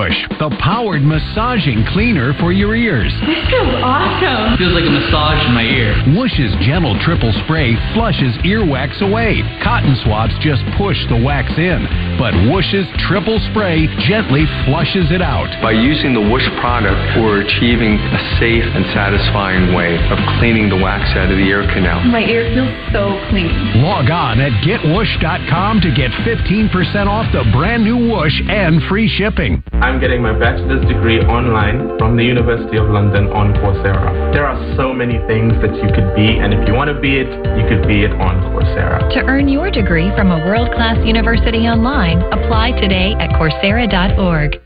Whoosh, 0.00 0.40
the 0.40 0.48
powered 0.64 1.04
massaging 1.04 1.84
cleaner 1.92 2.32
for 2.40 2.56
your 2.56 2.72
ears. 2.72 3.12
This 3.28 3.44
feels 3.52 3.68
awesome. 3.84 4.56
Feels 4.56 4.72
like 4.72 4.88
a 4.88 4.94
massage 4.96 5.44
in 5.44 5.52
my 5.52 5.68
ear. 5.68 5.92
Whoosh's 6.16 6.56
gentle 6.64 6.96
triple 7.04 7.28
spray 7.44 7.76
flushes 7.92 8.32
earwax 8.40 8.96
away. 9.04 9.44
Cotton 9.60 9.92
swabs 10.00 10.32
just 10.40 10.64
push 10.80 10.96
the 11.12 11.20
wax 11.20 11.52
in, 11.60 11.84
but 12.16 12.32
Whoosh's 12.48 12.88
triple 13.04 13.36
spray 13.52 13.92
gently 14.08 14.48
flushes 14.64 15.12
it 15.12 15.20
out. 15.20 15.52
By 15.60 15.76
using 15.76 16.16
the 16.16 16.24
Whoosh 16.24 16.48
product, 16.64 16.96
we're 17.20 17.44
achieving 17.44 18.00
a 18.00 18.20
safe 18.40 18.64
and 18.64 18.88
satisfying 18.96 19.76
way 19.76 20.00
of 20.08 20.16
cleaning 20.40 20.72
the 20.72 20.80
wax 20.80 21.12
out 21.12 21.28
of 21.28 21.36
the 21.36 21.44
ear 21.44 21.68
canal. 21.76 22.00
My 22.08 22.24
ear 22.24 22.48
feels 22.56 22.72
so 22.88 23.20
clean. 23.28 23.52
Log 23.84 24.08
on 24.08 24.40
at 24.40 24.56
getwhoosh.com 24.64 25.84
to 25.84 25.92
get 25.92 26.08
15% 26.24 26.72
off 27.04 27.28
the 27.36 27.44
brand 27.52 27.84
new 27.84 28.00
Whoosh 28.08 28.40
and 28.48 28.80
free 28.88 29.12
shipping. 29.20 29.60
I'm 29.90 29.98
getting 29.98 30.22
my 30.22 30.38
bachelor's 30.38 30.86
degree 30.86 31.18
online 31.18 31.98
from 31.98 32.16
the 32.16 32.22
University 32.22 32.76
of 32.76 32.88
London 32.90 33.26
on 33.26 33.52
Coursera. 33.54 34.32
There 34.32 34.46
are 34.46 34.54
so 34.76 34.94
many 34.94 35.18
things 35.26 35.52
that 35.62 35.74
you 35.74 35.90
could 35.90 36.14
be, 36.14 36.38
and 36.38 36.54
if 36.54 36.62
you 36.68 36.74
want 36.74 36.94
to 36.94 37.00
be 37.00 37.18
it, 37.18 37.26
you 37.26 37.66
could 37.66 37.88
be 37.88 38.04
it 38.04 38.12
on 38.12 38.38
Coursera. 38.54 39.02
To 39.10 39.26
earn 39.26 39.48
your 39.48 39.68
degree 39.68 40.14
from 40.14 40.30
a 40.30 40.46
world 40.46 40.70
class 40.74 41.04
university 41.04 41.66
online, 41.66 42.22
apply 42.30 42.78
today 42.80 43.18
at 43.18 43.30
Coursera.org. 43.30 44.62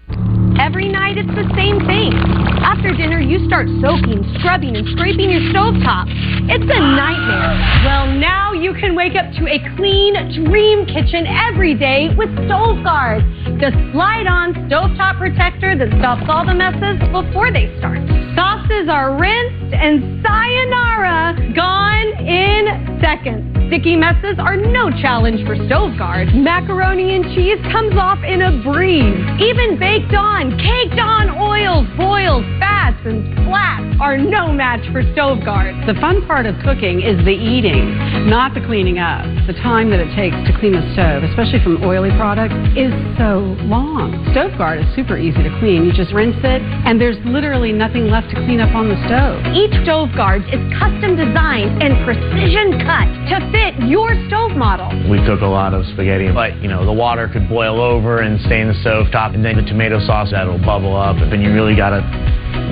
Every 0.61 0.89
night 0.89 1.19
it's 1.19 1.35
the 1.35 1.51
same 1.57 1.83
thing. 1.87 2.15
After 2.63 2.95
dinner, 2.95 3.21
you 3.21 3.45
start 3.47 3.67
soaking, 3.83 4.23
scrubbing, 4.39 4.77
and 4.77 4.87
scraping 4.95 5.31
your 5.31 5.43
stovetop. 5.53 6.07
It's 6.49 6.65
a 6.65 6.81
nightmare. 6.81 7.55
Well, 7.85 8.07
now 8.15 8.53
you 8.53 8.73
can 8.75 8.95
wake 8.95 9.15
up 9.17 9.31
to 9.35 9.49
a 9.51 9.59
clean 9.77 10.15
dream 10.45 10.87
kitchen 10.87 11.27
every 11.27 11.75
day 11.75 12.09
with 12.17 12.31
Stove 12.47 12.83
Guard, 12.85 13.23
the 13.61 13.71
slide-on 13.93 14.55
stovetop 14.71 15.19
protector 15.19 15.77
that 15.77 15.91
stops 15.99 16.25
all 16.29 16.47
the 16.47 16.55
messes 16.55 17.03
before 17.11 17.51
they 17.53 17.75
start. 17.79 17.99
Sauces 18.35 18.89
are 18.89 19.19
rinsed 19.19 19.75
and 19.75 20.23
sayonara, 20.23 21.53
gone 21.55 22.09
in 22.25 22.99
seconds. 23.03 23.54
Sticky 23.69 23.97
messes 23.97 24.37
are 24.39 24.57
no 24.57 24.91
challenge 24.91 25.45
for 25.47 25.57
Stove 25.57 25.97
Guard. 25.97 26.29
Macaroni 26.35 27.17
and 27.17 27.25
cheese 27.35 27.59
comes 27.73 27.97
off 27.97 28.19
in 28.23 28.43
a 28.43 28.63
breeze. 28.63 29.25
Even 29.41 29.79
baked 29.79 30.13
on, 30.13 30.53
caked 30.59 31.01
on 31.01 31.31
oils, 31.31 31.89
boils, 31.97 32.45
fats, 32.61 32.74
and 33.07 33.37
splats 33.37 34.01
are 34.01 34.17
no 34.17 34.51
match 34.53 34.81
for 34.93 35.03
Stove 35.13 35.45
guards. 35.45 35.77
The 35.87 35.95
fun 36.01 36.25
part 36.27 36.47
of 36.47 36.57
cooking 36.65 37.03
is 37.03 37.17
the 37.25 37.37
eating, 37.37 37.93
not 38.29 38.55
the 38.55 38.61
cleaning 38.65 38.99
up. 38.99 39.25
The 39.47 39.53
time 39.61 39.91
that 39.91 40.01
it 40.01 40.09
takes 40.17 40.37
to 40.49 40.53
clean 40.59 40.73
the 40.73 40.85
stove, 40.97 41.23
especially 41.25 41.61
from 41.63 41.85
oily 41.85 42.11
products, 42.17 42.57
is 42.77 42.93
so 43.21 43.57
long. 43.69 44.17
Stove 44.33 44.57
Guard 44.57 44.81
is 44.81 44.89
super 44.97 45.19
easy 45.19 45.43
to 45.43 45.53
clean. 45.61 45.85
You 45.85 45.93
just 45.93 46.13
rinse 46.13 46.41
it, 46.41 46.63
and 46.89 47.01
there's 47.01 47.21
literally 47.29 47.73
nothing 47.73 48.09
left 48.09 48.31
to 48.33 48.37
clean 48.49 48.61
up 48.61 48.75
on 48.75 48.89
the 48.89 48.97
stove. 49.05 49.45
Each 49.53 49.75
Stove 49.85 50.09
Guard 50.17 50.43
is 50.49 50.61
custom 50.81 51.17
designed 51.17 51.85
and 51.85 52.01
precision 52.09 52.81
cut 52.89 53.09
to 53.29 53.37
fit 53.53 53.77
your 53.85 54.17
stove 54.33 54.57
model. 54.57 54.89
We 55.13 55.21
cook 55.29 55.45
a 55.45 55.51
lot 55.51 55.75
of 55.75 55.85
spaghetti, 55.93 56.33
but 56.33 56.57
you 56.65 56.69
know 56.69 56.85
the 56.85 56.93
water 56.93 57.29
could 57.29 57.49
boil 57.49 57.81
over 57.81 58.25
and 58.25 58.41
stain 58.49 58.69
the 58.69 58.79
stove 58.81 59.13
top, 59.13 59.35
and 59.35 59.45
then 59.45 59.57
the 59.61 59.67
tomato 59.69 60.01
sauce 60.01 60.33
that'll 60.33 60.59
bubble 60.65 60.97
up. 60.97 61.17
And 61.17 61.31
then 61.31 61.43
you 61.43 61.53
really 61.53 61.77
gotta. 61.77 62.01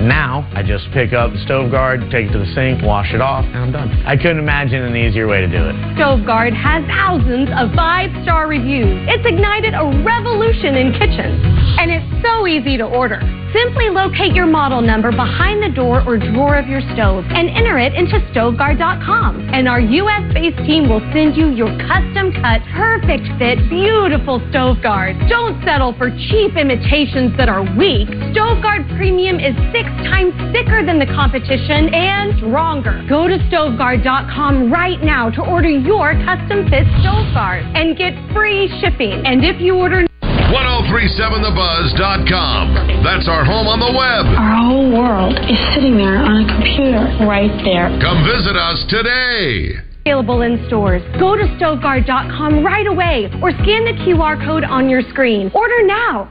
Now 0.01 0.49
I 0.53 0.63
just 0.63 0.89
pick 0.91 1.13
up 1.13 1.31
the 1.31 1.39
stove 1.45 1.71
guard, 1.71 2.01
take 2.11 2.27
it 2.29 2.33
to 2.33 2.39
the 2.39 2.51
sink, 2.53 2.81
wash 2.83 3.13
it 3.13 3.21
off, 3.21 3.45
and 3.45 3.57
I'm 3.57 3.71
done. 3.71 3.89
I 4.05 4.17
couldn't 4.17 4.39
imagine 4.39 4.81
an 4.81 4.95
easier 4.95 5.27
way 5.27 5.41
to 5.41 5.47
do 5.47 5.69
it. 5.69 5.75
Stove 5.95 6.25
Guard 6.25 6.53
has 6.53 6.83
thousands 6.87 7.49
of 7.55 7.71
five-star 7.75 8.47
reviews. 8.47 9.05
It's 9.07 9.25
ignited 9.25 9.73
a 9.73 9.85
revolution 10.03 10.75
in 10.75 10.91
kitchens. 10.93 11.39
And 11.77 11.91
it's 11.91 12.23
so 12.23 12.47
easy 12.47 12.77
to 12.77 12.85
order. 12.85 13.19
Simply 13.53 13.89
locate 13.89 14.33
your 14.33 14.47
model 14.47 14.81
number 14.81 15.11
behind 15.11 15.61
the 15.61 15.69
door 15.69 16.01
or 16.07 16.17
drawer 16.17 16.57
of 16.57 16.65
your 16.65 16.81
stove 16.97 17.23
and 17.29 17.49
enter 17.53 17.77
it 17.77 17.93
into 17.93 18.17
StoveGuard.com. 18.33 19.53
And 19.53 19.69
our 19.69 19.79
US 19.79 20.33
based 20.33 20.57
team 20.65 20.89
will 20.89 21.05
send 21.13 21.37
you 21.37 21.53
your 21.53 21.69
custom 21.85 22.33
cut, 22.41 22.65
perfect 22.73 23.29
fit, 23.37 23.61
beautiful 23.69 24.41
Stove 24.49 24.81
Guard. 24.81 25.13
Don't 25.29 25.61
settle 25.63 25.93
for 26.01 26.09
cheap 26.09 26.57
imitations 26.57 27.37
that 27.37 27.47
are 27.47 27.61
weak. 27.77 28.09
StoveGuard 28.33 28.89
Premium 28.97 29.37
is 29.37 29.53
six 29.69 29.85
times 30.09 30.33
thicker 30.49 30.81
than 30.81 30.97
the 30.97 31.05
competition 31.13 31.93
and 31.93 32.33
stronger. 32.41 33.05
Go 33.07 33.27
to 33.27 33.37
StoveGuard.com 33.53 34.73
right 34.73 35.01
now 35.03 35.29
to 35.29 35.45
order 35.45 35.69
your 35.69 36.17
custom 36.25 36.65
fit 36.73 36.89
Stove 37.05 37.29
Guard 37.37 37.61
and 37.77 37.95
get 37.95 38.17
free 38.33 38.65
shipping. 38.81 39.21
And 39.29 39.45
if 39.45 39.61
you 39.61 39.75
order 39.77 40.07
1037thebuzz.com. 40.53 43.01
That's 43.03 43.25
our 43.27 43.41
home 43.43 43.65
on 43.65 43.79
the 43.81 43.89
web. 43.89 44.29
Our 44.37 44.53
whole 44.61 44.93
world 44.93 45.33
is 45.49 45.57
sitting 45.73 45.97
there 45.97 46.21
on 46.21 46.45
a 46.45 46.47
computer 46.47 47.01
right 47.25 47.49
there. 47.65 47.89
Come 47.97 48.21
visit 48.21 48.53
us 48.55 48.85
today. 48.87 49.81
Available 50.05 50.43
in 50.45 50.61
stores. 50.67 51.01
Go 51.17 51.35
to 51.35 51.43
StoveGuard.com 51.57 52.63
right 52.63 52.85
away 52.85 53.31
or 53.41 53.49
scan 53.63 53.83
the 53.85 53.93
QR 54.05 54.37
code 54.45 54.63
on 54.63 54.87
your 54.89 55.01
screen. 55.09 55.49
Order 55.55 55.87
now. 55.87 56.29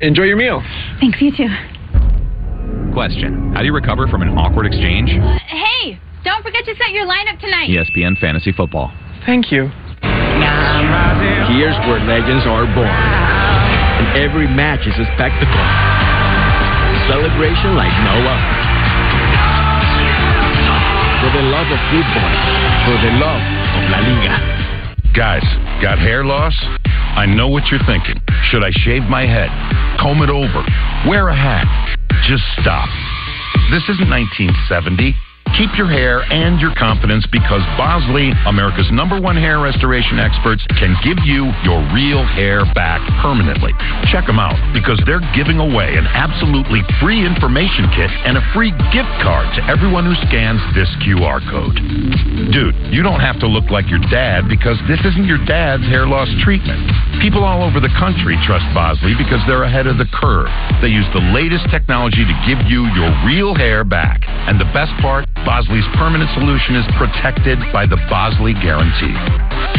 Enjoy 0.00 0.22
your 0.24 0.36
meal. 0.36 0.62
Thanks, 0.98 1.20
you 1.20 1.30
too. 1.36 1.48
Question 2.92 3.52
How 3.52 3.60
do 3.60 3.66
you 3.66 3.74
recover 3.74 4.06
from 4.08 4.22
an 4.22 4.30
awkward 4.38 4.64
exchange? 4.66 5.10
Uh, 5.10 5.38
hey, 5.48 6.00
don't 6.24 6.42
forget 6.42 6.64
to 6.64 6.74
set 6.76 6.92
your 6.92 7.04
lineup 7.06 7.38
tonight. 7.40 7.68
ESPN 7.68 8.16
Fantasy 8.18 8.52
Football. 8.52 8.90
Thank 9.26 9.52
you. 9.52 9.70
Here's 11.52 11.76
where 11.86 12.00
legends 12.00 12.46
are 12.46 12.66
born. 12.74 12.88
And 12.88 14.18
every 14.18 14.48
match 14.48 14.86
is 14.86 14.96
a 14.98 15.06
spectacle. 15.14 15.64
Celebration 17.06 17.76
like 17.76 17.92
no 18.02 18.16
other. 18.24 18.50
For 21.22 21.30
the 21.38 21.44
love 21.50 21.68
of 21.70 21.80
football. 21.92 22.32
For 22.88 22.96
the 22.98 23.12
love 23.20 23.42
of 23.78 23.82
La 23.90 24.00
Liga. 24.02 24.34
Guys, 25.14 25.44
got 25.82 25.98
hair 25.98 26.24
loss? 26.24 26.54
I 27.14 27.26
know 27.26 27.48
what 27.48 27.64
you're 27.70 27.84
thinking. 27.86 28.16
Should 28.50 28.64
I 28.64 28.70
shave 28.70 29.02
my 29.04 29.26
head? 29.26 29.50
Comb 30.00 30.22
it 30.22 30.30
over? 30.30 30.64
Wear 31.06 31.28
a 31.28 31.36
hat? 31.36 31.68
Just 32.26 32.44
stop. 32.60 32.88
This 33.70 33.82
isn't 33.88 34.08
1970. 34.08 35.14
Keep 35.58 35.76
your 35.76 35.88
hair 35.88 36.24
and 36.32 36.56
your 36.60 36.72
confidence 36.80 37.28
because 37.28 37.60
Bosley, 37.76 38.32
America's 38.48 38.88
number 38.88 39.20
one 39.20 39.36
hair 39.36 39.60
restoration 39.60 40.18
experts, 40.18 40.64
can 40.80 40.96
give 41.04 41.20
you 41.28 41.52
your 41.60 41.84
real 41.92 42.24
hair 42.24 42.64
back 42.72 43.04
permanently. 43.20 43.76
Check 44.08 44.24
them 44.24 44.40
out 44.40 44.56
because 44.72 44.96
they're 45.04 45.22
giving 45.36 45.60
away 45.60 45.92
an 46.00 46.08
absolutely 46.08 46.80
free 47.04 47.20
information 47.20 47.84
kit 47.92 48.08
and 48.24 48.40
a 48.40 48.44
free 48.56 48.72
gift 48.96 49.12
card 49.20 49.44
to 49.54 49.60
everyone 49.68 50.08
who 50.08 50.16
scans 50.24 50.58
this 50.72 50.88
QR 51.04 51.44
code. 51.52 51.76
Dude, 52.48 52.72
you 52.88 53.04
don't 53.04 53.20
have 53.20 53.38
to 53.44 53.46
look 53.46 53.68
like 53.68 53.92
your 53.92 54.02
dad 54.08 54.48
because 54.48 54.80
this 54.88 55.04
isn't 55.04 55.28
your 55.28 55.40
dad's 55.44 55.84
hair 55.84 56.08
loss 56.08 56.32
treatment. 56.40 56.80
People 57.20 57.44
all 57.44 57.60
over 57.60 57.76
the 57.76 57.92
country 58.00 58.40
trust 58.48 58.64
Bosley 58.72 59.12
because 59.20 59.44
they're 59.44 59.68
ahead 59.68 59.86
of 59.86 60.00
the 60.00 60.08
curve. 60.16 60.48
They 60.80 60.88
use 60.88 61.06
the 61.12 61.22
latest 61.36 61.68
technology 61.68 62.24
to 62.24 62.36
give 62.48 62.64
you 62.64 62.88
your 62.96 63.12
real 63.28 63.52
hair 63.54 63.84
back. 63.84 64.24
And 64.48 64.58
the 64.58 64.68
best 64.72 64.96
part, 65.04 65.28
Bosley's 65.44 65.86
permanent 65.98 66.30
solution 66.34 66.76
is 66.76 66.86
protected 66.96 67.58
by 67.72 67.86
the 67.86 67.98
Bosley 68.08 68.54
Guarantee. 68.54 69.14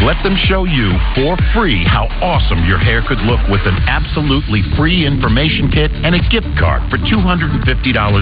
Let 0.03 0.19
them 0.23 0.35
show 0.49 0.65
you 0.65 0.91
for 1.15 1.37
free 1.53 1.83
how 1.85 2.07
awesome 2.19 2.65
your 2.67 2.77
hair 2.77 3.01
could 3.07 3.19
look 3.23 3.39
with 3.47 3.61
an 3.63 3.77
absolutely 3.87 4.61
free 4.75 5.05
information 5.05 5.71
kit 5.71 5.91
and 5.91 6.15
a 6.15 6.21
gift 6.29 6.49
card 6.59 6.83
for 6.89 6.97
$250 6.97 7.63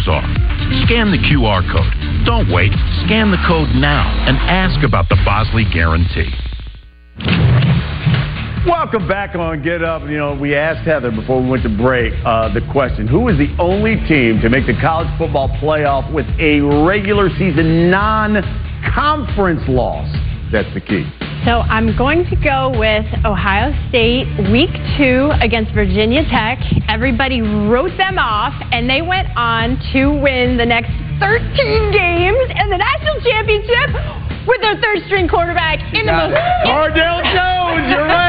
off. 0.08 0.28
Scan 0.86 1.10
the 1.10 1.22
QR 1.26 1.66
code. 1.72 2.26
Don't 2.26 2.52
wait. 2.54 2.72
Scan 3.06 3.32
the 3.32 3.42
code 3.48 3.70
now 3.74 4.06
and 4.28 4.38
ask 4.38 4.84
about 4.86 5.10
the 5.10 5.18
Bosley 5.26 5.66
Guarantee. 5.74 6.30
Welcome 8.68 9.07
back 9.07 9.34
on 9.34 9.64
Get 9.64 9.84
Up. 9.84 10.03
You 10.03 10.20
know, 10.20 10.36
we 10.36 10.53
asked 10.53 10.86
Heather 10.86 11.09
before 11.09 11.41
we 11.41 11.49
went 11.49 11.64
to 11.64 11.78
break 11.82 12.14
uh, 12.24 12.53
the 12.53 12.62
question 12.72 13.07
Who 13.07 13.28
is 13.28 13.36
the 13.39 13.49
only 13.57 13.95
team 14.07 14.39
to 14.41 14.49
make 14.49 14.68
the 14.68 14.78
college 14.80 15.09
football 15.18 15.49
playoff 15.57 16.14
with 16.14 16.28
a 16.38 16.62
regular 16.86 17.30
season 17.41 17.89
non 17.89 18.38
conference 18.93 19.64
loss? 19.68 20.05
That's 20.51 20.72
the 20.76 20.80
key. 20.80 21.09
So 21.43 21.66
I'm 21.74 21.97
going 21.97 22.30
to 22.30 22.36
go 22.38 22.70
with 22.78 23.01
Ohio 23.26 23.74
State 23.89 24.30
week 24.53 24.70
two 24.93 25.34
against 25.41 25.74
Virginia 25.74 26.22
Tech. 26.30 26.62
Everybody 26.88 27.41
wrote 27.41 27.97
them 27.97 28.20
off, 28.20 28.53
and 28.72 28.88
they 28.88 29.01
went 29.01 29.28
on 29.36 29.82
to 29.93 30.14
win 30.22 30.57
the 30.57 30.70
next 30.70 30.93
13 31.18 31.49
games 31.89 32.45
and 32.53 32.72
the 32.72 32.78
national 32.78 33.26
championship 33.26 34.45
with 34.45 34.62
their 34.62 34.78
third 34.78 35.01
string 35.07 35.28
quarterback 35.28 35.82
in 35.97 36.05
the 36.05 36.14
most. 36.14 36.38
Cardale 36.70 37.26
Jones, 37.26 37.89
you're 37.89 38.05
right. 38.05 38.18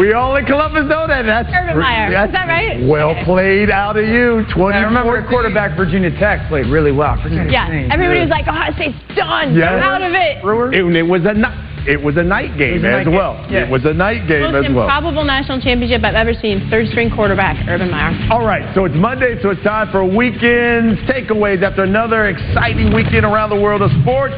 We 0.00 0.12
all 0.12 0.36
in 0.36 0.44
Columbus 0.46 0.84
know 0.88 1.06
that. 1.06 1.22
That's 1.22 1.48
Urban 1.52 1.78
Meyer. 1.78 2.26
Is 2.26 2.32
that 2.32 2.46
right? 2.48 2.86
Well 2.86 3.14
played 3.24 3.70
out 3.70 3.96
of 3.96 4.06
you. 4.06 4.44
20 4.54 4.76
I 4.76 4.82
remember 4.82 5.26
quarterback 5.28 5.76
Virginia 5.76 6.10
Tech 6.18 6.48
played 6.48 6.66
really 6.66 6.92
well. 6.92 7.16
Yeah, 7.28 7.88
everybody 7.90 8.20
was 8.20 8.30
like, 8.30 8.46
Ohio 8.48 8.72
State's 8.74 8.98
done. 9.16 9.54
Yes. 9.54 9.70
They're 9.70 9.80
out 9.80 10.02
of 10.02 10.12
it. 10.12 10.44
It, 10.74 10.96
it 10.96 11.02
was 11.02 11.22
a 11.24 11.34
night. 11.34 11.72
It 11.86 12.00
was 12.02 12.16
a 12.16 12.22
night 12.22 12.56
game 12.56 12.82
a 12.82 12.88
as 12.88 13.04
night 13.04 13.12
well. 13.12 13.36
game, 13.44 13.52
yeah. 13.52 13.64
It 13.64 13.70
was 13.70 13.84
a 13.84 13.92
night 13.92 14.26
game 14.26 14.40
Most 14.48 14.64
as 14.64 14.72
well. 14.72 14.88
Most 14.88 14.88
improbable 14.88 15.24
national 15.24 15.60
championship 15.60 16.02
I've 16.02 16.14
ever 16.16 16.32
seen. 16.32 16.66
Third 16.70 16.88
string 16.88 17.10
quarterback, 17.12 17.60
Urban 17.68 17.90
Meyer. 17.90 18.16
All 18.32 18.40
right, 18.44 18.64
so 18.74 18.86
it's 18.86 18.94
Monday, 18.96 19.36
so 19.42 19.50
it's 19.50 19.62
time 19.62 19.92
for 19.92 20.00
weekend's 20.02 20.96
takeaways 21.04 21.62
after 21.62 21.82
another 21.84 22.28
exciting 22.32 22.94
weekend 22.94 23.26
around 23.26 23.50
the 23.50 23.60
world 23.60 23.82
of 23.82 23.90
sports. 24.00 24.32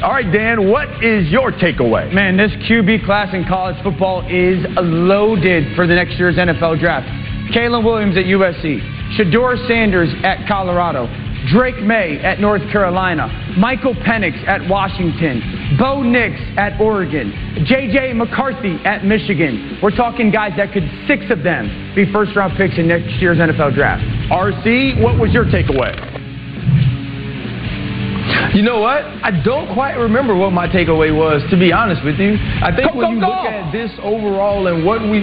All 0.00 0.12
right, 0.12 0.30
Dan, 0.30 0.70
what 0.70 1.02
is 1.02 1.26
your 1.26 1.50
takeaway? 1.50 2.12
Man, 2.14 2.36
this 2.36 2.52
QB 2.70 3.04
class 3.04 3.34
in 3.34 3.44
college 3.44 3.74
football 3.82 4.22
is 4.30 4.64
loaded 4.78 5.74
for 5.74 5.88
the 5.88 5.94
next 5.94 6.16
year's 6.20 6.36
NFL 6.36 6.78
draft. 6.78 7.08
Caleb 7.52 7.84
Williams 7.84 8.16
at 8.16 8.22
USC, 8.26 8.78
Shedeur 9.18 9.58
Sanders 9.66 10.08
at 10.22 10.46
Colorado, 10.46 11.08
Drake 11.50 11.82
Maye 11.82 12.20
at 12.22 12.38
North 12.38 12.62
Carolina, 12.70 13.26
Michael 13.58 13.94
Penix 13.94 14.38
at 14.46 14.68
Washington, 14.70 15.76
Bo 15.76 16.00
Nix 16.02 16.38
at 16.56 16.80
Oregon, 16.80 17.64
J.J. 17.66 18.12
McCarthy 18.12 18.78
at 18.84 19.04
Michigan. 19.04 19.80
We're 19.82 19.96
talking 19.96 20.30
guys 20.30 20.52
that 20.58 20.72
could, 20.72 20.88
six 21.08 21.24
of 21.30 21.42
them, 21.42 21.92
be 21.96 22.06
first 22.12 22.36
round 22.36 22.56
picks 22.56 22.78
in 22.78 22.86
next 22.86 23.18
year's 23.20 23.38
NFL 23.38 23.74
draft. 23.74 24.04
RC, 24.30 25.02
what 25.02 25.18
was 25.18 25.32
your 25.32 25.44
takeaway? 25.44 26.17
You 28.54 28.62
know 28.62 28.80
what? 28.80 29.04
I 29.22 29.30
don't 29.44 29.72
quite 29.74 29.94
remember 29.94 30.34
what 30.34 30.52
my 30.52 30.66
takeaway 30.66 31.14
was, 31.14 31.42
to 31.50 31.56
be 31.58 31.72
honest 31.72 32.04
with 32.04 32.18
you. 32.18 32.36
I 32.62 32.74
think 32.74 32.92
Go, 32.92 32.98
when 32.98 33.06
go, 33.06 33.12
you 33.14 33.20
go. 33.20 33.28
look 33.28 33.46
at 33.46 33.72
this 33.72 33.90
overall 34.02 34.66
and 34.66 34.84
what 34.84 35.02
we. 35.02 35.20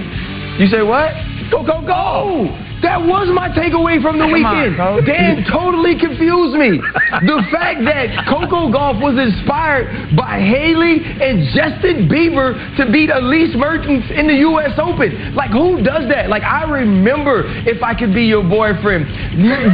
You 0.60 0.68
say 0.68 0.82
what? 0.84 1.12
Go, 1.52 1.64
go, 1.66 1.82
go! 1.86 2.48
That 2.82 3.02
was 3.02 3.30
my 3.34 3.50
takeaway 3.50 4.02
from 4.02 4.18
the 4.20 4.26
Come 4.26 4.34
weekend. 4.36 4.76
Coach. 4.78 5.06
Dan 5.06 5.44
totally 5.52 5.98
confused 5.98 6.56
me. 6.58 6.78
the 7.28 7.40
fact 7.52 7.82
that 7.88 8.28
Coco 8.28 8.70
Gauff 8.72 9.02
was 9.02 9.16
inspired 9.18 10.16
by 10.16 10.40
Hailey 10.40 11.02
and 11.04 11.48
Justin 11.56 12.08
Bieber 12.12 12.54
to 12.78 12.92
beat 12.92 13.10
Elise 13.10 13.56
Mertens 13.56 14.04
in 14.12 14.28
the 14.28 14.38
U.S. 14.52 14.76
Open. 14.78 15.34
Like, 15.34 15.52
who 15.52 15.82
does 15.84 16.08
that? 16.10 16.30
Like, 16.30 16.44
I 16.44 16.64
remember 16.70 17.44
if 17.66 17.82
I 17.82 17.94
could 17.98 18.14
be 18.14 18.26
your 18.26 18.44
boyfriend. 18.44 19.08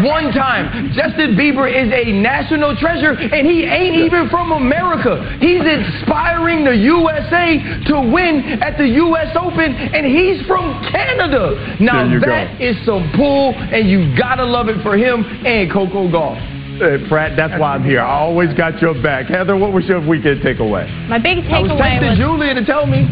One 0.06 0.32
time, 0.32 0.92
Justin 0.94 1.36
Bieber 1.36 1.68
is 1.68 1.92
a 1.92 2.12
national 2.12 2.78
treasure, 2.78 3.12
and 3.18 3.46
he 3.48 3.64
ain't 3.66 3.96
even 3.98 4.30
from 4.30 4.52
America. 4.52 5.20
He's 5.42 5.62
inspiring 5.62 6.64
the 6.66 6.76
USA 6.76 7.60
to 7.92 7.96
win 8.12 8.62
at 8.62 8.78
the 8.78 8.88
U.S. 8.88 9.36
Open, 9.36 9.74
and 9.76 10.06
he's 10.06 10.46
from 10.48 10.80
Canada. 10.92 11.78
Now, 11.80 12.04
There 12.08 12.14
you 12.16 12.20
go. 12.22 12.28
that 12.32 12.62
is 12.62 12.78
some 12.92 13.12
pull, 13.16 13.56
and 13.56 13.88
you 13.88 14.12
gotta 14.18 14.44
love 14.44 14.68
it 14.68 14.84
for 14.84 14.98
him 14.98 15.24
and 15.24 15.72
Coco 15.72 16.12
Gauff. 16.12 16.36
Uh, 16.82 17.08
Pratt, 17.08 17.38
that's 17.38 17.58
why 17.60 17.76
I'm 17.76 17.86
here. 17.86 18.02
I 18.02 18.20
always 18.20 18.54
got 18.54 18.82
your 18.82 19.00
back. 19.02 19.28
Heather, 19.28 19.56
what 19.56 19.72
was 19.72 19.86
your 19.86 20.06
weekend 20.06 20.42
takeaway? 20.42 20.90
My 21.08 21.20
big 21.20 21.38
takeaway 21.46 21.54
I 21.54 21.62
was 21.62 21.72
takeaway 21.72 22.00
texting 22.02 22.10
was. 22.10 22.18
Julia 22.20 22.54
to 22.56 22.66
tell 22.66 22.86
me. 22.86 23.08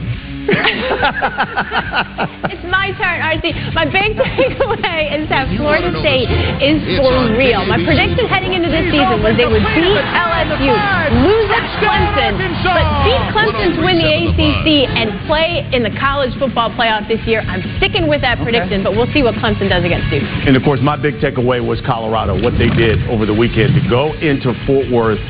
It's 2.49 2.65
my 2.65 2.89
turn, 2.97 3.21
RC. 3.21 3.77
My 3.77 3.85
big 3.85 4.17
takeaway 4.17 5.13
is 5.13 5.29
that 5.29 5.45
Florida 5.53 5.93
State 6.01 6.27
is 6.59 6.81
for 6.97 7.29
real. 7.37 7.61
My 7.65 7.77
prediction 7.77 8.25
heading 8.25 8.57
into 8.57 8.73
this 8.73 8.89
season 8.89 9.21
was 9.21 9.37
they 9.37 9.45
would 9.45 9.61
beat 9.77 10.01
LSU, 10.01 10.73
lose 11.23 11.49
at 11.53 11.65
Clemson, 11.77 12.41
but 12.65 12.85
beat 13.05 13.23
Clemson 13.31 13.77
to 13.77 13.81
win 13.85 14.01
the 14.01 14.09
ACC 14.09 14.89
and 14.89 15.13
play 15.29 15.61
in 15.71 15.85
the 15.85 15.93
college 16.01 16.33
football 16.41 16.73
playoff 16.73 17.07
this 17.07 17.21
year. 17.29 17.45
I'm 17.45 17.61
sticking 17.77 18.09
with 18.09 18.21
that 18.21 18.41
prediction, 18.41 18.81
but 18.83 18.97
we'll 18.97 19.11
see 19.13 19.21
what 19.21 19.35
Clemson 19.37 19.69
does 19.69 19.85
against 19.85 20.09
Duke. 20.09 20.25
And 20.49 20.57
of 20.57 20.63
course, 20.63 20.81
my 20.81 20.97
big 20.97 21.21
takeaway 21.21 21.61
was 21.61 21.79
Colorado, 21.85 22.33
what 22.41 22.57
they 22.57 22.69
did 22.73 22.97
over 23.13 23.25
the 23.29 23.35
weekend 23.35 23.77
to 23.77 23.83
go 23.89 24.13
into 24.19 24.57
Fort 24.65 24.89
Worth 24.89 25.21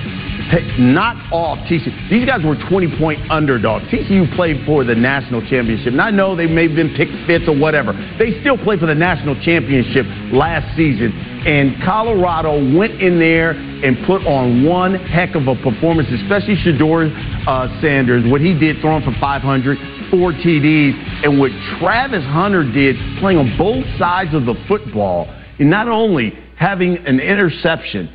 knocked 0.79 1.31
off 1.31 1.57
TCU. 1.67 2.09
These 2.09 2.25
guys 2.25 2.43
were 2.43 2.55
20 2.69 2.97
point 2.97 3.31
underdogs. 3.31 3.85
TCU 3.85 4.33
played 4.35 4.65
for 4.65 4.83
the 4.83 4.95
national 4.95 5.41
championship. 5.41 5.93
And 5.93 6.01
I 6.01 6.11
know 6.11 6.35
they 6.35 6.47
may 6.47 6.67
have 6.67 6.75
been 6.75 6.95
picked 6.95 7.13
fifth 7.27 7.47
or 7.47 7.57
whatever. 7.57 7.93
They 8.17 8.39
still 8.41 8.57
played 8.57 8.79
for 8.79 8.87
the 8.87 8.95
national 8.95 9.35
championship 9.43 10.05
last 10.33 10.75
season. 10.75 11.11
And 11.45 11.81
Colorado 11.83 12.57
went 12.75 13.01
in 13.01 13.19
there 13.19 13.51
and 13.51 14.05
put 14.05 14.25
on 14.27 14.65
one 14.65 14.95
heck 14.95 15.35
of 15.35 15.47
a 15.47 15.55
performance, 15.55 16.09
especially 16.11 16.55
Shedeur 16.55 17.13
uh, 17.47 17.81
Sanders, 17.81 18.29
what 18.29 18.41
he 18.41 18.57
did 18.57 18.81
throwing 18.81 19.03
for 19.03 19.15
500, 19.19 19.77
four 20.11 20.33
TDs, 20.33 21.23
and 21.23 21.39
what 21.39 21.51
Travis 21.79 22.25
Hunter 22.25 22.63
did 22.63 22.97
playing 23.19 23.37
on 23.37 23.57
both 23.57 23.85
sides 23.97 24.33
of 24.33 24.45
the 24.45 24.55
football, 24.67 25.33
and 25.59 25.69
not 25.69 25.87
only 25.87 26.37
having 26.57 26.97
an 27.07 27.21
interception 27.21 28.13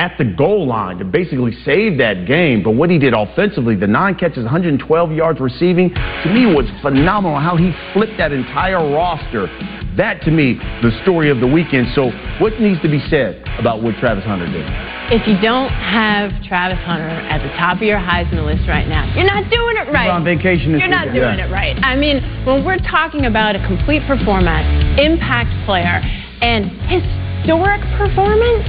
at 0.00 0.16
the 0.16 0.24
goal 0.24 0.66
line 0.66 0.96
to 0.96 1.04
basically 1.04 1.52
save 1.62 1.98
that 1.98 2.24
game. 2.26 2.62
But 2.64 2.70
what 2.70 2.88
he 2.88 2.98
did 2.98 3.12
offensively, 3.12 3.76
the 3.76 3.86
nine 3.86 4.14
catches, 4.14 4.44
112 4.44 4.80
yards 5.12 5.40
receiving, 5.40 5.90
to 5.92 6.28
me 6.32 6.46
was 6.48 6.64
phenomenal 6.80 7.38
how 7.38 7.60
he 7.60 7.70
flipped 7.92 8.16
that 8.16 8.32
entire 8.32 8.80
roster. 8.80 9.44
That, 10.00 10.22
to 10.22 10.30
me, 10.30 10.54
the 10.80 10.88
story 11.02 11.28
of 11.28 11.40
the 11.44 11.46
weekend. 11.46 11.88
So, 11.94 12.08
what 12.40 12.56
needs 12.58 12.80
to 12.80 12.88
be 12.88 12.96
said 13.12 13.44
about 13.60 13.82
what 13.82 13.92
Travis 14.00 14.24
Hunter 14.24 14.48
did? 14.48 14.64
If 15.12 15.28
you 15.28 15.36
don't 15.42 15.68
have 15.68 16.32
Travis 16.48 16.80
Hunter 16.80 17.10
at 17.28 17.44
the 17.44 17.52
top 17.60 17.76
of 17.76 17.82
your 17.84 17.98
Heisman 18.00 18.46
list 18.48 18.64
right 18.72 18.88
now, 18.88 19.04
you're 19.12 19.28
not 19.28 19.50
doing 19.52 19.76
it 19.84 19.92
right. 19.92 20.08
He's 20.08 20.16
on 20.16 20.24
vacation 20.24 20.72
this 20.72 20.80
You're 20.80 20.88
not 20.88 21.12
weekend. 21.12 21.36
doing 21.36 21.38
Yeah. 21.44 21.50
it 21.50 21.52
right. 21.52 21.76
I 21.84 21.92
mean, 22.00 22.24
when 22.48 22.64
we're 22.64 22.80
talking 22.80 23.26
about 23.26 23.52
a 23.52 23.60
complete 23.68 24.00
performance, 24.08 24.64
impact 24.96 25.52
player, 25.68 26.00
and 26.40 26.70
historic 26.88 27.82
performance, 28.00 28.64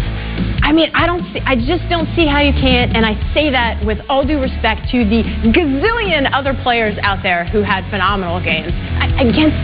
I 0.64 0.72
mean, 0.72 0.92
I 0.94 1.06
don't 1.06 1.24
see, 1.34 1.42
I 1.46 1.56
just 1.56 1.84
don't 1.90 2.08
see 2.16 2.26
how 2.28 2.40
you 2.40 2.54
can't, 2.54 2.96
and 2.96 3.06
I 3.06 3.14
say 3.34 3.50
that 3.52 3.84
with 3.86 4.00
all 4.10 4.26
due 4.26 4.40
respect 4.40 4.88
to 4.92 5.04
the 5.04 5.24
gazillion 5.52 6.30
other 6.34 6.54
players 6.64 6.98
out 7.02 7.24
there 7.24 7.46
who 7.46 7.62
had 7.62 7.84
phenomenal 7.90 8.40
games 8.44 8.72
I- 9.02 9.22
against, 9.22 9.58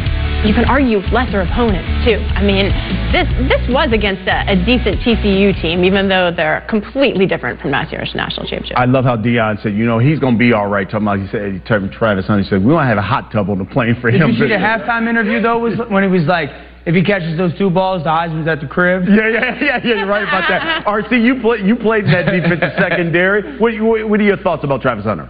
you 0.45 0.53
can 0.53 0.65
argue, 0.65 0.99
lesser 1.13 1.41
opponents 1.41 1.87
too. 2.05 2.17
I 2.35 2.41
mean, 2.43 2.69
this 3.11 3.25
this 3.49 3.61
was 3.69 3.89
against 3.93 4.27
a, 4.27 4.51
a 4.51 4.55
decent 4.65 5.01
TCU 5.01 5.59
team, 5.61 5.83
even 5.83 6.09
though 6.09 6.31
they're 6.35 6.65
completely 6.69 7.25
different 7.25 7.59
from 7.61 7.71
last 7.71 7.91
year's 7.91 8.11
national 8.13 8.45
championship. 8.45 8.77
I 8.77 8.85
love 8.85 9.05
how 9.05 9.17
Deion 9.17 9.61
said, 9.63 9.73
you 9.73 9.85
know, 9.85 9.97
he's 9.99 10.19
going 10.19 10.33
to 10.33 10.39
be 10.39 10.53
all 10.53 10.67
right. 10.67 10.85
Talking 10.89 11.07
about, 11.07 11.19
he 11.19 11.27
said, 11.29 11.53
he 11.53 11.59
told 11.59 11.91
Travis 11.91 12.27
Hunter, 12.27 12.43
he 12.43 12.49
said, 12.49 12.63
we 12.63 12.71
don't 12.71 12.85
have 12.85 12.97
a 12.99 13.01
hot 13.01 13.31
tub 13.31 13.49
on 13.49 13.57
the 13.57 13.65
plane 13.65 13.95
for 13.99 14.11
Did 14.11 14.21
him. 14.21 14.31
you 14.31 14.39
see 14.43 14.47
the 14.49 14.55
halftime 14.61 15.07
interview 15.09 15.41
though? 15.41 15.57
Was 15.59 15.73
when 15.89 16.03
he 16.03 16.09
was 16.09 16.25
like, 16.25 16.49
if 16.87 16.95
he 16.95 17.03
catches 17.03 17.37
those 17.37 17.55
two 17.57 17.69
balls, 17.69 18.03
the 18.03 18.09
Heisman's 18.09 18.47
at 18.47 18.61
the 18.61 18.67
crib. 18.67 19.03
Yeah, 19.09 19.27
yeah, 19.27 19.59
yeah, 19.61 19.79
yeah. 19.83 19.95
You're 19.95 20.07
right 20.07 20.23
about 20.23 20.47
that. 20.47 20.85
RC, 20.87 21.21
you 21.21 21.41
play, 21.41 21.59
you 21.59 21.75
played 21.75 22.05
in 22.05 22.11
that 22.11 22.31
defensive 22.31 22.71
secondary. 22.79 23.59
What, 23.59 23.77
what, 23.81 24.09
what 24.09 24.19
are 24.21 24.23
your 24.23 24.37
thoughts 24.37 24.63
about 24.63 24.81
Travis 24.81 25.03
Hunter? 25.03 25.29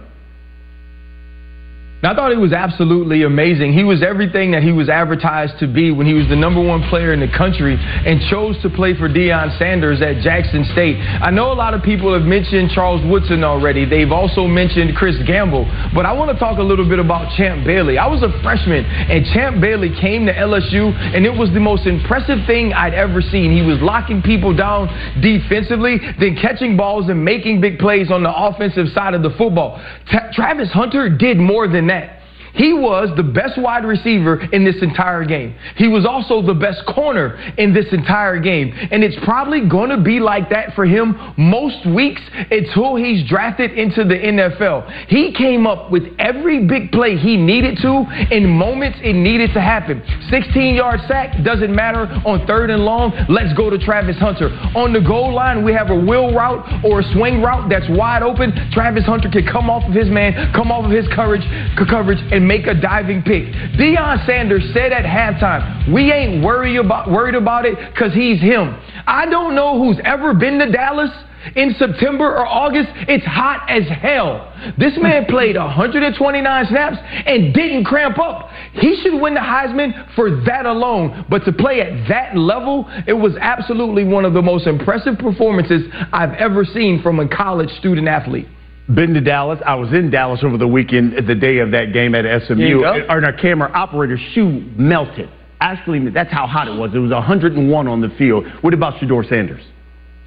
I 2.00 2.14
thought 2.14 2.30
it 2.30 2.38
was 2.38 2.52
absolutely 2.52 3.24
amazing. 3.24 3.72
He 3.72 3.82
was 3.82 4.04
everything 4.04 4.52
that 4.52 4.62
he 4.62 4.70
was 4.70 4.88
advertised 4.88 5.58
to 5.58 5.66
be 5.66 5.90
when 5.90 6.06
he 6.06 6.14
was 6.14 6.28
the 6.28 6.36
number 6.36 6.62
one 6.62 6.88
player 6.88 7.12
in 7.12 7.18
the 7.18 7.26
country 7.26 7.74
and 7.74 8.22
chose 8.30 8.54
to 8.62 8.70
play 8.70 8.94
for 8.94 9.08
Deion 9.08 9.58
Sanders 9.58 10.00
at 10.00 10.22
Jackson 10.22 10.64
State. 10.70 10.94
I 10.94 11.32
know 11.32 11.50
a 11.50 11.58
lot 11.58 11.74
of 11.74 11.82
people 11.82 12.14
have 12.14 12.22
mentioned 12.22 12.70
Charles 12.70 13.02
Woodson 13.10 13.42
already. 13.42 13.84
They've 13.84 14.12
also 14.12 14.46
mentioned 14.46 14.94
Chris 14.94 15.16
Gamble. 15.26 15.66
But 15.92 16.06
I 16.06 16.12
want 16.12 16.30
to 16.30 16.38
talk 16.38 16.58
a 16.58 16.62
little 16.62 16.88
bit 16.88 17.00
about 17.00 17.34
Champ 17.36 17.66
Bailey. 17.66 17.98
I 17.98 18.06
was 18.06 18.22
a 18.22 18.30
freshman, 18.46 18.84
and 18.86 19.26
Champ 19.34 19.60
Bailey 19.60 19.90
came 20.00 20.24
to 20.26 20.32
LSU, 20.32 20.94
and 20.94 21.26
it 21.26 21.34
was 21.34 21.50
the 21.50 21.58
most 21.58 21.84
impressive 21.84 22.46
thing 22.46 22.72
I'd 22.72 22.94
ever 22.94 23.20
seen. 23.20 23.50
He 23.50 23.62
was 23.62 23.80
locking 23.82 24.22
people 24.22 24.54
down 24.54 24.86
defensively, 25.20 25.98
then 26.20 26.38
catching 26.40 26.76
balls 26.76 27.10
and 27.10 27.24
making 27.24 27.60
big 27.60 27.80
plays 27.80 28.12
on 28.12 28.22
the 28.22 28.30
offensive 28.30 28.86
side 28.94 29.14
of 29.14 29.24
the 29.24 29.30
football. 29.30 29.82
Ta- 30.08 30.30
Travis 30.32 30.70
Hunter 30.70 31.10
did 31.10 31.38
more 31.38 31.66
than 31.66 31.87
that. 31.88 32.17
He 32.54 32.72
was 32.72 33.10
the 33.16 33.22
best 33.22 33.58
wide 33.58 33.84
receiver 33.84 34.40
in 34.52 34.64
this 34.64 34.76
entire 34.82 35.24
game. 35.24 35.54
He 35.76 35.88
was 35.88 36.06
also 36.06 36.42
the 36.42 36.54
best 36.54 36.84
corner 36.86 37.36
in 37.58 37.74
this 37.74 37.86
entire 37.92 38.40
game. 38.40 38.72
And 38.90 39.04
it's 39.04 39.16
probably 39.24 39.68
going 39.68 39.90
to 39.90 40.00
be 40.00 40.20
like 40.20 40.50
that 40.50 40.74
for 40.74 40.84
him 40.84 41.16
most 41.36 41.86
weeks 41.86 42.22
until 42.50 42.96
he's 42.96 43.28
drafted 43.28 43.72
into 43.72 44.04
the 44.04 44.14
NFL. 44.14 45.08
He 45.08 45.32
came 45.32 45.66
up 45.66 45.90
with 45.90 46.04
every 46.18 46.66
big 46.66 46.92
play 46.92 47.16
he 47.16 47.36
needed 47.36 47.78
to 47.82 48.04
in 48.30 48.48
moments 48.48 48.98
it 49.02 49.14
needed 49.14 49.52
to 49.54 49.60
happen. 49.60 50.02
16 50.30 50.74
yard 50.74 51.00
sack, 51.06 51.42
doesn't 51.44 51.74
matter. 51.74 52.06
On 52.24 52.46
third 52.46 52.70
and 52.70 52.84
long, 52.84 53.12
let's 53.28 53.52
go 53.56 53.70
to 53.70 53.78
Travis 53.78 54.18
Hunter. 54.18 54.48
On 54.74 54.92
the 54.92 55.00
goal 55.00 55.34
line, 55.34 55.64
we 55.64 55.72
have 55.72 55.90
a 55.90 55.96
wheel 55.96 56.34
route 56.34 56.84
or 56.84 57.00
a 57.00 57.12
swing 57.12 57.42
route 57.42 57.68
that's 57.68 57.88
wide 57.90 58.22
open. 58.22 58.52
Travis 58.72 59.04
Hunter 59.04 59.28
can 59.28 59.46
come 59.46 59.70
off 59.70 59.84
of 59.84 59.94
his 59.94 60.08
man, 60.08 60.52
come 60.52 60.72
off 60.72 60.84
of 60.84 60.90
his 60.90 61.06
courage, 61.14 61.42
coverage, 61.88 62.20
and 62.32 62.46
make 62.48 62.66
a 62.66 62.74
diving 62.74 63.22
pick. 63.22 63.44
Deion 63.78 64.24
Sanders 64.26 64.64
said 64.72 64.92
at 64.92 65.04
halftime, 65.04 65.92
"We 65.92 66.10
ain't 66.10 66.42
worried 66.42 66.76
about 66.76 67.10
worried 67.10 67.34
about 67.34 67.66
it 67.66 67.78
because 67.92 68.12
he's 68.14 68.40
him." 68.40 68.74
I 69.06 69.26
don't 69.26 69.54
know 69.54 69.78
who's 69.78 70.00
ever 70.04 70.34
been 70.34 70.58
to 70.58 70.72
Dallas 70.72 71.10
in 71.54 71.74
September 71.78 72.24
or 72.24 72.46
August. 72.46 72.90
It's 73.08 73.24
hot 73.24 73.68
as 73.68 73.86
hell. 73.88 74.52
This 74.76 74.96
man 74.98 75.24
played 75.28 75.56
129 75.56 76.66
snaps 76.66 76.96
and 77.26 77.54
didn't 77.54 77.84
cramp 77.84 78.18
up. 78.18 78.50
He 78.72 78.96
should 79.02 79.20
win 79.20 79.34
the 79.34 79.40
Heisman 79.40 80.14
for 80.14 80.42
that 80.44 80.66
alone. 80.66 81.26
But 81.28 81.44
to 81.44 81.52
play 81.52 81.80
at 81.80 82.08
that 82.08 82.36
level, 82.36 82.88
it 83.06 83.12
was 83.12 83.36
absolutely 83.40 84.04
one 84.04 84.24
of 84.24 84.32
the 84.32 84.42
most 84.42 84.66
impressive 84.66 85.18
performances 85.18 85.84
I've 86.12 86.34
ever 86.34 86.64
seen 86.64 87.02
from 87.02 87.20
a 87.20 87.28
college 87.28 87.70
student 87.78 88.08
athlete. 88.08 88.48
Been 88.94 89.12
to 89.14 89.20
Dallas. 89.20 89.60
I 89.66 89.74
was 89.74 89.92
in 89.92 90.10
Dallas 90.10 90.40
over 90.42 90.56
the 90.56 90.66
weekend, 90.66 91.14
the 91.26 91.34
day 91.34 91.58
of 91.58 91.72
that 91.72 91.92
game 91.92 92.14
at 92.14 92.24
SMU. 92.44 92.84
And 93.10 93.24
our 93.26 93.32
camera 93.32 93.70
operator's 93.72 94.20
shoe 94.32 94.64
melted. 94.76 95.28
Actually, 95.60 96.08
that's 96.10 96.32
how 96.32 96.46
hot 96.46 96.68
it 96.68 96.78
was. 96.78 96.92
It 96.94 96.98
was 96.98 97.10
101 97.10 97.88
on 97.88 98.00
the 98.00 98.08
field. 98.16 98.46
What 98.62 98.72
about 98.72 98.94
Shedeur 98.94 99.28
Sanders? 99.28 99.62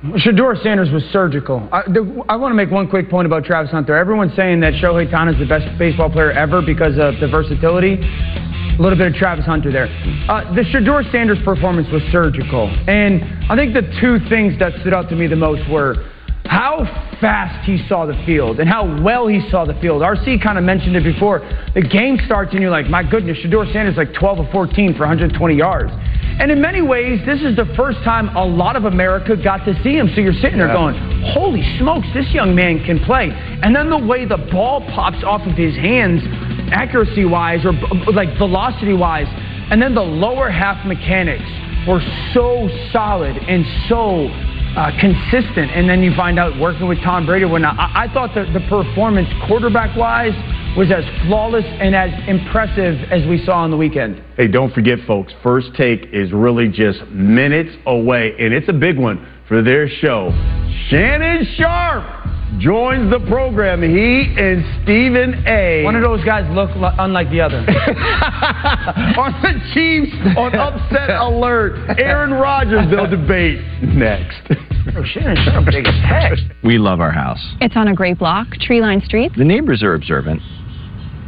Shedeur 0.04 0.62
Sanders 0.62 0.92
was 0.92 1.04
surgical. 1.14 1.70
I, 1.72 1.84
the, 1.84 2.24
I 2.28 2.36
want 2.36 2.52
to 2.52 2.56
make 2.56 2.72
one 2.72 2.90
quick 2.90 3.10
point 3.10 3.28
about 3.28 3.46
Travis 3.46 3.72
Hunter. 3.72 3.96
Everyone's 3.96 4.36
saying 4.36 4.60
that 4.62 4.74
Shohei 4.74 5.10
Ohtani 5.10 5.34
is 5.34 5.40
the 5.40 5.46
best 5.46 5.66
baseball 5.78 6.10
player 6.10 6.32
ever 6.32 6.62
because 6.62 6.98
of 6.98 7.20
the 7.20 7.28
versatility. 7.30 7.98
A 8.02 8.82
little 8.82 8.98
bit 8.98 9.08
of 9.08 9.14
Travis 9.14 9.46
Hunter 9.46 9.72
there. 9.72 9.86
Uh, 10.28 10.54
the 10.56 10.62
Shedeur 10.62 11.10
Sanders 11.12 11.38
performance 11.46 11.88
was 11.92 12.02
surgical. 12.12 12.68
And 12.88 13.24
I 13.50 13.56
think 13.56 13.74
the 13.74 13.86
two 14.02 14.18
things 14.28 14.58
that 14.58 14.74
stood 14.82 14.94
out 14.94 15.08
to 15.10 15.16
me 15.16 15.28
the 15.28 15.36
most 15.36 15.70
were 15.70 16.10
how 16.46 16.84
fast 17.22 17.66
he 17.66 17.78
saw 17.88 18.06
the 18.06 18.16
field 18.26 18.60
and 18.60 18.68
how 18.68 19.02
well 19.04 19.28
he 19.28 19.48
saw 19.50 19.64
the 19.66 19.76
field. 19.76 20.02
RC 20.02 20.42
kind 20.42 20.58
of 20.58 20.64
mentioned 20.64 20.96
it 20.96 21.04
before. 21.04 21.40
The 21.76 21.82
game 21.82 22.18
starts 22.26 22.52
and 22.54 22.62
you're 22.62 22.72
like, 22.72 22.88
my 22.88 23.04
goodness, 23.04 23.38
Shedeur 23.38 23.72
Sanders 23.72 23.96
like 23.96 24.14
12 24.14 24.40
or 24.40 24.52
14 24.52 24.94
for 24.94 25.02
120 25.02 25.56
yards. 25.56 25.92
And 26.40 26.50
in 26.50 26.60
many 26.60 26.82
ways, 26.82 27.20
this 27.26 27.42
is 27.42 27.56
the 27.56 27.72
first 27.78 28.00
time 28.04 28.36
a 28.36 28.44
lot 28.44 28.76
of 28.76 28.86
America 28.86 29.36
got 29.38 29.64
to 29.66 29.74
see 29.84 29.94
him. 29.96 30.10
So 30.16 30.22
you're 30.22 30.34
sitting 30.34 30.58
there 30.58 30.68
Yeah. 30.68 30.74
going, 30.74 31.22
holy 31.34 31.62
smokes, 31.78 32.08
this 32.14 32.32
young 32.32 32.56
man 32.56 32.84
can 32.84 33.00
play. 33.00 33.30
And 33.62 33.76
then 33.76 33.90
the 33.90 33.98
way 34.00 34.26
the 34.26 34.38
ball 34.38 34.82
pops 34.82 35.24
off 35.24 35.46
of 35.46 35.56
his 35.56 35.76
hands, 35.76 36.24
accuracy 36.72 37.26
wise 37.26 37.64
or 37.66 37.74
uh, 37.74 38.12
like 38.14 38.36
velocity 38.38 38.94
wise, 38.94 39.28
and 39.70 39.80
then 39.82 39.94
the 39.94 40.02
lower 40.02 40.50
half 40.50 40.84
mechanics 40.86 41.46
were 41.88 42.02
so 42.34 42.70
solid 42.92 43.38
and 43.38 43.66
so 43.88 44.28
uh, 44.76 44.92
consistent. 45.00 45.72
And 45.72 45.90
then 45.90 46.04
you 46.04 46.16
find 46.16 46.40
out 46.40 46.60
working 46.60 46.88
with 46.88 47.00
Tom 47.00 47.26
Brady. 47.26 47.46
When 47.46 47.66
I, 47.66 48.06
I 48.06 48.14
thought 48.14 48.34
that 48.36 48.54
the 48.54 48.62
performance 48.70 49.28
quarterback 49.48 49.96
wise 49.98 50.34
was 50.78 50.92
as 50.92 51.04
flawless 51.28 51.66
and 51.66 51.96
as 51.96 52.12
impressive 52.28 52.96
as 53.12 53.28
we 53.28 53.44
saw 53.46 53.64
on 53.64 53.72
the 53.72 53.78
weekend. 53.78 54.24
Hey, 54.38 54.48
don't 54.48 54.74
forget, 54.74 55.00
folks, 55.06 55.34
First 55.44 55.72
Take 55.76 56.08
is 56.14 56.32
really 56.32 56.70
just 56.70 57.02
minutes 57.08 57.76
away, 57.86 58.34
and 58.40 58.54
it's 58.54 58.70
a 58.70 58.74
big 58.74 58.98
one 58.98 59.28
for 59.48 59.62
their 59.62 59.90
show. 59.90 60.32
Shannon 60.90 61.46
Sharpe 61.58 62.31
joins 62.62 63.12
the 63.12 63.20
program. 63.28 63.82
He 63.82 64.34
and 64.38 64.64
Stephen 64.84 65.44
A. 65.48 65.84
One 65.84 65.96
of 65.96 66.02
those 66.02 66.24
guys 66.24 66.50
look 66.54 66.70
li- 66.76 66.96
unlike 67.00 67.30
the 67.30 67.42
other. 67.42 67.58
are 67.68 69.32
the 69.42 69.60
Chiefs 69.74 70.16
on 70.38 70.56
upset 70.56 71.10
alert. 71.10 72.00
Aaron 72.00 72.32
Rodgers, 72.32 72.90
they'll 72.90 73.10
debate 73.10 73.60
next. 73.82 74.38
Oh, 74.96 75.04
Shannon 75.04 75.38
Sharpe, 75.46 75.66
big 75.66 75.88
as 75.88 75.94
heck. 76.04 76.38
We 76.64 76.78
love 76.78 77.00
our 77.00 77.12
house. 77.12 77.44
It's 77.62 77.76
on 77.76 77.88
a 77.88 77.94
great 77.94 78.18
block, 78.18 78.48
tree 78.62 78.82
lined 78.82 79.04
streets. 79.04 79.36
The 79.38 79.44
neighbors 79.44 79.84
are 79.84 79.94
observant. 79.94 80.42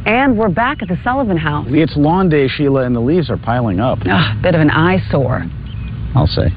And 0.06 0.36
we're 0.36 0.50
back 0.50 0.82
at 0.82 0.88
the 0.88 0.98
Sullivan 1.02 1.36
House. 1.38 1.66
It's 1.70 1.96
lawn 1.96 2.28
day, 2.28 2.46
Sheila, 2.46 2.84
and 2.84 2.94
the 2.94 3.00
leaves 3.00 3.30
are 3.30 3.38
piling 3.38 3.80
up. 3.80 3.98
Ah, 4.06 4.38
bit 4.42 4.54
of 4.54 4.60
an 4.60 4.70
eyesore. 4.70 5.44
I'll 6.14 6.26
say. 6.26 6.48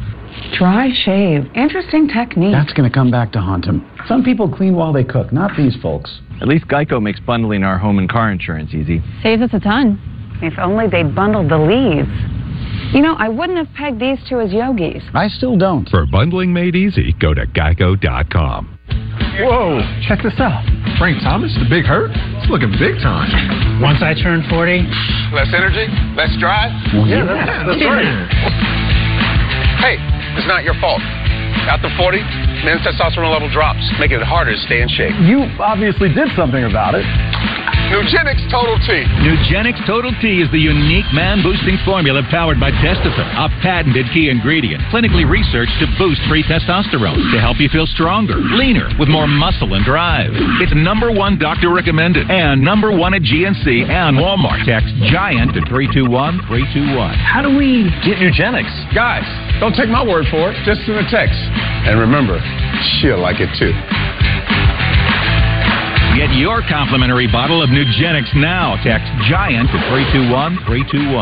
Dry 0.57 0.89
shave. 1.05 1.45
Interesting 1.55 2.07
technique. 2.09 2.51
That's 2.51 2.73
going 2.73 2.89
to 2.89 2.93
come 2.93 3.09
back 3.09 3.31
to 3.33 3.39
haunt 3.39 3.65
him. 3.65 3.85
Some 4.07 4.23
people 4.23 4.49
clean 4.49 4.75
while 4.75 4.93
they 4.93 5.03
cook, 5.03 5.33
not 5.33 5.51
these 5.57 5.75
folks. 5.81 6.21
At 6.41 6.47
least 6.47 6.65
Geico 6.67 7.01
makes 7.01 7.19
bundling 7.19 7.63
our 7.63 7.77
home 7.77 7.99
and 7.99 8.07
car 8.07 8.31
insurance 8.31 8.73
easy. 8.73 9.01
Saves 9.21 9.41
us 9.41 9.49
a 9.53 9.59
ton. 9.59 9.99
If 10.41 10.57
only 10.59 10.87
they'd 10.87 11.13
bundled 11.13 11.49
the 11.49 11.57
leaves. 11.57 12.07
You 12.93 13.01
know, 13.01 13.15
I 13.19 13.27
wouldn't 13.27 13.57
have 13.57 13.67
pegged 13.75 13.99
these 13.99 14.19
two 14.29 14.39
as 14.39 14.53
yogis. 14.53 15.03
I 15.13 15.27
still 15.27 15.57
don't. 15.57 15.89
For 15.89 16.05
bundling 16.05 16.53
made 16.53 16.75
easy, 16.75 17.13
go 17.19 17.33
to 17.33 17.45
geico.com. 17.47 18.79
Whoa, 19.43 19.81
check 20.07 20.23
this 20.23 20.39
out. 20.39 20.63
Frank 20.97 21.21
Thomas, 21.21 21.53
the 21.59 21.67
big 21.69 21.83
hurt. 21.83 22.11
It's 22.39 22.49
looking 22.49 22.71
big 22.79 22.95
time. 23.03 23.81
Once 23.81 23.99
I 24.01 24.13
turn 24.15 24.41
40, 24.49 24.87
Less 25.35 25.51
energy, 25.51 25.83
less 26.15 26.31
drive. 26.39 26.71
Yeah, 27.03 27.27
that's, 27.27 27.75
that's 27.75 27.83
right. 27.83 28.07
Hey, 29.83 29.95
it's 30.39 30.47
not 30.47 30.63
your 30.63 30.73
fault. 30.79 31.01
After 31.67 31.91
40, 31.99 32.23
men's 32.65 32.81
testosterone 32.81 33.31
level 33.31 33.49
drops, 33.49 33.81
making 33.99 34.17
it 34.17 34.25
harder 34.25 34.53
to 34.53 34.61
stay 34.65 34.81
in 34.81 34.89
shape. 34.89 35.13
You 35.21 35.45
obviously 35.59 36.09
did 36.09 36.29
something 36.35 36.63
about 36.63 36.95
it. 36.95 37.05
Nugenix 37.87 38.43
Total 38.51 38.75
T. 38.83 39.07
Nugenix 39.23 39.79
Total 39.87 40.11
T 40.19 40.43
is 40.43 40.51
the 40.51 40.59
unique 40.59 41.07
man-boosting 41.15 41.79
formula 41.87 42.19
powered 42.29 42.59
by 42.59 42.69
Testofen, 42.83 43.23
a 43.39 43.47
patented 43.63 44.05
key 44.11 44.27
ingredient, 44.27 44.83
clinically 44.91 45.23
researched 45.23 45.71
to 45.79 45.87
boost 45.97 46.19
free 46.27 46.43
testosterone 46.43 47.15
to 47.31 47.39
help 47.39 47.63
you 47.63 47.69
feel 47.69 47.87
stronger, 47.87 48.35
leaner, 48.59 48.91
with 48.99 49.07
more 49.07 49.25
muscle 49.25 49.73
and 49.73 49.85
drive. 49.85 50.35
It's 50.59 50.75
number 50.75 51.15
one 51.15 51.39
doctor 51.39 51.71
recommended 51.71 52.29
and 52.29 52.59
number 52.61 52.91
one 52.91 53.13
at 53.13 53.23
GNC 53.23 53.87
and 53.87 54.19
Walmart. 54.19 54.67
Text 54.67 54.91
GIANT 55.07 55.55
to 55.55 55.63
321 55.71 56.43
321. 56.43 56.91
How 57.23 57.39
do 57.39 57.55
we 57.55 57.87
get 58.03 58.19
Nugenix? 58.19 58.67
Guys, 58.91 59.23
don't 59.63 59.73
take 59.79 59.87
my 59.87 60.03
word 60.03 60.27
for 60.27 60.51
it. 60.51 60.59
Just 60.67 60.83
send 60.83 60.99
a 60.99 61.07
text. 61.07 61.39
And 61.87 61.95
remember, 62.03 62.35
she'll 62.99 63.23
like 63.23 63.39
it 63.39 63.47
too. 63.55 63.71
Get 66.17 66.33
your 66.33 66.65
complimentary 66.65 67.29
bottle 67.29 67.61
of 67.61 67.69
Nugenix 67.69 68.25
now. 68.33 68.73
Text 68.81 69.05
GIANT 69.29 69.69
to 69.69 69.77
321 69.85 70.65
321. 70.65 71.13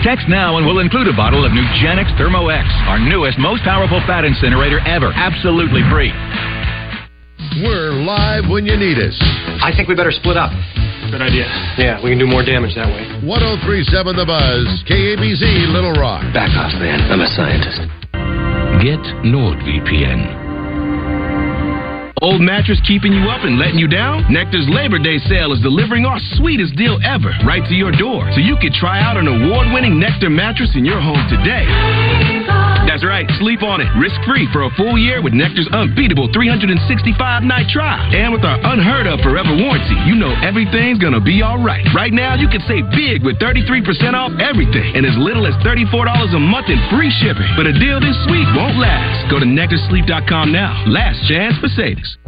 Text 0.00 0.24
now 0.24 0.56
and 0.56 0.64
we'll 0.64 0.80
include 0.80 1.04
a 1.04 1.12
bottle 1.12 1.44
of 1.44 1.52
Nugenix 1.52 2.08
Thermo 2.16 2.48
X, 2.48 2.64
our 2.88 2.96
newest, 2.96 3.36
most 3.36 3.60
powerful 3.60 4.00
fat 4.08 4.24
incinerator 4.24 4.80
ever. 4.88 5.12
Absolutely 5.12 5.84
free. 5.92 6.16
We're 7.60 7.92
live 7.92 8.48
when 8.48 8.64
you 8.64 8.80
need 8.80 8.96
us. 8.96 9.12
I 9.60 9.68
think 9.76 9.84
we 9.84 9.92
better 9.92 10.16
split 10.16 10.40
up. 10.40 10.48
Good 11.12 11.20
idea. 11.20 11.44
Yeah, 11.76 12.00
we 12.00 12.08
can 12.08 12.16
do 12.16 12.24
more 12.26 12.40
damage 12.40 12.72
that 12.72 12.88
way. 12.88 13.04
1037 13.28 14.16
The 14.16 14.24
Buzz, 14.24 14.64
KABZ, 14.88 15.44
Little 15.76 15.92
Rock. 15.92 16.24
Back 16.32 16.56
off, 16.56 16.72
man. 16.80 17.04
I'm 17.12 17.20
a 17.20 17.28
scientist. 17.36 17.84
Get 18.80 19.04
NordVPN. 19.28 20.47
Old 22.20 22.40
mattress 22.40 22.80
keeping 22.82 23.12
you 23.12 23.30
up 23.30 23.44
and 23.44 23.58
letting 23.58 23.78
you 23.78 23.86
down? 23.86 24.26
Nectar's 24.32 24.66
Labor 24.68 24.98
Day 24.98 25.18
sale 25.18 25.52
is 25.52 25.60
delivering 25.60 26.04
our 26.04 26.18
sweetest 26.34 26.74
deal 26.74 26.98
ever 27.06 27.30
right 27.46 27.62
to 27.68 27.74
your 27.74 27.92
door. 27.92 28.26
So 28.34 28.40
you 28.40 28.56
can 28.58 28.72
try 28.72 28.98
out 28.98 29.16
an 29.16 29.28
award 29.28 29.68
winning 29.72 30.00
Nectar 30.00 30.30
mattress 30.30 30.74
in 30.74 30.84
your 30.84 31.00
home 31.00 31.22
today. 31.30 31.62
That's 32.98 33.06
right, 33.06 33.30
sleep 33.38 33.62
on 33.62 33.78
it 33.78 33.86
risk 33.94 34.18
free 34.26 34.50
for 34.50 34.66
a 34.66 34.70
full 34.74 34.98
year 34.98 35.22
with 35.22 35.30
Nectar's 35.30 35.70
unbeatable 35.70 36.34
365 36.34 37.46
night 37.46 37.70
trial. 37.70 38.02
And 38.10 38.34
with 38.34 38.42
our 38.42 38.58
unheard 38.58 39.06
of 39.06 39.22
forever 39.22 39.54
warranty, 39.54 39.94
you 40.02 40.18
know 40.18 40.34
everything's 40.42 40.98
gonna 40.98 41.22
be 41.22 41.38
alright. 41.38 41.86
Right 41.94 42.10
now, 42.10 42.34
you 42.34 42.50
can 42.50 42.58
save 42.66 42.90
big 42.90 43.22
with 43.22 43.38
33% 43.38 43.86
off 44.18 44.34
everything 44.42 44.98
and 44.98 45.06
as 45.06 45.14
little 45.14 45.46
as 45.46 45.54
$34 45.62 46.34
a 46.34 46.42
month 46.42 46.66
in 46.66 46.82
free 46.90 47.14
shipping. 47.22 47.46
But 47.54 47.70
a 47.70 47.72
deal 47.78 48.02
this 48.02 48.18
sweet 48.26 48.50
won't 48.58 48.82
last. 48.82 49.30
Go 49.30 49.38
to 49.38 49.46
nectarsleep.com 49.46 50.50
now. 50.50 50.74
Last 50.90 51.22
chance 51.30 51.54
for 51.62 51.70
savings. 51.70 52.18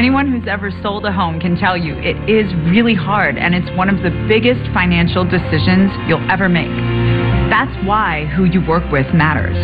Anyone 0.00 0.32
who's 0.32 0.48
ever 0.48 0.72
sold 0.80 1.04
a 1.04 1.12
home 1.12 1.40
can 1.40 1.60
tell 1.60 1.76
you 1.76 1.92
it 2.00 2.16
is 2.24 2.48
really 2.72 2.94
hard 2.94 3.36
and 3.36 3.54
it's 3.54 3.68
one 3.76 3.92
of 3.92 4.00
the 4.00 4.08
biggest 4.26 4.64
financial 4.72 5.28
decisions 5.28 5.92
you'll 6.08 6.24
ever 6.32 6.48
make. 6.48 6.72
That's 7.56 7.88
why 7.88 8.26
who 8.36 8.44
you 8.44 8.60
work 8.68 8.84
with 8.92 9.06
matters. 9.16 9.56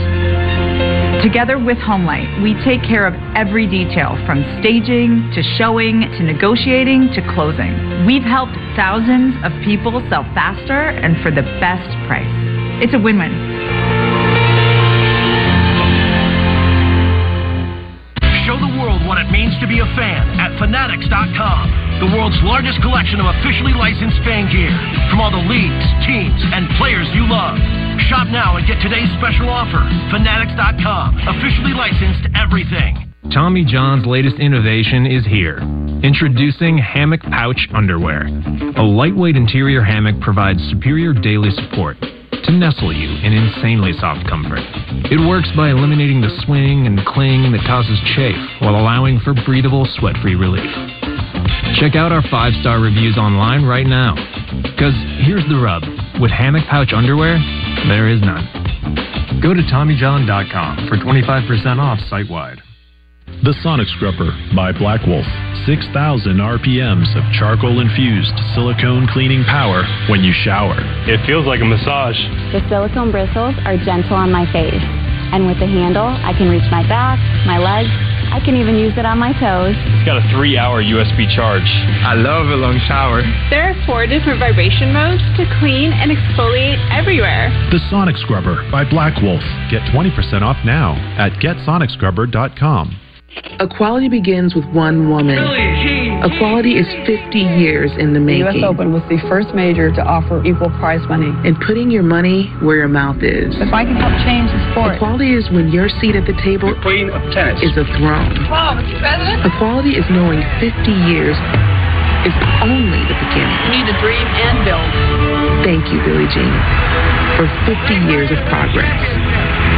Together 1.22 1.58
with 1.58 1.76
Homelight, 1.76 2.40
we 2.42 2.56
take 2.64 2.80
care 2.80 3.04
of 3.06 3.12
every 3.36 3.68
detail 3.68 4.16
from 4.24 4.40
staging 4.64 5.28
to 5.36 5.42
showing 5.60 6.00
to 6.00 6.22
negotiating 6.24 7.12
to 7.12 7.20
closing. 7.36 8.08
We've 8.08 8.24
helped 8.24 8.56
thousands 8.80 9.36
of 9.44 9.52
people 9.60 9.92
sell 10.08 10.24
faster 10.32 10.88
and 11.04 11.20
for 11.20 11.28
the 11.28 11.44
best 11.60 11.84
price. 12.08 12.32
It's 12.80 12.96
a 12.96 12.98
win 12.98 13.20
win. 13.20 13.28
Show 18.48 18.56
the 18.56 18.72
world 18.80 19.04
what 19.04 19.20
it 19.20 19.28
means 19.28 19.52
to 19.60 19.68
be 19.68 19.84
a 19.84 19.88
fan 19.92 20.40
at 20.40 20.56
Fanatics.com, 20.58 21.91
the 22.02 22.10
world's 22.18 22.34
largest 22.42 22.82
collection 22.82 23.22
of 23.22 23.30
officially 23.30 23.70
licensed 23.78 24.18
fan 24.26 24.50
gear 24.50 24.74
from 25.06 25.22
all 25.22 25.30
the 25.30 25.46
leagues, 25.46 25.86
teams, 26.02 26.34
and 26.50 26.66
players 26.74 27.06
you 27.14 27.22
love. 27.30 27.54
Shop 28.10 28.26
now 28.26 28.58
and 28.58 28.66
get 28.66 28.82
today's 28.82 29.06
special 29.22 29.46
offer. 29.46 29.78
Fanatics.com, 30.10 31.14
officially 31.30 31.70
licensed 31.70 32.26
everything. 32.34 33.06
Tommy 33.30 33.62
John's 33.62 34.02
latest 34.02 34.34
innovation 34.42 35.06
is 35.06 35.22
here. 35.30 35.62
Introducing 36.02 36.74
Hammock 36.74 37.22
Pouch 37.22 37.70
Underwear. 37.70 38.26
A 38.74 38.82
lightweight 38.82 39.38
interior 39.38 39.86
hammock 39.86 40.18
provides 40.20 40.58
superior 40.74 41.14
daily 41.14 41.54
support 41.54 42.02
to 42.02 42.50
nestle 42.50 42.92
you 42.92 43.14
in 43.22 43.30
insanely 43.30 43.94
soft 44.02 44.26
comfort. 44.28 44.66
It 45.06 45.22
works 45.22 45.48
by 45.54 45.70
eliminating 45.70 46.20
the 46.20 46.34
swing 46.42 46.90
and 46.90 46.98
cling 47.06 47.46
that 47.54 47.62
causes 47.62 47.94
chafe 48.18 48.42
while 48.58 48.74
allowing 48.74 49.20
for 49.20 49.38
breathable, 49.46 49.86
sweat 49.94 50.16
free 50.18 50.34
relief. 50.34 51.01
Check 51.80 51.96
out 51.96 52.12
our 52.12 52.22
five 52.30 52.52
star 52.60 52.80
reviews 52.80 53.16
online 53.16 53.64
right 53.64 53.86
now. 53.86 54.14
Because 54.62 54.94
here's 55.24 55.44
the 55.48 55.56
rub 55.56 55.82
with 56.20 56.30
Hammock 56.30 56.68
Pouch 56.68 56.92
Underwear, 56.92 57.38
there 57.88 58.08
is 58.08 58.20
none. 58.20 59.40
Go 59.40 59.54
to 59.54 59.62
TommyJohn.com 59.62 60.86
for 60.88 60.96
25% 60.96 61.78
off 61.78 61.98
site 62.08 62.30
wide. 62.30 62.62
The 63.42 63.54
Sonic 63.62 63.88
Scrubber 63.98 64.30
by 64.54 64.70
Black 64.70 65.02
Wolf. 65.06 65.26
6,000 65.66 65.90
RPMs 66.38 67.10
of 67.18 67.24
charcoal 67.34 67.80
infused 67.80 68.34
silicone 68.54 69.08
cleaning 69.10 69.42
power 69.44 69.82
when 70.10 70.22
you 70.22 70.32
shower. 70.44 70.78
It 71.10 71.24
feels 71.26 71.46
like 71.46 71.60
a 71.60 71.66
massage. 71.66 72.18
The 72.54 72.62
silicone 72.68 73.10
bristles 73.10 73.54
are 73.66 73.76
gentle 73.82 74.14
on 74.14 74.30
my 74.30 74.46
face. 74.52 74.82
And 75.34 75.46
with 75.46 75.58
the 75.58 75.66
handle, 75.66 76.06
I 76.06 76.36
can 76.36 76.50
reach 76.50 76.66
my 76.70 76.86
back, 76.86 77.18
my 77.46 77.58
legs. 77.58 78.11
I 78.32 78.40
can 78.40 78.56
even 78.56 78.80
use 78.80 78.96
it 78.96 79.04
on 79.04 79.20
my 79.20 79.36
toes. 79.36 79.76
It's 79.76 80.08
got 80.08 80.16
a 80.16 80.24
three 80.32 80.56
hour 80.56 80.80
USB 80.82 81.28
charge. 81.36 81.68
I 82.00 82.16
love 82.16 82.48
a 82.48 82.56
long 82.56 82.80
shower. 82.88 83.20
There 83.52 83.68
are 83.68 83.76
four 83.84 84.08
different 84.08 84.40
vibration 84.40 84.88
modes 84.88 85.20
to 85.36 85.44
clean 85.60 85.92
and 85.92 86.08
exfoliate 86.08 86.80
everywhere. 86.88 87.52
The 87.68 87.78
Sonic 87.92 88.16
Scrubber 88.16 88.64
by 88.72 88.88
Black 88.88 89.20
Wolf. 89.20 89.44
Get 89.68 89.84
20% 89.92 90.40
off 90.40 90.56
now 90.64 90.96
at 91.20 91.36
GetSonicScrubber.com. 91.44 92.96
Equality 93.60 94.08
begins 94.08 94.54
with 94.54 94.64
one 94.72 95.10
woman. 95.10 95.36
Equality 96.22 96.78
is 96.78 96.86
50 97.02 97.34
years 97.58 97.90
in 97.98 98.14
the 98.14 98.22
The 98.22 98.46
U.S. 98.46 98.62
Open 98.62 98.94
was 98.94 99.02
the 99.10 99.18
first 99.26 99.50
major 99.58 99.90
to 99.90 100.02
offer 100.06 100.38
equal 100.46 100.70
prize 100.78 101.02
money. 101.10 101.34
And 101.42 101.58
putting 101.66 101.90
your 101.90 102.06
money 102.06 102.46
where 102.62 102.78
your 102.78 102.86
mouth 102.86 103.18
is. 103.26 103.50
If 103.58 103.74
I 103.74 103.82
can 103.82 103.98
help 103.98 104.14
change 104.22 104.46
the 104.54 104.62
sport. 104.70 105.02
Equality 105.02 105.34
is 105.34 105.50
when 105.50 105.74
your 105.74 105.90
seat 105.98 106.14
at 106.14 106.22
the 106.22 106.38
table 106.46 106.70
Queen 106.86 107.10
of 107.10 107.18
tennis. 107.34 107.58
is 107.66 107.74
a 107.74 107.82
throne. 107.98 108.30
Wow, 108.46 108.78
Mr. 108.78 109.02
President. 109.02 109.42
Equality 109.50 109.98
is 109.98 110.06
knowing 110.14 110.38
50 110.62 110.70
years 111.10 111.34
is 112.22 112.36
only 112.62 113.02
the 113.10 113.18
beginning. 113.18 113.58
We 113.66 113.82
need 113.82 113.90
to 113.90 113.98
dream 113.98 114.22
and 114.22 114.62
build. 114.62 114.90
Thank 115.66 115.90
you, 115.90 115.98
Billie 116.06 116.30
Jean, 116.30 116.54
for 117.34 117.50
50 117.66 117.98
years 118.06 118.30
of 118.30 118.38
progress 118.46 119.02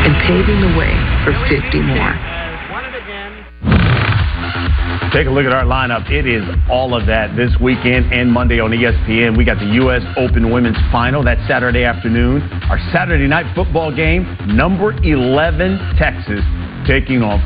and 0.05 0.13
paving 0.29 0.61
the 0.61 0.77
way 0.77 0.93
for 1.25 1.33
50 1.49 1.81
more. 1.89 2.13
Take 5.13 5.27
a 5.27 5.31
look 5.31 5.47
at 5.47 5.53
our 5.53 5.65
lineup. 5.65 6.11
It 6.11 6.27
is 6.27 6.43
all 6.69 6.95
of 6.95 7.07
that 7.07 7.37
this 7.37 7.51
weekend 7.61 8.13
and 8.13 8.31
Monday 8.31 8.61
on 8.61 8.71
ESPN. 8.71 9.37
We 9.37 9.45
got 9.45 9.59
the 9.59 9.71
U.S. 9.83 10.03
Open 10.17 10.51
Women's 10.51 10.79
Final. 10.91 11.23
That's 11.23 11.41
Saturday 11.47 11.85
afternoon. 11.85 12.43
Our 12.71 12.79
Saturday 12.93 13.27
night 13.27 13.47
football 13.55 13.95
game, 13.95 14.37
number 14.47 14.93
11 15.03 15.97
Texas 15.97 16.43
taking 16.87 17.23
on 17.23 17.41